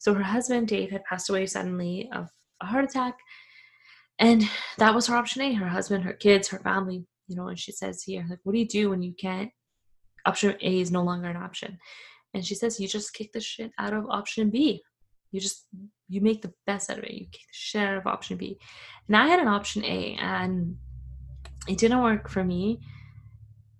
So 0.00 0.12
her 0.12 0.24
husband 0.24 0.66
Dave 0.66 0.90
had 0.90 1.04
passed 1.04 1.30
away 1.30 1.46
suddenly 1.46 2.10
of 2.12 2.26
a 2.60 2.66
heart 2.66 2.84
attack, 2.84 3.14
and 4.18 4.42
that 4.78 4.92
was 4.92 5.06
her 5.06 5.14
option 5.14 5.42
A. 5.42 5.52
Her 5.52 5.68
husband, 5.68 6.02
her 6.02 6.14
kids, 6.14 6.48
her 6.48 6.58
family. 6.58 7.06
You 7.28 7.36
know, 7.36 7.46
and 7.46 7.58
she 7.60 7.70
says 7.70 8.02
here, 8.02 8.26
like, 8.28 8.40
what 8.42 8.54
do 8.54 8.58
you 8.58 8.66
do 8.66 8.90
when 8.90 9.02
you 9.02 9.14
can't? 9.20 9.50
Option 10.26 10.56
A 10.60 10.80
is 10.80 10.90
no 10.90 11.04
longer 11.04 11.28
an 11.28 11.36
option, 11.36 11.78
and 12.34 12.44
she 12.44 12.56
says 12.56 12.80
you 12.80 12.88
just 12.88 13.14
kick 13.14 13.30
the 13.32 13.40
shit 13.40 13.70
out 13.78 13.94
of 13.94 14.10
option 14.10 14.50
B. 14.50 14.82
You 15.36 15.40
just 15.42 15.66
you 16.08 16.22
make 16.22 16.40
the 16.40 16.54
best 16.66 16.88
out 16.88 16.96
of 16.96 17.04
it. 17.04 17.12
You 17.12 17.26
kick 17.26 17.42
the 17.42 17.52
shit 17.52 17.82
out 17.82 17.98
of 17.98 18.06
option 18.06 18.38
B. 18.38 18.58
And 19.06 19.14
I 19.14 19.26
had 19.26 19.38
an 19.38 19.48
option 19.48 19.84
A, 19.84 20.16
and 20.18 20.76
it 21.68 21.76
didn't 21.76 22.02
work 22.02 22.30
for 22.30 22.42
me. 22.42 22.80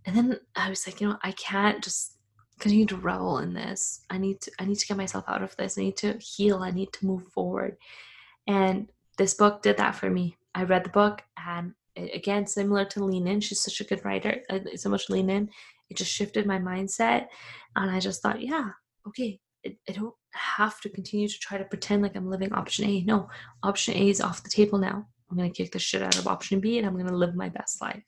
And 0.05 0.15
then 0.15 0.39
I 0.55 0.69
was 0.69 0.87
like, 0.87 1.01
you 1.01 1.09
know, 1.09 1.17
I 1.23 1.33
can't 1.33 1.83
just 1.83 2.19
continue 2.59 2.85
to 2.87 2.97
revel 2.97 3.39
in 3.39 3.55
this. 3.55 4.03
I 4.11 4.19
need 4.19 4.43
to 4.43 4.51
I 4.59 4.67
need 4.67 4.77
to 4.77 4.87
get 4.87 4.99
myself 4.99 5.25
out 5.29 5.43
of 5.43 5.57
this. 5.57 5.79
I 5.79 5.83
need 5.83 5.97
to 5.99 6.19
heal. 6.19 6.59
I 6.59 6.73
need 6.73 6.93
to 6.93 7.07
move 7.07 7.27
forward. 7.29 7.79
And 8.47 8.91
this 9.17 9.33
book 9.33 9.63
did 9.63 9.79
that 9.79 9.95
for 9.95 10.11
me. 10.11 10.37
I 10.55 10.65
read 10.65 10.85
the 10.85 10.91
book 10.91 11.23
and 11.39 11.73
again 11.97 12.47
similar 12.47 12.85
to 12.85 13.03
Lean 13.03 13.27
In, 13.27 13.41
she's 13.41 13.61
such 13.61 13.81
a 13.81 13.85
good 13.85 14.05
writer. 14.05 14.43
Uh, 14.51 14.61
so 14.75 14.91
much 14.91 15.09
Lean 15.09 15.31
In. 15.31 15.49
It 15.89 15.97
just 15.97 16.13
shifted 16.13 16.45
my 16.45 16.59
mindset 16.59 17.29
and 17.77 17.91
I 17.91 18.01
just 18.01 18.21
thought, 18.21 18.43
yeah, 18.43 18.71
okay, 19.07 19.39
I, 19.89 19.93
don't 19.93 20.15
have 20.33 20.81
to 20.83 20.89
continue 20.89 21.29
to 21.29 21.39
try 21.39 21.59
to 21.59 21.65
pretend 21.65 22.03
like 22.03 22.17
I'm 22.17 22.31
living 22.31 22.53
option 22.53 22.85
A. 22.87 23.03
No, 23.03 23.29
option 23.63 23.95
A 23.95 24.09
is 24.09 24.21
off 24.21 24.43
the 24.43 24.51
table 24.51 24.79
now. 24.79 25.07
I'm 25.31 25.37
going 25.37 25.51
to 25.51 25.57
kick 25.57 25.73
the 25.73 25.79
shit 25.79 26.03
out 26.03 26.19
of 26.19 26.27
option 26.27 26.61
B 26.61 26.79
and 26.79 26.87
I'm 26.87 26.95
going 26.95 27.09
to 27.09 27.17
live 27.17 27.35
my 27.35 27.49
best 27.49 27.81
life. 27.81 28.03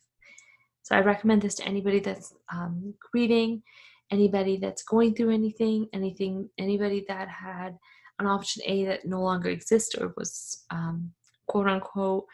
So 0.83 0.97
I 0.97 1.01
recommend 1.01 1.43
this 1.43 1.57
to 1.57 1.67
anybody 1.67 2.01
that's 2.01 2.33
um, 2.53 2.95
grieving, 3.13 3.63
anybody 4.11 4.57
that's 4.57 4.83
going 4.83 5.15
through 5.15 5.31
anything, 5.31 5.89
anything, 5.93 6.49
anybody 6.59 7.05
that 7.09 7.29
had 7.29 7.77
an 8.19 8.27
option 8.27 8.63
A 8.67 8.85
that 8.87 9.05
no 9.05 9.21
longer 9.23 9.49
exists 9.49 9.95
or 9.95 10.15
was 10.17 10.65
um, 10.71 11.13
quote 11.47 11.67
unquote 11.67 12.25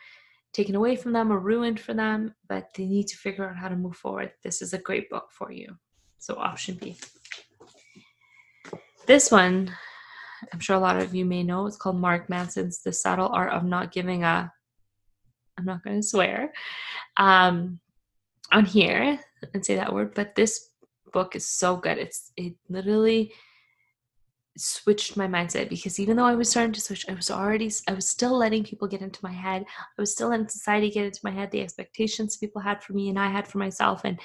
taken 0.53 0.77
away 0.77 0.95
from 0.95 1.13
them 1.13 1.33
or 1.33 1.41
ruined 1.41 1.81
for 1.81 1.95
them, 1.95 2.33
but 2.49 2.69
they 2.77 2.87
need 2.87 3.09
to 3.09 3.17
figure 3.17 3.49
out 3.49 3.57
how 3.57 3.69
to 3.69 3.77
move 3.77 3.97
forward. 3.97 4.33
This 4.45 4.63
is 4.63 4.73
a 4.73 4.79
great 4.79 5.11
book 5.11 5.27
for 5.33 5.51
you. 5.51 5.77
So 6.19 6.37
option 6.37 6.79
B. 6.81 6.97
This 9.07 9.31
one, 9.31 9.71
I'm 10.53 10.61
sure 10.61 10.77
a 10.77 10.81
lot 10.81 11.01
of 11.01 11.15
you 11.15 11.25
may 11.25 11.43
know, 11.43 11.67
it's 11.67 11.77
called 11.77 11.97
Mark 11.97 12.31
Manson's 12.31 12.83
The 12.83 12.93
Subtle 12.93 13.29
Art 13.29 13.53
of 13.53 13.65
Not 13.65 13.93
Giving 13.93 14.25
a 14.25 14.53
I'm 15.57 15.65
not 15.65 15.85
going 15.85 16.01
to 16.01 16.07
swear 16.07 16.53
um, 17.17 17.79
on 18.51 18.65
here 18.65 19.21
and 19.53 19.65
say 19.65 19.77
that 19.77 19.93
word, 19.93 20.15
but 20.15 20.35
this 20.35 20.71
book 21.13 21.37
is 21.37 21.47
so 21.47 21.77
good. 21.77 21.99
It's 21.99 22.33
it 22.37 22.55
literally 22.69 23.33
switched 24.57 25.17
my 25.17 25.27
mindset 25.27 25.69
because 25.69 25.99
even 25.99 26.17
though 26.17 26.25
I 26.25 26.35
was 26.35 26.49
starting 26.49 26.73
to 26.73 26.81
switch, 26.81 27.07
I 27.09 27.15
was 27.15 27.31
already 27.31 27.71
I 27.89 27.93
was 27.93 28.09
still 28.09 28.37
letting 28.37 28.65
people 28.65 28.89
get 28.89 29.03
into 29.03 29.21
my 29.23 29.33
head. 29.33 29.65
I 29.99 30.03
was 30.03 30.13
still 30.13 30.29
letting 30.29 30.49
society 30.49 30.91
get 30.91 31.07
into 31.07 31.21
my 31.23 31.31
head, 31.31 31.51
the 31.51 31.61
expectations 31.61 32.37
people 32.37 32.61
had 32.61 32.83
for 32.83 32.95
me 32.95 33.11
and 33.11 33.19
I 33.19 33.29
had 33.29 33.47
for 33.47 33.59
myself 33.59 34.03
and 34.05 34.19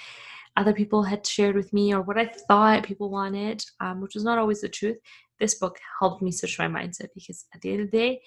other 0.60 0.74
people 0.74 1.04
had 1.04 1.26
shared 1.26 1.56
with 1.56 1.72
me 1.72 1.94
or 1.94 2.02
what 2.02 2.18
I 2.18 2.26
thought 2.26 2.84
people 2.84 3.10
wanted, 3.10 3.64
um, 3.80 4.02
which 4.02 4.16
was 4.16 4.24
not 4.24 4.38
always 4.38 4.62
the 4.62 4.70
truth. 4.70 4.98
This 5.40 5.56
book 5.56 5.78
helped 6.00 6.22
me 6.22 6.32
switch 6.32 6.60
my 6.60 6.68
mindset 6.68 7.08
because 7.16 7.46
at 7.54 7.62
the 7.62 7.72
end 7.72 7.82
of 7.82 7.92
the 7.92 7.98
day, 7.98 8.22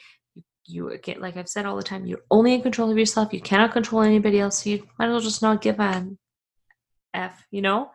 you 0.64 0.97
get 1.03 1.21
like 1.21 1.37
I've 1.37 1.49
said 1.49 1.66
all 1.66 1.77
the 1.77 1.83
time, 1.83 2.07
you're 2.07 2.25
only 2.31 2.55
in 2.55 2.62
control 2.62 2.90
of 2.90 2.97
yourself. 2.97 3.33
You 3.33 3.40
cannot 3.40 3.73
control 3.73 4.03
anybody 4.03 4.40
else. 4.40 4.62
So 4.62 4.71
you 4.71 4.87
might 4.99 5.07
as 5.07 5.11
well 5.11 5.21
just 5.21 5.42
not 5.42 5.61
give 5.61 5.81
an 5.81 6.18
F, 7.12 7.45
you 7.51 7.62
know? 7.62 7.90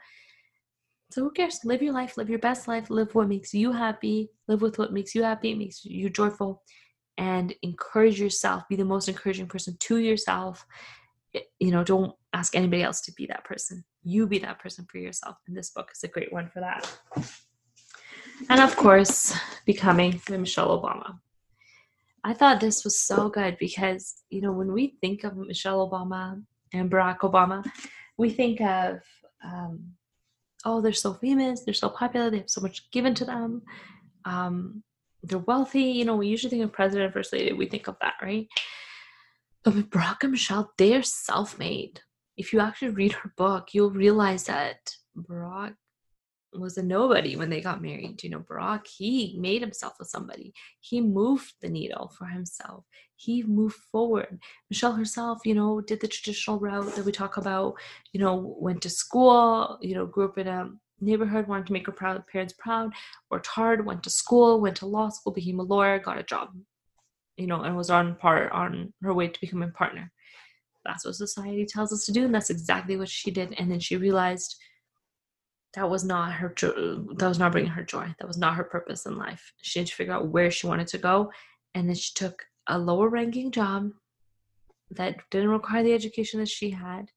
So 1.11 1.21
who 1.23 1.31
cares? 1.31 1.61
Live 1.63 1.81
your 1.81 1.93
life, 1.93 2.17
live 2.17 2.29
your 2.29 2.39
best 2.39 2.67
life, 2.67 2.89
live 2.89 3.15
what 3.15 3.29
makes 3.29 3.53
you 3.53 3.71
happy, 3.71 4.29
live 4.47 4.61
with 4.61 4.77
what 4.77 4.93
makes 4.93 5.15
you 5.15 5.23
happy, 5.23 5.55
makes 5.55 5.85
you 5.85 6.09
joyful, 6.09 6.61
and 7.17 7.55
encourage 7.63 8.19
yourself. 8.19 8.63
Be 8.69 8.75
the 8.75 8.85
most 8.85 9.07
encouraging 9.07 9.47
person 9.47 9.77
to 9.79 9.97
yourself. 9.97 10.65
You 11.59 11.71
know, 11.71 11.83
don't 11.83 12.13
ask 12.37 12.55
anybody 12.55 12.83
else 12.83 13.01
to 13.01 13.11
be 13.13 13.25
that 13.27 13.43
person. 13.43 13.83
You 14.03 14.27
be 14.27 14.39
that 14.39 14.59
person 14.59 14.85
for 14.89 14.99
yourself. 14.99 15.37
And 15.47 15.57
this 15.57 15.71
book 15.71 15.89
is 15.93 16.03
a 16.03 16.07
great 16.07 16.31
one 16.31 16.49
for 16.53 16.59
that. 16.59 16.83
And 18.49 18.59
of 18.61 18.75
course, 18.75 19.35
becoming 19.65 20.21
Michelle 20.29 20.79
Obama. 20.79 21.19
I 22.23 22.33
thought 22.33 22.59
this 22.59 22.83
was 22.83 22.99
so 22.99 23.29
good 23.29 23.57
because, 23.59 24.23
you 24.29 24.41
know, 24.41 24.51
when 24.51 24.71
we 24.71 24.97
think 25.01 25.23
of 25.23 25.35
Michelle 25.35 25.89
Obama 25.89 26.43
and 26.73 26.91
Barack 26.91 27.19
Obama, 27.19 27.65
we 28.17 28.29
think 28.29 28.61
of, 28.61 28.99
um, 29.43 29.93
oh, 30.65 30.81
they're 30.81 30.93
so 30.93 31.13
famous, 31.13 31.63
they're 31.63 31.73
so 31.73 31.89
popular, 31.89 32.29
they 32.29 32.39
have 32.39 32.49
so 32.49 32.61
much 32.61 32.91
given 32.91 33.15
to 33.15 33.25
them, 33.25 33.61
um, 34.25 34.83
they're 35.23 35.39
wealthy. 35.39 35.83
You 35.83 36.05
know, 36.05 36.17
we 36.17 36.27
usually 36.27 36.51
think 36.51 36.63
of 36.63 36.73
president, 36.73 37.13
first 37.13 37.33
lady, 37.33 37.53
we 37.53 37.65
think 37.65 37.87
of 37.87 37.95
that, 38.01 38.15
right? 38.21 38.47
But 39.63 39.89
Barack 39.89 40.17
and 40.23 40.31
Michelle, 40.31 40.71
they 40.77 40.95
are 40.95 41.03
self 41.03 41.57
made. 41.57 42.01
If 42.37 42.53
you 42.53 42.59
actually 42.59 42.89
read 42.89 43.13
her 43.13 43.33
book, 43.35 43.73
you'll 43.73 43.91
realize 43.91 44.43
that 44.45 44.77
Barack 45.17 45.75
was 46.53 46.77
a 46.77 46.83
nobody 46.83 47.35
when 47.35 47.49
they 47.49 47.61
got 47.61 47.81
married. 47.81 48.23
You 48.23 48.29
know, 48.29 48.39
Barack, 48.39 48.87
he 48.87 49.35
made 49.39 49.61
himself 49.61 49.93
a 49.99 50.05
somebody. 50.05 50.53
He 50.79 51.01
moved 51.01 51.53
the 51.61 51.69
needle 51.69 52.11
for 52.17 52.25
himself. 52.25 52.85
He 53.15 53.43
moved 53.43 53.77
forward. 53.91 54.39
Michelle 54.69 54.93
herself, 54.93 55.39
you 55.45 55.55
know, 55.55 55.81
did 55.81 55.99
the 55.99 56.07
traditional 56.07 56.59
route 56.59 56.95
that 56.95 57.05
we 57.05 57.11
talk 57.11 57.37
about, 57.37 57.75
you 58.13 58.19
know, 58.19 58.55
went 58.59 58.81
to 58.83 58.89
school, 58.89 59.77
you 59.81 59.95
know, 59.95 60.05
grew 60.05 60.25
up 60.25 60.37
in 60.37 60.47
a 60.47 60.69
neighborhood, 60.99 61.47
wanted 61.47 61.67
to 61.67 61.73
make 61.73 61.85
her 61.85 61.91
proud, 61.91 62.25
parents 62.27 62.53
proud, 62.57 62.91
worked 63.29 63.47
hard, 63.47 63.85
went 63.85 64.03
to 64.03 64.09
school, 64.09 64.61
went 64.61 64.77
to 64.77 64.85
law 64.85 65.09
school, 65.09 65.33
became 65.33 65.59
a 65.59 65.63
lawyer, 65.63 65.99
got 65.99 66.19
a 66.19 66.23
job, 66.23 66.49
you 67.37 67.47
know, 67.47 67.61
and 67.61 67.75
was 67.75 67.89
on 67.89 68.15
part 68.15 68.51
on 68.51 68.93
her 69.01 69.13
way 69.13 69.27
to 69.27 69.41
becoming 69.41 69.69
a 69.69 69.71
partner. 69.71 70.11
That's 70.87 71.05
what 71.05 71.15
society 71.15 71.65
tells 71.65 71.93
us 71.93 72.05
to 72.05 72.11
do, 72.11 72.25
and 72.25 72.33
that's 72.33 72.49
exactly 72.49 72.97
what 72.97 73.09
she 73.09 73.29
did. 73.29 73.53
And 73.59 73.69
then 73.69 73.79
she 73.79 73.97
realized 73.97 74.55
that 75.77 75.89
was 75.89 76.03
not 76.03 76.31
her 76.33 76.49
jo- 76.55 77.05
that 77.17 77.27
was 77.27 77.39
not 77.39 77.51
bringing 77.51 77.69
her 77.69 77.83
joy 77.83 78.13
that 78.19 78.27
was 78.27 78.37
not 78.37 78.55
her 78.55 78.63
purpose 78.63 79.05
in 79.05 79.17
life 79.17 79.53
she 79.61 79.79
had 79.79 79.87
to 79.87 79.93
figure 79.93 80.13
out 80.13 80.27
where 80.27 80.49
she 80.49 80.67
wanted 80.67 80.87
to 80.87 80.97
go 80.97 81.31
and 81.75 81.87
then 81.87 81.95
she 81.95 82.13
took 82.15 82.45
a 82.67 82.77
lower 82.77 83.09
ranking 83.09 83.51
job 83.51 83.91
that 84.89 85.17
didn't 85.29 85.49
require 85.49 85.83
the 85.83 85.93
education 85.93 86.39
that 86.39 86.49
she 86.49 86.71
had 86.71 87.11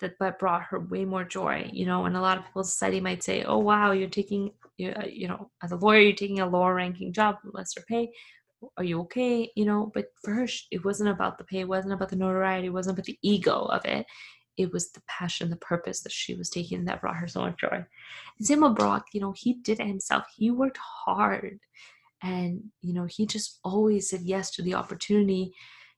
that 0.00 0.14
but 0.18 0.38
brought 0.38 0.62
her 0.62 0.80
way 0.80 1.04
more 1.04 1.24
joy 1.24 1.68
you 1.72 1.84
know 1.84 2.06
and 2.06 2.16
a 2.16 2.20
lot 2.20 2.38
of 2.38 2.44
people 2.44 2.64
society 2.64 3.00
might 3.00 3.22
say 3.22 3.44
oh 3.44 3.58
wow 3.58 3.92
you're 3.92 4.08
taking 4.08 4.50
you, 4.78 4.90
uh, 4.92 5.04
you 5.06 5.28
know 5.28 5.50
as 5.62 5.72
a 5.72 5.76
lawyer 5.76 6.00
you're 6.00 6.12
taking 6.12 6.40
a 6.40 6.48
lower 6.48 6.74
ranking 6.74 7.12
job 7.12 7.36
lesser 7.52 7.84
pay 7.86 8.10
are 8.76 8.84
you 8.84 9.00
okay? 9.00 9.50
You 9.56 9.64
know 9.64 9.90
but 9.94 10.06
for 10.22 10.32
her 10.32 10.46
it 10.70 10.84
wasn't 10.84 11.10
about 11.10 11.38
the 11.38 11.44
pay 11.44 11.60
it 11.60 11.68
wasn't 11.68 11.94
about 11.94 12.08
the 12.08 12.16
notoriety 12.16 12.68
it 12.68 12.72
wasn't 12.72 12.98
about 12.98 13.06
the 13.06 13.18
ego 13.22 13.64
of 13.66 13.84
it. 13.84 14.06
It 14.56 14.72
was 14.72 14.90
the 14.92 15.02
passion 15.08 15.50
the 15.50 15.56
purpose 15.56 16.02
that 16.02 16.12
she 16.12 16.34
was 16.34 16.50
taking 16.50 16.84
that 16.84 17.00
brought 17.00 17.16
her 17.16 17.28
so 17.28 17.40
much 17.40 17.60
joy. 17.60 17.68
And 18.38 18.46
same 18.46 18.60
with 18.60 18.76
Barack 18.76 19.02
you 19.12 19.20
know 19.20 19.32
he 19.36 19.54
did 19.54 19.80
it 19.80 19.86
himself. 19.86 20.24
He 20.36 20.50
worked 20.50 20.78
hard. 20.78 21.58
And 22.22 22.62
you 22.82 22.94
know 22.94 23.06
he 23.06 23.26
just 23.26 23.60
always 23.64 24.10
said 24.10 24.20
yes 24.22 24.50
to 24.52 24.62
the 24.62 24.74
opportunity 24.74 25.52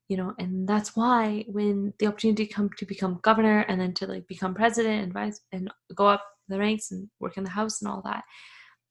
you 0.09 0.17
know 0.17 0.35
and 0.39 0.69
that's 0.69 0.95
why 0.95 1.45
when 1.49 1.93
the 1.99 2.07
opportunity 2.07 2.47
come 2.47 2.69
to 2.77 2.85
become 2.85 3.21
governor 3.23 3.61
and 3.69 3.81
then 3.81 3.95
to 3.95 4.07
like 4.07 4.27
become 4.27 4.55
president 4.55 5.03
and 5.03 5.13
vice 5.13 5.41
and 5.53 5.71
go 5.95 6.07
up 6.07 6.25
the 6.49 6.59
ranks 6.59 6.91
and 6.91 7.09
work 7.19 7.37
in 7.37 7.45
the 7.45 7.51
house 7.51 7.81
and 7.81 7.91
all 7.91 8.03
that 8.05 8.23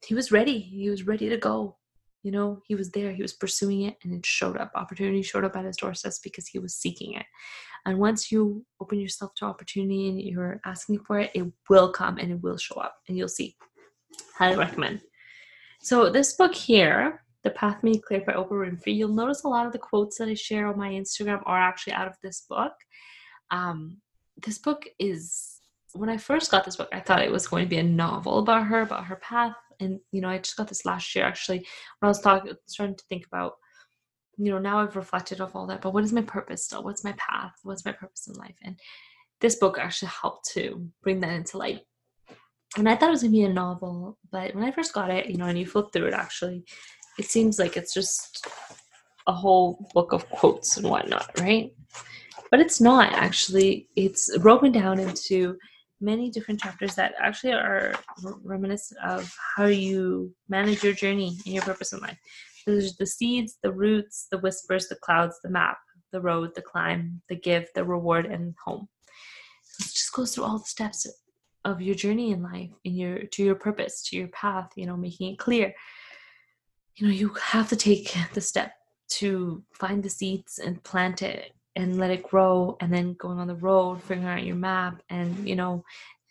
he 0.05 0.15
was 0.15 0.31
ready. 0.31 0.59
He 0.59 0.89
was 0.89 1.05
ready 1.05 1.29
to 1.29 1.37
go 1.37 1.77
you 2.23 2.31
know 2.31 2.61
he 2.67 2.75
was 2.75 2.91
there 2.91 3.11
he 3.11 3.21
was 3.21 3.33
pursuing 3.33 3.83
it 3.83 3.97
and 4.03 4.13
it 4.13 4.25
showed 4.25 4.57
up 4.57 4.71
opportunity 4.75 5.21
showed 5.21 5.43
up 5.43 5.55
at 5.55 5.65
his 5.65 5.77
doorstep 5.77 6.13
because 6.23 6.47
he 6.47 6.59
was 6.59 6.75
seeking 6.75 7.13
it 7.13 7.25
and 7.85 7.97
once 7.97 8.31
you 8.31 8.63
open 8.79 8.99
yourself 8.99 9.33
to 9.35 9.45
opportunity 9.45 10.09
and 10.09 10.21
you're 10.21 10.59
asking 10.65 10.99
for 10.99 11.19
it 11.19 11.31
it 11.33 11.45
will 11.69 11.91
come 11.91 12.17
and 12.17 12.31
it 12.31 12.41
will 12.41 12.57
show 12.57 12.75
up 12.75 12.95
and 13.07 13.17
you'll 13.17 13.27
see 13.27 13.55
highly 14.37 14.57
recommend 14.57 15.01
so 15.81 16.09
this 16.09 16.33
book 16.33 16.53
here 16.53 17.21
the 17.43 17.49
Path 17.51 17.81
Made 17.83 18.03
Clear 18.03 18.21
by 18.21 18.33
Oprah 18.33 18.69
Winfrey. 18.69 18.95
You'll 18.95 19.09
notice 19.09 19.43
a 19.43 19.47
lot 19.47 19.65
of 19.65 19.71
the 19.71 19.79
quotes 19.79 20.17
that 20.17 20.27
I 20.27 20.35
share 20.35 20.67
on 20.67 20.77
my 20.77 20.89
Instagram 20.89 21.41
are 21.45 21.59
actually 21.59 21.93
out 21.93 22.07
of 22.07 22.15
this 22.21 22.45
book. 22.47 22.73
Um, 23.49 23.97
this 24.37 24.57
book 24.57 24.85
is 24.99 25.59
when 25.93 26.09
I 26.09 26.17
first 26.17 26.51
got 26.51 26.63
this 26.63 26.75
book, 26.75 26.89
I 26.93 26.99
thought 26.99 27.21
it 27.21 27.31
was 27.31 27.47
going 27.47 27.65
to 27.65 27.69
be 27.69 27.77
a 27.77 27.83
novel 27.83 28.39
about 28.39 28.67
her, 28.67 28.81
about 28.81 29.05
her 29.05 29.17
path. 29.17 29.55
And 29.81 29.99
you 30.11 30.21
know, 30.21 30.29
I 30.29 30.37
just 30.37 30.55
got 30.55 30.67
this 30.67 30.85
last 30.85 31.13
year 31.15 31.25
actually 31.25 31.57
when 31.57 32.07
I 32.07 32.07
was 32.07 32.21
talking, 32.21 32.53
starting 32.67 32.95
to 32.95 33.03
think 33.09 33.25
about, 33.27 33.53
you 34.37 34.51
know, 34.51 34.59
now 34.59 34.79
I've 34.79 34.95
reflected 34.95 35.41
off 35.41 35.55
all 35.55 35.67
that. 35.67 35.81
But 35.81 35.93
what 35.93 36.03
is 36.03 36.13
my 36.13 36.21
purpose 36.21 36.65
still? 36.65 36.83
What's 36.83 37.03
my 37.03 37.13
path? 37.13 37.53
What's 37.63 37.85
my 37.85 37.91
purpose 37.91 38.27
in 38.27 38.35
life? 38.35 38.55
And 38.63 38.79
this 39.41 39.55
book 39.55 39.77
actually 39.77 40.11
helped 40.21 40.49
to 40.53 40.87
bring 41.03 41.19
that 41.21 41.33
into 41.33 41.57
light. 41.57 41.81
And 42.77 42.87
I 42.87 42.95
thought 42.95 43.09
it 43.09 43.11
was 43.11 43.23
gonna 43.23 43.33
be 43.33 43.43
a 43.43 43.53
novel, 43.53 44.17
but 44.31 44.55
when 44.55 44.63
I 44.63 44.71
first 44.71 44.93
got 44.93 45.09
it, 45.09 45.25
you 45.29 45.37
know, 45.37 45.47
and 45.47 45.59
you 45.59 45.65
flip 45.65 45.87
through 45.91 46.07
it, 46.07 46.13
actually, 46.13 46.63
it 47.19 47.25
seems 47.25 47.59
like 47.59 47.75
it's 47.75 47.93
just 47.93 48.47
a 49.27 49.33
whole 49.33 49.89
book 49.93 50.13
of 50.13 50.29
quotes 50.29 50.77
and 50.77 50.89
whatnot, 50.89 51.29
right? 51.39 51.73
But 52.49 52.59
it's 52.59 52.81
not 52.81 53.13
actually. 53.13 53.87
It's 53.95 54.37
broken 54.37 54.71
down 54.71 54.99
into 54.99 55.57
many 56.01 56.29
different 56.29 56.59
chapters 56.59 56.95
that 56.95 57.13
actually 57.19 57.53
are 57.53 57.93
reminiscent 58.43 58.99
of 59.03 59.33
how 59.55 59.65
you 59.65 60.33
manage 60.49 60.83
your 60.83 60.93
journey 60.93 61.37
and 61.45 61.53
your 61.53 61.63
purpose 61.63 61.93
in 61.93 61.99
life. 61.99 62.17
There's 62.65 62.95
the 62.97 63.05
seeds, 63.05 63.57
the 63.63 63.71
roots, 63.71 64.27
the 64.31 64.37
whispers, 64.39 64.87
the 64.87 64.95
clouds, 64.95 65.39
the 65.43 65.49
map, 65.49 65.77
the 66.11 66.21
road, 66.21 66.51
the 66.55 66.61
climb, 66.61 67.21
the 67.29 67.35
give, 67.35 67.67
the 67.75 67.83
reward, 67.83 68.25
and 68.25 68.53
home. 68.63 68.87
It 69.79 69.85
just 69.85 70.13
goes 70.13 70.35
through 70.35 70.43
all 70.43 70.59
the 70.59 70.65
steps 70.65 71.07
of 71.65 71.81
your 71.81 71.95
journey 71.95 72.31
in 72.31 72.43
life, 72.43 72.71
in 72.83 72.93
your 72.95 73.23
to 73.23 73.43
your 73.43 73.55
purpose, 73.55 74.03
to 74.09 74.17
your 74.17 74.27
path. 74.29 74.69
You 74.75 74.85
know, 74.85 74.97
making 74.97 75.33
it 75.33 75.39
clear 75.39 75.73
you 76.95 77.07
know, 77.07 77.13
you 77.13 77.29
have 77.41 77.69
to 77.69 77.75
take 77.75 78.15
the 78.33 78.41
step 78.41 78.73
to 79.09 79.63
find 79.73 80.03
the 80.03 80.09
seeds 80.09 80.59
and 80.59 80.83
plant 80.83 81.21
it 81.21 81.51
and 81.75 81.97
let 81.97 82.11
it 82.11 82.23
grow 82.23 82.77
and 82.81 82.93
then 82.93 83.13
going 83.13 83.39
on 83.39 83.47
the 83.47 83.55
road, 83.55 84.01
figuring 84.01 84.27
out 84.27 84.43
your 84.43 84.55
map 84.55 85.01
and, 85.09 85.47
you 85.47 85.55
know, 85.55 85.83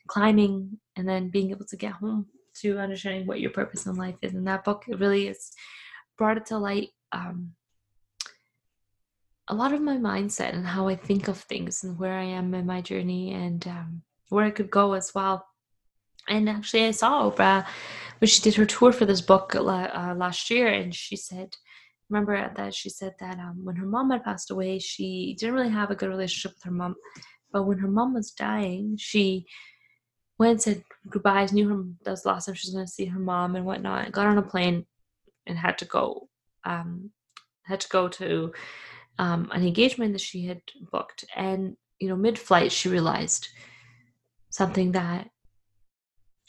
climbing 0.06 0.78
and 0.96 1.08
then 1.08 1.28
being 1.28 1.50
able 1.50 1.64
to 1.66 1.76
get 1.76 1.92
home 1.92 2.26
to 2.60 2.78
understanding 2.78 3.26
what 3.26 3.40
your 3.40 3.50
purpose 3.50 3.86
in 3.86 3.94
life 3.94 4.16
is. 4.22 4.34
And 4.34 4.46
that 4.46 4.64
book 4.64 4.84
it 4.88 4.98
really 4.98 5.28
is 5.28 5.52
brought 6.18 6.36
it 6.36 6.46
to 6.46 6.58
light 6.58 6.90
um, 7.12 7.52
a 9.48 9.54
lot 9.54 9.72
of 9.72 9.80
my 9.80 9.96
mindset 9.96 10.54
and 10.54 10.66
how 10.66 10.86
I 10.86 10.94
think 10.94 11.26
of 11.26 11.38
things 11.38 11.82
and 11.82 11.98
where 11.98 12.14
I 12.14 12.24
am 12.24 12.54
in 12.54 12.66
my 12.66 12.80
journey 12.80 13.32
and 13.32 13.66
um, 13.66 14.02
where 14.28 14.44
I 14.44 14.50
could 14.50 14.70
go 14.70 14.92
as 14.92 15.12
well. 15.14 15.44
And 16.28 16.48
actually, 16.48 16.84
I 16.84 16.92
saw 16.92 17.28
Oprah 17.28 17.66
when 18.18 18.28
she 18.28 18.40
did 18.42 18.54
her 18.54 18.66
tour 18.66 18.92
for 18.92 19.06
this 19.06 19.20
book 19.20 19.56
uh, 19.56 19.60
last 20.16 20.50
year, 20.50 20.68
and 20.68 20.94
she 20.94 21.16
said, 21.16 21.56
remember 22.10 22.52
that 22.56 22.74
she 22.74 22.90
said 22.90 23.14
that 23.20 23.38
um, 23.38 23.64
when 23.64 23.76
her 23.76 23.86
mom 23.86 24.10
had 24.10 24.24
passed 24.24 24.50
away, 24.50 24.78
she 24.78 25.36
didn't 25.38 25.54
really 25.54 25.70
have 25.70 25.90
a 25.90 25.94
good 25.94 26.08
relationship 26.08 26.56
with 26.56 26.64
her 26.64 26.70
mom. 26.70 26.96
But 27.52 27.64
when 27.64 27.78
her 27.78 27.88
mom 27.88 28.14
was 28.14 28.32
dying, 28.32 28.96
she 28.98 29.46
went 30.38 30.52
and 30.52 30.62
said 30.62 30.84
goodbyes, 31.08 31.52
knew 31.52 31.68
her 31.68 31.82
that 32.04 32.10
was 32.10 32.22
the 32.22 32.28
last 32.28 32.46
time 32.46 32.54
she 32.54 32.68
was 32.68 32.74
going 32.74 32.86
to 32.86 32.92
see 32.92 33.06
her 33.06 33.18
mom 33.18 33.56
and 33.56 33.64
whatnot. 33.64 34.12
Got 34.12 34.26
on 34.26 34.38
a 34.38 34.42
plane 34.42 34.86
and 35.46 35.56
had 35.56 35.78
to 35.78 35.84
go, 35.84 36.28
um, 36.64 37.10
had 37.64 37.80
to 37.80 37.88
go 37.88 38.08
to 38.08 38.52
um, 39.18 39.50
an 39.52 39.66
engagement 39.66 40.12
that 40.12 40.20
she 40.20 40.46
had 40.46 40.60
booked. 40.90 41.24
And 41.36 41.76
you 41.98 42.08
know, 42.08 42.16
mid-flight, 42.16 42.72
she 42.72 42.88
realized 42.88 43.48
something 44.50 44.92
that 44.92 45.28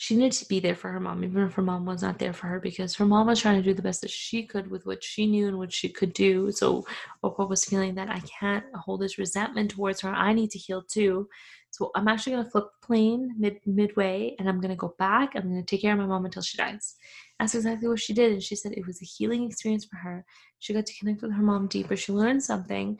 she 0.01 0.15
needed 0.15 0.31
to 0.31 0.47
be 0.47 0.59
there 0.59 0.75
for 0.75 0.91
her 0.91 0.99
mom, 0.99 1.23
even 1.23 1.43
if 1.43 1.53
her 1.53 1.61
mom 1.61 1.85
was 1.85 2.01
not 2.01 2.17
there 2.17 2.33
for 2.33 2.47
her, 2.47 2.59
because 2.59 2.95
her 2.95 3.05
mom 3.05 3.27
was 3.27 3.39
trying 3.39 3.57
to 3.57 3.63
do 3.63 3.71
the 3.71 3.83
best 3.83 4.01
that 4.01 4.09
she 4.09 4.41
could 4.41 4.67
with 4.71 4.83
what 4.83 5.03
she 5.03 5.27
knew 5.27 5.47
and 5.47 5.59
what 5.59 5.71
she 5.71 5.87
could 5.87 6.11
do. 6.13 6.51
So 6.51 6.87
Oprah 7.23 7.47
was 7.47 7.65
feeling 7.65 7.93
that 7.93 8.09
I 8.09 8.19
can't 8.21 8.65
hold 8.73 9.01
this 9.01 9.19
resentment 9.19 9.69
towards 9.69 10.01
her. 10.01 10.09
I 10.09 10.33
need 10.33 10.49
to 10.51 10.57
heal 10.57 10.81
too. 10.81 11.29
So 11.69 11.91
I'm 11.93 12.07
actually 12.07 12.31
gonna 12.31 12.49
flip 12.49 12.65
the 12.81 12.87
plane 12.87 13.35
mid 13.37 13.59
midway 13.67 14.35
and 14.39 14.49
I'm 14.49 14.59
gonna 14.59 14.75
go 14.75 14.95
back. 14.97 15.33
I'm 15.35 15.43
gonna 15.43 15.61
take 15.61 15.83
care 15.83 15.93
of 15.93 15.99
my 15.99 16.07
mom 16.07 16.25
until 16.25 16.41
she 16.41 16.57
dies. 16.57 16.95
That's 17.39 17.53
exactly 17.53 17.87
what 17.87 17.99
she 17.99 18.13
did. 18.13 18.31
And 18.31 18.41
she 18.41 18.55
said 18.55 18.71
it 18.71 18.87
was 18.87 19.03
a 19.03 19.05
healing 19.05 19.43
experience 19.43 19.85
for 19.85 19.97
her. 19.97 20.25
She 20.57 20.73
got 20.73 20.87
to 20.87 20.97
connect 20.97 21.21
with 21.21 21.33
her 21.33 21.43
mom 21.43 21.67
deeper. 21.67 21.95
She 21.95 22.11
learned 22.11 22.41
something 22.41 22.97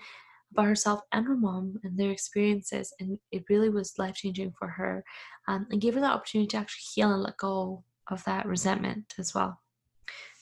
about 0.52 0.66
herself 0.66 1.02
and 1.12 1.26
her 1.26 1.36
mom 1.36 1.80
and 1.84 1.98
their 1.98 2.12
experiences. 2.12 2.94
And 3.00 3.18
it 3.32 3.44
really 3.50 3.70
was 3.70 3.98
life 3.98 4.16
changing 4.16 4.54
for 4.58 4.68
her 4.68 5.04
um, 5.48 5.68
and 5.72 5.82
gave 5.82 5.96
her 5.96 6.02
the 6.02 6.08
opportunity 6.08 6.48
to 6.50 6.58
actually 6.58 6.84
heal 6.94 7.14
and 7.14 7.24
let 7.24 7.38
go 7.38 7.84
of 8.10 8.24
that 8.26 8.46
resentment 8.46 9.14
as 9.18 9.34
well. 9.34 9.60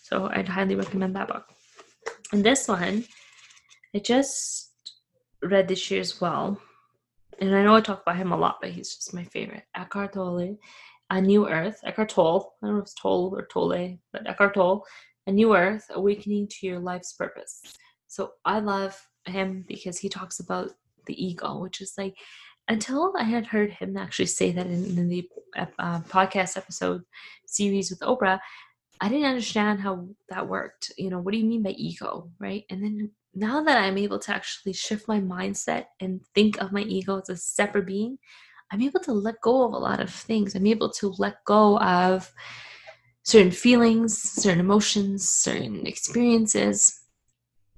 So 0.01 0.29
I'd 0.33 0.47
highly 0.47 0.75
recommend 0.75 1.15
that 1.15 1.27
book. 1.27 1.45
And 2.31 2.43
this 2.43 2.67
one, 2.67 3.05
I 3.95 3.99
just 3.99 4.71
read 5.41 5.67
this 5.67 5.89
year 5.89 6.01
as 6.01 6.19
well. 6.19 6.59
And 7.39 7.55
I 7.55 7.63
know 7.63 7.75
I 7.75 7.81
talk 7.81 8.01
about 8.01 8.17
him 8.17 8.31
a 8.31 8.37
lot, 8.37 8.57
but 8.61 8.71
he's 8.71 8.95
just 8.95 9.13
my 9.13 9.23
favorite. 9.23 9.63
Eckhart 9.75 10.13
Tolle, 10.13 10.57
A 11.09 11.21
New 11.21 11.47
Earth. 11.47 11.79
Eckhart 11.85 12.09
Tolle, 12.09 12.53
I 12.61 12.67
don't 12.67 12.75
know 12.75 12.81
if 12.81 12.83
it's 12.83 12.93
Tolle 12.95 13.33
or 13.33 13.47
Tolle, 13.47 13.97
but 14.11 14.27
Eckhart 14.27 14.55
Tolle, 14.55 14.83
A 15.27 15.31
New 15.31 15.55
Earth, 15.55 15.85
Awakening 15.91 16.47
to 16.49 16.67
Your 16.67 16.79
Life's 16.79 17.13
Purpose. 17.13 17.61
So 18.07 18.31
I 18.43 18.59
love 18.59 18.99
him 19.25 19.65
because 19.67 19.97
he 19.97 20.09
talks 20.09 20.39
about 20.39 20.71
the 21.05 21.23
ego, 21.23 21.59
which 21.59 21.81
is 21.81 21.93
like 21.97 22.15
until 22.67 23.13
I 23.17 23.23
had 23.23 23.47
heard 23.47 23.71
him 23.71 23.97
actually 23.97 24.27
say 24.27 24.51
that 24.51 24.67
in, 24.67 24.85
in 24.97 25.09
the 25.09 25.27
uh, 25.57 26.01
podcast 26.01 26.55
episode 26.55 27.01
series 27.47 27.89
with 27.89 27.99
Oprah, 28.01 28.39
I 29.01 29.09
didn't 29.09 29.25
understand 29.25 29.81
how 29.81 30.07
that 30.29 30.47
worked. 30.47 30.91
You 30.97 31.09
know, 31.09 31.19
what 31.19 31.31
do 31.31 31.39
you 31.39 31.45
mean 31.45 31.63
by 31.63 31.71
ego, 31.71 32.29
right? 32.39 32.65
And 32.69 32.83
then 32.83 33.11
now 33.33 33.63
that 33.63 33.77
I'm 33.77 33.97
able 33.97 34.19
to 34.19 34.33
actually 34.33 34.73
shift 34.73 35.07
my 35.07 35.19
mindset 35.19 35.85
and 35.99 36.21
think 36.35 36.61
of 36.61 36.71
my 36.71 36.81
ego 36.81 37.19
as 37.19 37.29
a 37.29 37.37
separate 37.37 37.87
being, 37.87 38.17
I'm 38.71 38.81
able 38.81 38.99
to 39.01 39.13
let 39.13 39.41
go 39.41 39.65
of 39.65 39.73
a 39.73 39.77
lot 39.77 39.99
of 39.99 40.11
things. 40.11 40.53
I'm 40.53 40.67
able 40.67 40.91
to 40.91 41.15
let 41.17 41.43
go 41.45 41.79
of 41.79 42.31
certain 43.23 43.51
feelings, 43.51 44.21
certain 44.21 44.59
emotions, 44.59 45.29
certain 45.29 45.87
experiences. 45.87 46.99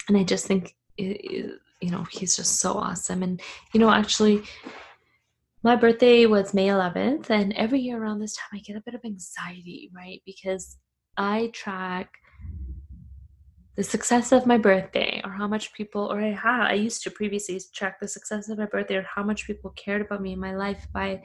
And 0.08 0.18
I 0.18 0.24
just 0.24 0.48
think 0.48 0.76
you 0.98 1.60
know 1.82 2.06
he's 2.12 2.36
just 2.36 2.60
so 2.60 2.74
awesome. 2.74 3.24
And 3.24 3.42
you 3.74 3.80
know 3.80 3.90
actually 3.90 4.44
my 5.64 5.76
birthday 5.76 6.26
was 6.26 6.54
may 6.54 6.68
11th 6.68 7.30
and 7.30 7.54
every 7.54 7.80
year 7.80 8.02
around 8.02 8.20
this 8.20 8.36
time 8.36 8.50
i 8.56 8.60
get 8.60 8.76
a 8.76 8.82
bit 8.82 8.96
of 8.96 9.02
anxiety 9.06 9.92
right? 9.96 10.22
Because 10.26 10.78
i 11.18 11.52
track 11.54 12.10
the 13.76 13.84
success 13.84 14.32
of 14.32 14.46
my 14.46 14.58
birthday 14.58 15.22
or 15.24 15.32
how 15.32 15.48
much 15.48 15.74
people 15.74 16.12
or 16.12 16.20
i 16.20 16.74
used 16.74 17.04
to 17.04 17.12
previously 17.12 17.60
track 17.74 18.00
the 18.00 18.08
success 18.08 18.50
of 18.50 18.58
my 18.58 18.66
birthday 18.66 18.96
or 18.96 19.06
how 19.16 19.24
much 19.24 19.46
people 19.48 19.72
cared 19.72 20.02
about 20.02 20.22
me 20.22 20.34
in 20.34 20.40
my 20.40 20.56
life 20.56 20.86
by 20.94 21.22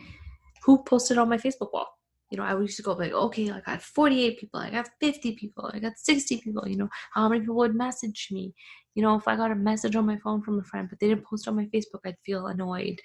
who 0.66 0.82
posted 0.82 1.16
on 1.16 1.28
my 1.28 1.36
facebook 1.36 1.72
wall. 1.72 1.86
You 2.30 2.38
know, 2.38 2.42
I 2.42 2.58
used 2.58 2.76
to 2.78 2.82
go 2.82 2.94
like, 2.94 3.12
okay, 3.12 3.52
like 3.52 3.68
I 3.68 3.74
got 3.74 3.82
48 3.82 4.40
people, 4.40 4.58
I 4.58 4.70
got 4.70 4.88
50 5.00 5.36
people, 5.36 5.70
I 5.72 5.78
got 5.78 5.92
60 5.96 6.40
people, 6.40 6.66
you 6.66 6.76
know, 6.76 6.88
how 7.14 7.28
many 7.28 7.40
people 7.42 7.54
would 7.56 7.76
message 7.76 8.28
me? 8.32 8.52
You 8.96 9.02
know, 9.02 9.14
if 9.14 9.28
I 9.28 9.36
got 9.36 9.52
a 9.52 9.54
message 9.54 9.94
on 9.94 10.06
my 10.06 10.16
phone 10.16 10.42
from 10.42 10.58
a 10.58 10.64
friend, 10.64 10.88
but 10.90 10.98
they 10.98 11.08
didn't 11.08 11.26
post 11.26 11.46
on 11.46 11.54
my 11.54 11.66
Facebook, 11.66 12.00
I'd 12.04 12.16
feel 12.24 12.48
annoyed. 12.48 12.98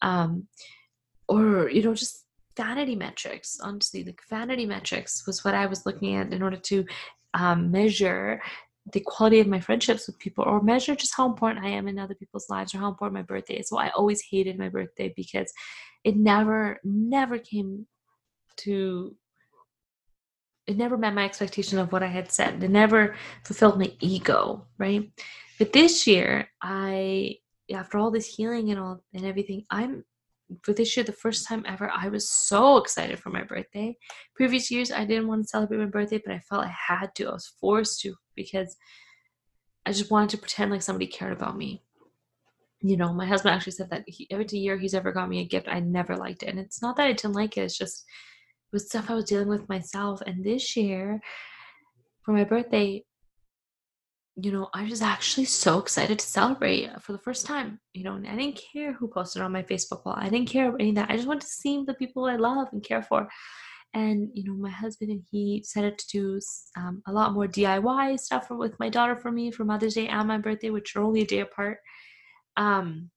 Um, 0.00 0.46
or, 1.26 1.68
you 1.68 1.82
know, 1.82 1.94
just 1.94 2.26
vanity 2.56 2.94
metrics, 2.94 3.58
honestly, 3.60 4.04
like 4.04 4.20
vanity 4.28 4.66
metrics 4.66 5.26
was 5.26 5.44
what 5.44 5.54
I 5.54 5.66
was 5.66 5.86
looking 5.86 6.14
at 6.14 6.32
in 6.32 6.42
order 6.42 6.58
to 6.58 6.84
um, 7.34 7.70
measure 7.70 8.40
the 8.92 9.00
quality 9.00 9.40
of 9.40 9.46
my 9.46 9.60
friendships 9.60 10.06
with 10.06 10.18
people 10.18 10.44
or 10.44 10.60
measure 10.60 10.94
just 10.94 11.14
how 11.16 11.26
important 11.26 11.64
I 11.64 11.70
am 11.70 11.88
in 11.88 11.98
other 11.98 12.14
people's 12.14 12.50
lives 12.50 12.74
or 12.74 12.78
how 12.78 12.88
important 12.88 13.14
my 13.14 13.22
birthday 13.22 13.54
is. 13.54 13.68
So 13.68 13.78
I 13.78 13.90
always 13.90 14.22
hated 14.28 14.58
my 14.58 14.68
birthday 14.68 15.12
because 15.16 15.52
it 16.04 16.16
never, 16.16 16.78
never 16.84 17.38
came 17.38 17.86
to 18.58 19.16
it 20.66 20.76
never 20.76 20.96
met 20.96 21.14
my 21.14 21.24
expectation 21.24 21.78
of 21.78 21.92
what 21.92 22.02
I 22.02 22.06
had 22.08 22.30
said. 22.30 22.62
It 22.62 22.70
never 22.70 23.16
fulfilled 23.44 23.78
my 23.78 23.92
ego, 24.00 24.66
right? 24.78 25.10
But 25.58 25.72
this 25.72 26.06
year, 26.06 26.48
I 26.62 27.36
after 27.72 27.98
all 27.98 28.10
this 28.10 28.26
healing 28.26 28.70
and 28.70 28.78
all 28.78 29.02
and 29.14 29.24
everything, 29.24 29.64
I'm 29.70 30.04
for 30.62 30.72
this 30.72 30.96
year 30.96 31.04
the 31.04 31.12
first 31.12 31.48
time 31.48 31.64
ever 31.66 31.90
I 31.90 32.08
was 32.08 32.30
so 32.30 32.76
excited 32.76 33.18
for 33.18 33.30
my 33.30 33.42
birthday. 33.42 33.96
Previous 34.34 34.70
years 34.70 34.92
I 34.92 35.04
didn't 35.04 35.28
want 35.28 35.42
to 35.42 35.48
celebrate 35.48 35.78
my 35.78 35.86
birthday, 35.86 36.20
but 36.24 36.34
I 36.34 36.40
felt 36.40 36.64
I 36.64 36.74
had 36.88 37.14
to. 37.16 37.28
I 37.28 37.32
was 37.32 37.52
forced 37.60 38.00
to 38.02 38.14
because 38.36 38.76
I 39.86 39.92
just 39.92 40.10
wanted 40.10 40.30
to 40.30 40.38
pretend 40.38 40.70
like 40.70 40.82
somebody 40.82 41.06
cared 41.06 41.32
about 41.32 41.56
me. 41.56 41.82
You 42.82 42.96
know, 42.96 43.12
my 43.12 43.26
husband 43.26 43.54
actually 43.54 43.72
said 43.72 43.90
that 43.90 44.04
he, 44.06 44.26
every 44.30 44.46
year 44.50 44.76
he's 44.76 44.94
ever 44.94 45.12
got 45.12 45.28
me 45.28 45.40
a 45.40 45.46
gift, 45.46 45.68
I 45.68 45.80
never 45.80 46.16
liked 46.16 46.42
it. 46.42 46.48
And 46.48 46.58
it's 46.58 46.82
not 46.82 46.96
that 46.96 47.06
I 47.06 47.12
didn't 47.12 47.34
like 47.34 47.56
it, 47.56 47.62
it's 47.62 47.78
just 47.78 48.04
was 48.72 48.86
stuff 48.86 49.10
I 49.10 49.14
was 49.14 49.24
dealing 49.24 49.48
with 49.48 49.68
myself. 49.68 50.22
And 50.26 50.44
this 50.44 50.76
year, 50.76 51.20
for 52.22 52.32
my 52.32 52.44
birthday, 52.44 53.04
you 54.36 54.50
know, 54.50 54.68
I 54.72 54.84
was 54.84 55.02
actually 55.02 55.44
so 55.44 55.78
excited 55.78 56.18
to 56.18 56.26
celebrate 56.26 56.90
for 57.02 57.12
the 57.12 57.18
first 57.18 57.46
time. 57.46 57.80
You 57.92 58.04
know, 58.04 58.14
and 58.14 58.26
I 58.26 58.36
didn't 58.36 58.60
care 58.72 58.92
who 58.92 59.08
posted 59.08 59.42
on 59.42 59.52
my 59.52 59.62
Facebook 59.62 60.04
wall. 60.04 60.14
I 60.16 60.28
didn't 60.28 60.48
care 60.48 60.68
about 60.68 60.80
any 60.80 60.90
of 60.90 60.96
that. 60.96 61.10
I 61.10 61.16
just 61.16 61.28
wanted 61.28 61.42
to 61.42 61.48
see 61.48 61.84
the 61.86 61.94
people 61.94 62.24
I 62.24 62.36
love 62.36 62.68
and 62.72 62.82
care 62.82 63.02
for. 63.02 63.28
And 63.94 64.30
you 64.32 64.44
know, 64.44 64.54
my 64.54 64.70
husband 64.70 65.10
and 65.10 65.22
he 65.30 65.60
decided 65.60 65.98
to 65.98 66.06
do 66.10 66.40
um, 66.78 67.02
a 67.06 67.12
lot 67.12 67.34
more 67.34 67.46
DIY 67.46 68.18
stuff 68.18 68.46
with 68.50 68.78
my 68.80 68.88
daughter 68.88 69.16
for 69.16 69.30
me 69.30 69.50
for 69.50 69.64
Mother's 69.64 69.94
Day 69.94 70.08
and 70.08 70.26
my 70.26 70.38
birthday, 70.38 70.70
which 70.70 70.96
are 70.96 71.02
only 71.02 71.22
a 71.22 71.26
day 71.26 71.40
apart. 71.40 71.78
Um, 72.56 73.10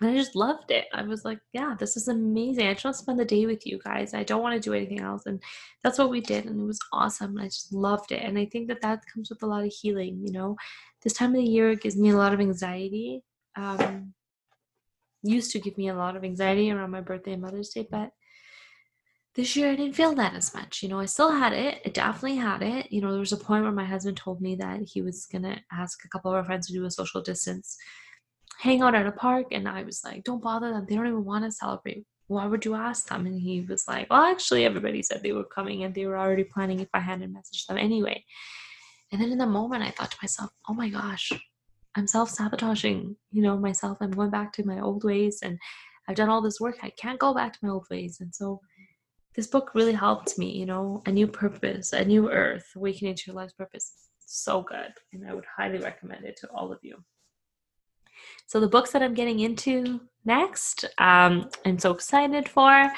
and 0.00 0.10
I 0.10 0.14
just 0.14 0.34
loved 0.34 0.70
it. 0.70 0.86
I 0.94 1.02
was 1.02 1.24
like, 1.26 1.40
yeah, 1.52 1.74
this 1.78 1.96
is 1.96 2.08
amazing. 2.08 2.66
I 2.66 2.72
just 2.72 2.84
want 2.84 2.96
to 2.96 3.02
spend 3.02 3.18
the 3.18 3.24
day 3.24 3.44
with 3.44 3.66
you 3.66 3.78
guys. 3.84 4.14
I 4.14 4.22
don't 4.22 4.42
want 4.42 4.54
to 4.54 4.60
do 4.60 4.74
anything 4.74 5.00
else. 5.00 5.26
And 5.26 5.42
that's 5.84 5.98
what 5.98 6.08
we 6.08 6.22
did. 6.22 6.46
And 6.46 6.58
it 6.58 6.64
was 6.64 6.78
awesome. 6.92 7.36
I 7.38 7.44
just 7.44 7.72
loved 7.72 8.10
it. 8.10 8.22
And 8.22 8.38
I 8.38 8.46
think 8.46 8.68
that 8.68 8.80
that 8.80 9.04
comes 9.12 9.28
with 9.28 9.42
a 9.42 9.46
lot 9.46 9.64
of 9.64 9.72
healing, 9.72 10.22
you 10.24 10.32
know. 10.32 10.56
This 11.02 11.12
time 11.12 11.30
of 11.30 11.36
the 11.36 11.50
year 11.50 11.74
gives 11.74 11.96
me 11.96 12.10
a 12.10 12.16
lot 12.16 12.32
of 12.32 12.40
anxiety. 12.40 13.22
Um, 13.56 14.14
used 15.22 15.50
to 15.52 15.60
give 15.60 15.76
me 15.76 15.88
a 15.88 15.94
lot 15.94 16.16
of 16.16 16.24
anxiety 16.24 16.70
around 16.70 16.90
my 16.90 17.02
birthday 17.02 17.34
and 17.34 17.42
Mother's 17.42 17.68
Day, 17.68 17.86
but 17.90 18.10
this 19.34 19.54
year 19.54 19.70
I 19.70 19.76
didn't 19.76 19.96
feel 19.96 20.14
that 20.14 20.34
as 20.34 20.54
much. 20.54 20.82
You 20.82 20.88
know, 20.88 20.98
I 20.98 21.04
still 21.04 21.30
had 21.30 21.52
it. 21.52 21.82
I 21.84 21.90
definitely 21.90 22.36
had 22.36 22.62
it. 22.62 22.90
You 22.90 23.02
know, 23.02 23.10
there 23.10 23.20
was 23.20 23.32
a 23.32 23.36
point 23.36 23.64
where 23.64 23.72
my 23.72 23.84
husband 23.84 24.16
told 24.16 24.40
me 24.40 24.54
that 24.56 24.80
he 24.80 25.02
was 25.02 25.26
going 25.26 25.42
to 25.42 25.58
ask 25.70 26.04
a 26.04 26.08
couple 26.08 26.30
of 26.30 26.36
our 26.36 26.44
friends 26.44 26.66
to 26.66 26.72
do 26.72 26.84
a 26.86 26.90
social 26.90 27.20
distance 27.20 27.76
hang 28.60 28.82
out 28.82 28.94
at 28.94 29.06
a 29.06 29.12
park 29.12 29.46
and 29.52 29.66
I 29.66 29.82
was 29.84 30.04
like, 30.04 30.22
don't 30.24 30.42
bother 30.42 30.70
them. 30.70 30.84
They 30.86 30.94
don't 30.94 31.06
even 31.06 31.24
want 31.24 31.46
to 31.46 31.50
celebrate. 31.50 32.04
Why 32.26 32.46
would 32.46 32.64
you 32.64 32.74
ask 32.74 33.08
them? 33.08 33.24
And 33.26 33.40
he 33.40 33.62
was 33.62 33.88
like, 33.88 34.08
well, 34.10 34.22
actually, 34.22 34.66
everybody 34.66 35.02
said 35.02 35.22
they 35.22 35.32
were 35.32 35.44
coming 35.44 35.82
and 35.82 35.94
they 35.94 36.04
were 36.04 36.18
already 36.18 36.44
planning 36.44 36.78
if 36.80 36.88
I 36.92 37.00
hadn't 37.00 37.34
messaged 37.34 37.66
them 37.66 37.78
anyway. 37.78 38.22
And 39.10 39.20
then 39.20 39.32
in 39.32 39.38
the 39.38 39.46
moment, 39.46 39.82
I 39.82 39.90
thought 39.90 40.10
to 40.10 40.18
myself, 40.22 40.50
oh 40.68 40.74
my 40.74 40.90
gosh, 40.90 41.32
I'm 41.96 42.06
self 42.06 42.28
sabotaging, 42.28 43.16
you 43.32 43.42
know, 43.42 43.56
myself. 43.56 43.96
I'm 44.00 44.10
going 44.10 44.30
back 44.30 44.52
to 44.54 44.66
my 44.66 44.78
old 44.80 45.04
ways 45.04 45.40
and 45.42 45.58
I've 46.06 46.16
done 46.16 46.28
all 46.28 46.42
this 46.42 46.60
work. 46.60 46.76
I 46.82 46.90
can't 46.90 47.18
go 47.18 47.32
back 47.32 47.54
to 47.54 47.58
my 47.62 47.70
old 47.70 47.86
ways. 47.90 48.18
And 48.20 48.34
so 48.34 48.60
this 49.34 49.46
book 49.46 49.70
really 49.74 49.94
helped 49.94 50.38
me, 50.38 50.50
you 50.52 50.66
know, 50.66 51.02
a 51.06 51.12
new 51.12 51.26
purpose, 51.26 51.94
a 51.94 52.04
new 52.04 52.30
earth, 52.30 52.66
awakening 52.76 53.14
to 53.14 53.22
your 53.28 53.36
life's 53.36 53.54
purpose. 53.54 53.94
So 54.18 54.62
good. 54.62 54.92
And 55.14 55.26
I 55.26 55.32
would 55.32 55.46
highly 55.56 55.78
recommend 55.78 56.26
it 56.26 56.36
to 56.42 56.48
all 56.48 56.70
of 56.70 56.78
you. 56.82 57.02
So, 58.50 58.58
the 58.58 58.66
books 58.66 58.90
that 58.90 59.00
I'm 59.00 59.14
getting 59.14 59.38
into 59.38 60.00
next, 60.24 60.84
um, 60.98 61.48
I'm 61.64 61.78
so 61.78 61.92
excited 61.92 62.48
for. 62.48 62.90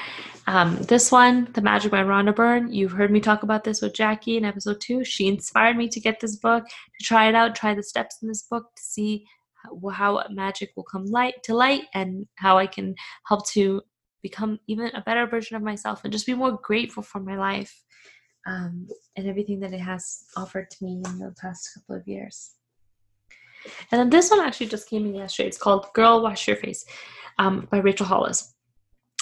Um, 0.46 0.76
this 0.84 1.12
one, 1.12 1.46
The 1.52 1.60
Magic 1.60 1.90
by 1.90 2.02
Rhonda 2.02 2.34
Byrne. 2.34 2.72
You've 2.72 2.92
heard 2.92 3.10
me 3.10 3.20
talk 3.20 3.42
about 3.42 3.62
this 3.62 3.82
with 3.82 3.92
Jackie 3.92 4.38
in 4.38 4.46
episode 4.46 4.80
two. 4.80 5.04
She 5.04 5.28
inspired 5.28 5.76
me 5.76 5.88
to 5.88 6.00
get 6.00 6.20
this 6.20 6.36
book, 6.36 6.64
to 6.64 7.04
try 7.04 7.28
it 7.28 7.34
out, 7.34 7.54
try 7.54 7.74
the 7.74 7.82
steps 7.82 8.16
in 8.22 8.28
this 8.28 8.44
book 8.50 8.64
to 8.74 8.82
see 8.82 9.26
how, 9.92 10.24
magic 10.30 10.70
will 10.74 10.84
come 10.84 11.04
light 11.04 11.34
to 11.44 11.54
light 11.54 11.82
and 11.92 12.26
how 12.36 12.56
I 12.56 12.66
can 12.66 12.94
help 13.26 13.46
to 13.48 13.82
become 14.22 14.58
even 14.68 14.86
a 14.94 15.02
better 15.02 15.26
version 15.26 15.54
of 15.56 15.62
myself 15.62 16.00
and 16.02 16.14
just 16.14 16.24
be 16.24 16.32
more 16.32 16.58
grateful 16.62 17.02
for 17.02 17.20
my 17.20 17.36
life 17.36 17.78
um, 18.46 18.88
and 19.16 19.28
everything 19.28 19.60
that 19.60 19.74
it 19.74 19.80
has 19.80 20.24
offered 20.34 20.70
to 20.70 20.82
me 20.82 21.02
in 21.04 21.18
the 21.18 21.34
past 21.38 21.68
couple 21.74 21.96
of 21.96 22.08
years. 22.08 22.54
And 23.90 24.00
then 24.00 24.10
this 24.10 24.30
one 24.30 24.40
actually 24.40 24.66
just 24.66 24.88
came 24.88 25.06
in 25.06 25.14
yesterday. 25.14 25.48
It's 25.48 25.58
called 25.58 25.86
Girl 25.94 26.22
Wash 26.22 26.46
Your 26.46 26.56
Face 26.56 26.84
um, 27.38 27.68
by 27.70 27.78
Rachel 27.78 28.06
Hollis. 28.06 28.54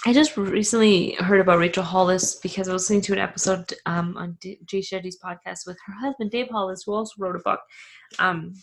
I 0.06 0.14
just 0.14 0.36
recently 0.36 1.12
heard 1.18 1.40
about 1.40 1.58
Rachel 1.58 1.82
Hollis 1.82 2.36
because 2.36 2.68
I 2.68 2.72
was 2.72 2.84
listening 2.84 3.02
to 3.02 3.12
an 3.12 3.18
episode 3.18 3.74
um, 3.84 4.16
on 4.16 4.38
D- 4.40 4.58
Jay 4.64 4.80
Shetty's 4.80 5.18
podcast 5.22 5.66
with 5.66 5.76
her 5.86 5.92
husband, 5.92 6.30
Dave 6.30 6.48
Hollis, 6.48 6.84
who 6.84 6.94
also 6.94 7.12
wrote 7.18 7.36
a 7.36 7.40
book. 7.40 7.60
Um, 8.18 8.54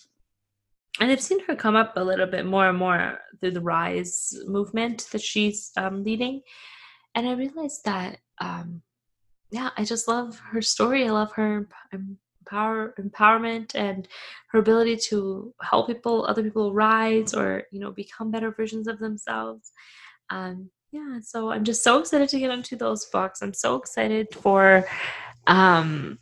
and 1.00 1.12
I've 1.12 1.22
seen 1.22 1.44
her 1.46 1.56
come 1.56 1.76
up 1.76 1.94
a 1.96 2.04
little 2.04 2.26
bit 2.26 2.48
more 2.48 2.68
and 2.68 2.78
more 2.78 3.20
through 3.40 3.52
the 3.52 3.62
Rise 3.62 4.36
movement 4.48 5.08
that 5.12 5.22
she's 5.22 5.72
um, 5.78 6.04
leading. 6.04 6.42
And 7.14 7.28
I 7.28 7.34
realized 7.34 7.86
that, 7.86 8.18
um, 8.40 8.82
yeah, 9.52 9.70
I 9.78 9.84
just 9.84 10.08
love 10.08 10.40
her 10.52 10.62
story. 10.64 11.06
I 11.08 11.12
love 11.12 11.32
her 11.34 11.68
power 12.50 12.94
empowerment 13.00 13.76
and 13.76 14.08
her 14.52 14.60
ability 14.60 14.96
to 14.96 15.54
help 15.62 15.88
people 15.88 16.26
other 16.26 16.44
people 16.44 16.74
rise 16.74 17.34
or 17.34 17.64
you 17.72 17.80
know 17.80 17.92
become 17.92 18.32
better 18.32 18.52
versions 18.52 18.88
of 18.88 19.00
themselves. 19.00 19.72
Um 20.30 20.70
yeah 20.94 21.20
so 21.22 21.52
i'm 21.52 21.66
just 21.66 21.84
so 21.84 22.00
excited 22.00 22.30
to 22.30 22.40
get 22.40 22.52
into 22.52 22.76
those 22.76 23.06
books. 23.06 23.42
I'm 23.42 23.54
so 23.54 23.76
excited 23.76 24.28
for 24.34 24.88
um 25.48 26.20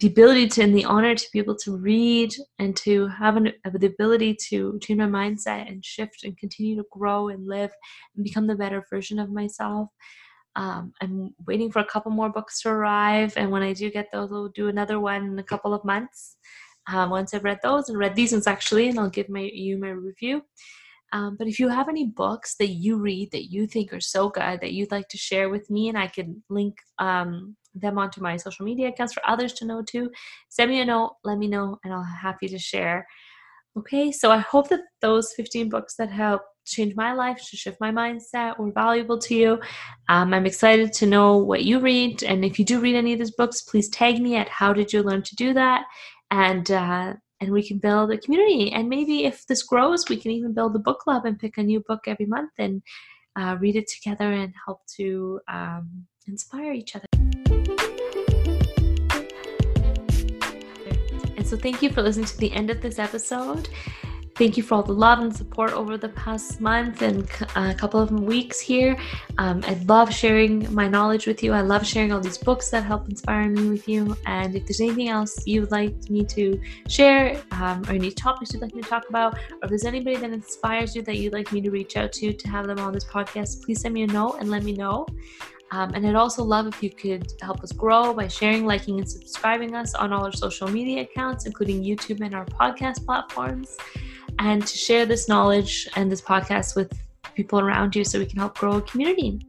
the 0.00 0.06
ability 0.06 0.46
to 0.46 0.62
and 0.62 0.76
the 0.76 0.84
honor 0.84 1.14
to 1.14 1.28
be 1.32 1.38
able 1.38 1.56
to 1.56 1.76
read 1.76 2.34
and 2.58 2.76
to 2.76 3.06
have 3.08 3.36
an, 3.36 3.52
the 3.72 3.86
ability 3.86 4.36
to 4.48 4.78
change 4.82 4.98
my 4.98 5.06
mindset 5.06 5.70
and 5.70 5.84
shift 5.84 6.24
and 6.24 6.36
continue 6.36 6.76
to 6.76 6.84
grow 6.92 7.28
and 7.28 7.46
live 7.46 7.70
and 8.14 8.24
become 8.24 8.46
the 8.46 8.54
better 8.54 8.84
version 8.90 9.18
of 9.18 9.30
myself 9.30 9.88
um, 10.58 10.92
I'm 11.00 11.32
waiting 11.46 11.70
for 11.70 11.78
a 11.78 11.84
couple 11.84 12.10
more 12.10 12.30
books 12.30 12.60
to 12.62 12.70
arrive, 12.70 13.32
and 13.36 13.52
when 13.52 13.62
I 13.62 13.72
do 13.72 13.92
get 13.92 14.10
those, 14.10 14.32
I'll 14.32 14.48
do 14.48 14.66
another 14.66 14.98
one 14.98 15.24
in 15.24 15.38
a 15.38 15.42
couple 15.44 15.72
of 15.72 15.84
months. 15.84 16.36
Um, 16.92 17.10
once 17.10 17.32
I've 17.32 17.44
read 17.44 17.60
those 17.62 17.88
and 17.88 17.96
read 17.96 18.16
these 18.16 18.32
ones 18.32 18.48
actually, 18.48 18.88
and 18.88 18.98
I'll 18.98 19.08
give 19.08 19.28
my 19.28 19.48
you 19.52 19.78
my 19.78 19.90
review. 19.90 20.42
Um, 21.12 21.36
but 21.38 21.46
if 21.46 21.60
you 21.60 21.68
have 21.68 21.88
any 21.88 22.06
books 22.06 22.56
that 22.56 22.70
you 22.70 22.98
read 22.98 23.30
that 23.30 23.52
you 23.52 23.68
think 23.68 23.92
are 23.92 24.00
so 24.00 24.30
good 24.30 24.60
that 24.60 24.72
you'd 24.72 24.90
like 24.90 25.08
to 25.10 25.16
share 25.16 25.48
with 25.48 25.70
me, 25.70 25.90
and 25.90 25.96
I 25.96 26.08
can 26.08 26.42
link 26.50 26.76
um, 26.98 27.56
them 27.72 27.96
onto 27.96 28.20
my 28.20 28.36
social 28.36 28.64
media 28.64 28.88
accounts 28.88 29.14
for 29.14 29.22
others 29.24 29.52
to 29.54 29.64
know 29.64 29.82
too, 29.82 30.10
send 30.48 30.72
me 30.72 30.80
a 30.80 30.84
note, 30.84 31.14
let 31.22 31.38
me 31.38 31.46
know, 31.46 31.78
and 31.84 31.94
I'll 31.94 32.02
be 32.02 32.20
happy 32.20 32.48
to 32.48 32.58
share. 32.58 33.06
Okay, 33.76 34.10
so 34.10 34.32
I 34.32 34.38
hope 34.38 34.70
that 34.70 34.80
those 35.02 35.32
15 35.34 35.68
books 35.68 35.94
that 35.96 36.10
help 36.10 36.42
change 36.70 36.94
my 36.94 37.12
life, 37.12 37.38
to 37.50 37.56
shift 37.56 37.80
my 37.80 37.90
mindset, 37.90 38.58
were 38.58 38.72
valuable 38.72 39.18
to 39.18 39.34
you. 39.34 39.60
Um, 40.08 40.34
I'm 40.34 40.46
excited 40.46 40.92
to 40.94 41.06
know 41.06 41.38
what 41.38 41.64
you 41.64 41.80
read. 41.80 42.22
And 42.22 42.44
if 42.44 42.58
you 42.58 42.64
do 42.64 42.80
read 42.80 42.96
any 42.96 43.12
of 43.12 43.18
these 43.18 43.30
books, 43.30 43.62
please 43.62 43.88
tag 43.88 44.20
me 44.20 44.36
at 44.36 44.48
how 44.48 44.72
did 44.72 44.92
you 44.92 45.02
learn 45.02 45.22
to 45.22 45.36
do 45.36 45.52
that? 45.54 45.84
And 46.30 46.70
uh, 46.70 47.14
and 47.40 47.52
we 47.52 47.66
can 47.66 47.78
build 47.78 48.10
a 48.10 48.18
community. 48.18 48.72
And 48.72 48.88
maybe 48.88 49.24
if 49.24 49.46
this 49.46 49.62
grows, 49.62 50.08
we 50.08 50.16
can 50.16 50.32
even 50.32 50.52
build 50.52 50.74
a 50.74 50.80
book 50.80 51.00
club 51.00 51.24
and 51.24 51.38
pick 51.38 51.56
a 51.56 51.62
new 51.62 51.80
book 51.80 52.00
every 52.06 52.26
month 52.26 52.50
and 52.58 52.82
uh, 53.36 53.56
read 53.60 53.76
it 53.76 53.88
together 53.88 54.32
and 54.32 54.52
help 54.66 54.80
to 54.96 55.40
um, 55.48 56.06
inspire 56.26 56.72
each 56.72 56.96
other. 56.96 57.06
And 61.36 61.46
so, 61.46 61.56
thank 61.56 61.82
you 61.82 61.90
for 61.90 62.02
listening 62.02 62.26
to 62.26 62.38
the 62.38 62.52
end 62.52 62.70
of 62.70 62.82
this 62.82 62.98
episode. 62.98 63.68
Thank 64.38 64.56
you 64.56 64.62
for 64.62 64.76
all 64.76 64.84
the 64.84 64.92
love 64.92 65.18
and 65.18 65.34
support 65.34 65.72
over 65.72 65.96
the 65.98 66.10
past 66.10 66.60
month 66.60 67.02
and 67.02 67.28
a 67.56 67.74
couple 67.74 68.00
of 68.00 68.12
weeks 68.12 68.60
here. 68.60 68.96
Um, 69.36 69.64
I 69.66 69.74
love 69.88 70.14
sharing 70.14 70.72
my 70.72 70.86
knowledge 70.86 71.26
with 71.26 71.42
you. 71.42 71.52
I 71.52 71.60
love 71.60 71.84
sharing 71.84 72.12
all 72.12 72.20
these 72.20 72.38
books 72.38 72.70
that 72.70 72.84
help 72.84 73.08
inspire 73.08 73.48
me 73.48 73.68
with 73.68 73.88
you. 73.88 74.16
And 74.26 74.54
if 74.54 74.64
there's 74.64 74.80
anything 74.80 75.08
else 75.08 75.44
you 75.44 75.62
would 75.62 75.72
like 75.72 76.08
me 76.08 76.24
to 76.26 76.60
share, 76.86 77.42
um, 77.50 77.82
or 77.88 77.94
any 77.94 78.12
topics 78.12 78.52
you'd 78.52 78.62
like 78.62 78.76
me 78.76 78.82
to 78.82 78.88
talk 78.88 79.08
about, 79.08 79.34
or 79.34 79.64
if 79.64 79.70
there's 79.70 79.84
anybody 79.84 80.14
that 80.14 80.30
inspires 80.30 80.94
you 80.94 81.02
that 81.02 81.16
you'd 81.16 81.32
like 81.32 81.50
me 81.50 81.60
to 81.60 81.70
reach 81.70 81.96
out 81.96 82.12
to 82.12 82.32
to 82.32 82.48
have 82.48 82.68
them 82.68 82.78
on 82.78 82.92
this 82.92 83.06
podcast, 83.06 83.64
please 83.64 83.80
send 83.80 83.92
me 83.92 84.04
a 84.04 84.06
note 84.06 84.36
and 84.38 84.52
let 84.52 84.62
me 84.62 84.72
know. 84.72 85.04
Um, 85.72 85.94
and 85.94 86.06
I'd 86.06 86.14
also 86.14 86.44
love 86.44 86.68
if 86.68 86.80
you 86.80 86.90
could 86.90 87.32
help 87.42 87.64
us 87.64 87.72
grow 87.72 88.14
by 88.14 88.28
sharing, 88.28 88.64
liking, 88.64 89.00
and 89.00 89.10
subscribing 89.10 89.74
us 89.74 89.94
on 89.94 90.12
all 90.12 90.24
our 90.24 90.32
social 90.32 90.68
media 90.68 91.02
accounts, 91.02 91.44
including 91.44 91.82
YouTube 91.82 92.24
and 92.24 92.36
our 92.36 92.46
podcast 92.46 93.04
platforms 93.04 93.76
and 94.38 94.66
to 94.66 94.78
share 94.78 95.06
this 95.06 95.28
knowledge 95.28 95.88
and 95.96 96.10
this 96.10 96.20
podcast 96.20 96.76
with 96.76 96.92
people 97.34 97.60
around 97.60 97.94
you 97.94 98.04
so 98.04 98.18
we 98.18 98.26
can 98.26 98.38
help 98.38 98.58
grow 98.58 98.76
a 98.78 98.82
community. 98.82 99.40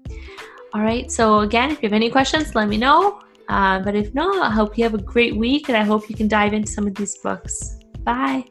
All 0.73 0.81
right, 0.81 1.11
so 1.11 1.39
again, 1.39 1.71
if 1.71 1.81
you 1.81 1.87
have 1.87 1.93
any 1.93 2.09
questions, 2.09 2.53
let 2.55 2.67
me 2.67 2.77
know. 2.77 3.21
Uh, 3.47 3.79
but 3.79 3.95
if 3.95 4.13
not, 4.13 4.37
I 4.45 4.51
hope 4.51 4.77
you 4.77 4.83
have 4.83 4.93
a 4.93 5.01
great 5.01 5.35
week 5.35 5.69
and 5.69 5.77
I 5.77 5.83
hope 5.83 6.09
you 6.09 6.15
can 6.15 6.27
dive 6.27 6.53
into 6.53 6.71
some 6.71 6.85
of 6.85 6.93
these 6.93 7.17
books. 7.17 7.79
Bye. 8.03 8.45